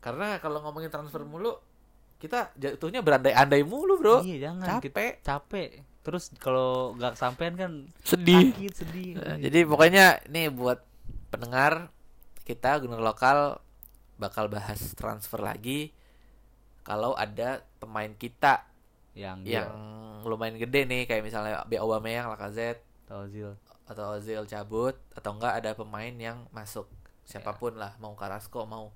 Karena 0.00 0.40
kalau 0.40 0.64
ngomongin 0.64 0.88
transfer 0.88 1.20
mulu, 1.20 1.60
kita 2.16 2.52
jatuhnya 2.56 3.00
berandai-andai 3.00 3.60
mulu, 3.62 4.00
Bro. 4.00 4.16
Iya 4.24 4.48
jangan. 4.48 4.80
Capek. 4.80 5.20
Kita- 5.20 5.20
capek. 5.22 5.70
Terus 6.00 6.32
kalau 6.40 6.96
nggak 6.96 7.16
kesampean 7.16 7.54
kan 7.56 7.72
Sedih. 8.02 8.56
sakit 8.56 8.72
sedih. 8.72 9.10
Nah, 9.20 9.36
jadi 9.36 9.58
pokoknya 9.68 10.24
nih 10.32 10.48
buat 10.48 10.80
pendengar 11.28 11.92
kita 12.48 12.80
gunung 12.80 13.04
lokal 13.04 13.60
bakal 14.16 14.48
bahas 14.48 14.92
transfer 14.98 15.40
lagi 15.40 15.92
kalau 16.84 17.14
ada 17.14 17.62
pemain 17.78 18.10
kita 18.16 18.64
yang 19.14 19.44
yang 19.44 19.70
lumayan 20.24 20.56
gede 20.56 20.88
nih 20.88 21.02
kayak 21.04 21.24
misalnya 21.24 21.64
B 21.68 21.76
Aubameyang, 21.80 22.28
Lacazette 22.32 22.84
Ozil 23.10 23.56
atau 23.90 24.14
Ozil 24.14 24.46
cabut 24.46 24.94
atau 25.18 25.34
enggak 25.34 25.60
ada 25.60 25.70
pemain 25.74 26.14
yang 26.14 26.46
masuk 26.54 26.86
siapa 27.26 27.54
pun 27.58 27.74
lah 27.74 27.94
mau 27.98 28.14
Carrasco 28.14 28.62
mau 28.66 28.94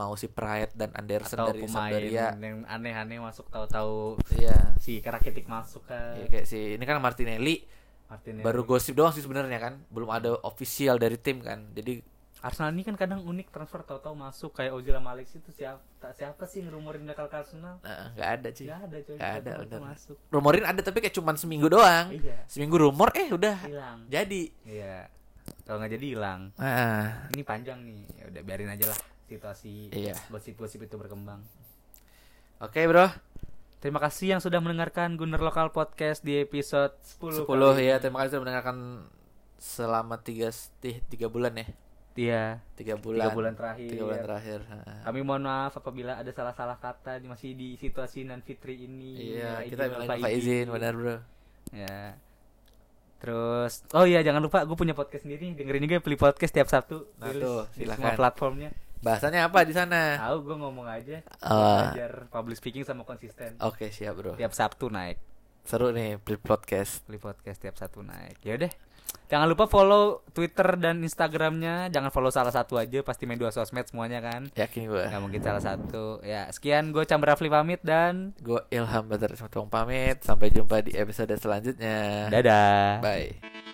mau 0.00 0.16
si 0.16 0.32
Pride 0.32 0.72
dan 0.72 0.88
Anderson 0.96 1.44
atau 1.44 1.52
dari 1.52 1.60
pemain 1.68 1.92
Sampdoria. 1.92 2.26
yang 2.40 2.64
aneh-aneh 2.64 3.20
masuk 3.20 3.52
tahu-tahu 3.52 4.16
iya. 4.40 4.72
si 4.80 5.04
Karakitic 5.04 5.44
masuk 5.44 5.84
kan. 5.84 6.16
Iya, 6.16 6.26
kayak 6.32 6.46
si 6.48 6.80
ini 6.80 6.84
kan 6.88 6.96
Martinelli. 7.04 7.60
Martinelli. 8.08 8.42
baru 8.42 8.64
gosip 8.66 8.96
doang 8.96 9.14
sih 9.14 9.22
sebenarnya 9.22 9.60
kan 9.60 9.78
belum 9.92 10.08
ada 10.08 10.40
official 10.48 10.96
dari 10.96 11.20
tim 11.20 11.44
kan. 11.44 11.68
Jadi 11.76 12.00
Arsenal 12.40 12.72
ini 12.72 12.88
kan 12.88 12.96
kadang 12.96 13.20
unik 13.20 13.52
transfer 13.52 13.84
tahu-tahu 13.84 14.16
masuk 14.16 14.56
kayak 14.56 14.72
Ozil 14.72 14.96
sama 14.96 15.12
Alex 15.12 15.36
itu 15.36 15.52
siapa 15.52 15.84
tak 16.00 16.16
siapa 16.16 16.48
sih 16.48 16.64
ngerumorin 16.64 17.04
bakal 17.04 17.28
ke 17.28 17.36
Arsenal? 17.36 17.76
Nggak 18.16 18.30
ada 18.40 18.48
sih 18.56 18.64
Gak 18.64 18.80
ada 18.88 18.96
coy. 19.04 19.16
Nggak 19.20 19.34
ada, 19.44 19.52
bener. 19.60 19.80
masuk. 19.84 20.16
Rumorin 20.32 20.64
ada 20.64 20.80
tapi 20.80 21.04
kayak 21.04 21.12
cuman 21.20 21.36
seminggu 21.36 21.68
doang. 21.68 22.08
Iya. 22.08 22.40
Seminggu 22.48 22.80
rumor 22.80 23.12
eh 23.12 23.28
udah. 23.28 23.68
Hilang. 23.68 24.08
Jadi. 24.08 24.48
Iya. 24.64 25.12
Kalau 25.68 25.84
nggak 25.84 25.92
jadi 26.00 26.06
hilang. 26.16 26.40
Ah 26.56 27.28
ini 27.36 27.44
panjang 27.44 27.84
nih. 27.84 28.08
Ya 28.16 28.24
udah 28.32 28.42
biarin 28.42 28.72
aja 28.72 28.88
lah 28.88 28.98
situasi 29.30 29.88
Iya. 29.90 30.18
gosip-gosip 30.26 30.82
itu 30.82 30.94
berkembang 30.94 31.38
oke 32.58 32.80
bro 32.84 33.06
terima 33.78 33.96
kasih 33.98 34.34
yang 34.34 34.40
sudah 34.40 34.58
mendengarkan 34.58 35.14
Gunner 35.14 35.38
Lokal 35.38 35.70
Podcast 35.70 36.20
di 36.20 36.36
episode 36.36 36.92
10 37.16 37.42
10 37.42 37.48
kali 37.48 37.86
ya 37.86 37.96
ini. 37.96 38.00
terima 38.00 38.18
kasih 38.18 38.30
sudah 38.30 38.42
mendengarkan 38.42 38.76
selama 39.56 40.18
tiga 40.18 40.48
sti- 40.48 41.04
tiga 41.06 41.28
bulan 41.28 41.54
ya 41.54 41.66
iya 42.12 42.44
tiga 42.74 42.92
tiga 42.92 42.94
bulan 42.98 43.30
bulan 43.30 43.54
terakhir 43.54 43.88
tiga 43.88 44.02
bulan 44.04 44.20
terakhir 44.20 44.58
kami 45.00 45.20
mohon 45.22 45.42
maaf 45.42 45.72
apabila 45.74 46.12
ada 46.14 46.28
salah-salah 46.28 46.76
kata 46.76 47.16
di- 47.16 47.28
masih 47.28 47.54
di 47.54 47.76
situasi 47.76 48.24
nan 48.24 48.42
fitri 48.42 48.84
ini 48.84 49.32
iya 49.32 49.60
Ya, 49.60 49.68
kita 49.68 49.88
minta 49.88 50.28
izin, 50.28 50.68
benar 50.68 50.92
bro 50.92 51.16
Ya. 51.70 52.18
Terus, 53.20 53.84
oh 53.92 54.02
iya 54.02 54.24
jangan 54.24 54.40
lupa 54.40 54.64
gue 54.64 54.72
punya 54.74 54.90
podcast 54.90 55.22
sendiri, 55.22 55.52
dengerin 55.52 55.84
juga 55.84 56.00
Peli 56.00 56.16
Podcast 56.16 56.50
tiap 56.50 56.66
Sabtu. 56.66 57.04
Nah, 57.20 57.30
tuh, 57.30 57.62
di 57.70 57.84
silakan. 57.84 58.00
semua 58.00 58.16
platformnya. 58.16 58.70
Bahasanya 59.00 59.48
apa 59.48 59.64
di 59.64 59.72
sana 59.72 60.20
Tahu 60.20 60.36
gue 60.44 60.56
ngomong 60.56 60.86
aja. 60.86 61.24
Ah. 61.40 61.90
Belajar 61.92 62.28
public 62.28 62.56
speaking 62.56 62.84
sama 62.84 63.02
konsisten. 63.02 63.56
oke 63.60 63.88
siap 63.88 64.16
bro 64.16 64.36
Tiap 64.36 64.52
Sabtu 64.52 64.88
naik. 64.88 65.16
seru 65.64 65.92
nih 65.92 66.16
Blip 66.20 66.40
podcast 66.40 67.04
Peli 67.04 67.20
Podcast 67.20 67.58
tiap 67.60 67.76
Sabtu 67.76 68.00
naik. 68.00 68.40
Ya 68.40 68.56
udah. 68.56 68.72
Jangan 69.30 69.46
lupa 69.46 69.66
follow 69.66 70.22
Twitter 70.34 70.74
dan 70.78 71.02
Instagramnya. 71.02 71.86
Jangan 71.90 72.10
follow 72.10 72.30
salah 72.30 72.50
satu 72.50 72.78
aja, 72.78 73.02
pasti 73.02 73.26
main 73.26 73.38
dua 73.38 73.50
sosmed 73.54 73.86
semuanya 73.86 74.18
kan. 74.22 74.50
yakin 74.54 74.86
gue 74.86 75.04
Gak 75.06 75.22
mungkin 75.22 75.42
salah 75.42 75.62
satu. 75.62 76.18
Ya, 76.22 76.46
sekian 76.50 76.90
gue 76.90 77.02
Chandra 77.06 77.34
Rafli 77.34 77.50
pamit 77.50 77.78
dan 77.82 78.34
gue 78.42 78.58
Ilham 78.70 79.06
Badar 79.06 79.34
pamit 79.66 80.22
sampai 80.22 80.50
jumpa 80.50 80.82
di 80.82 80.94
episode 80.94 81.34
selanjutnya 81.38 82.26
dadah. 82.30 82.98
bye 83.02 83.69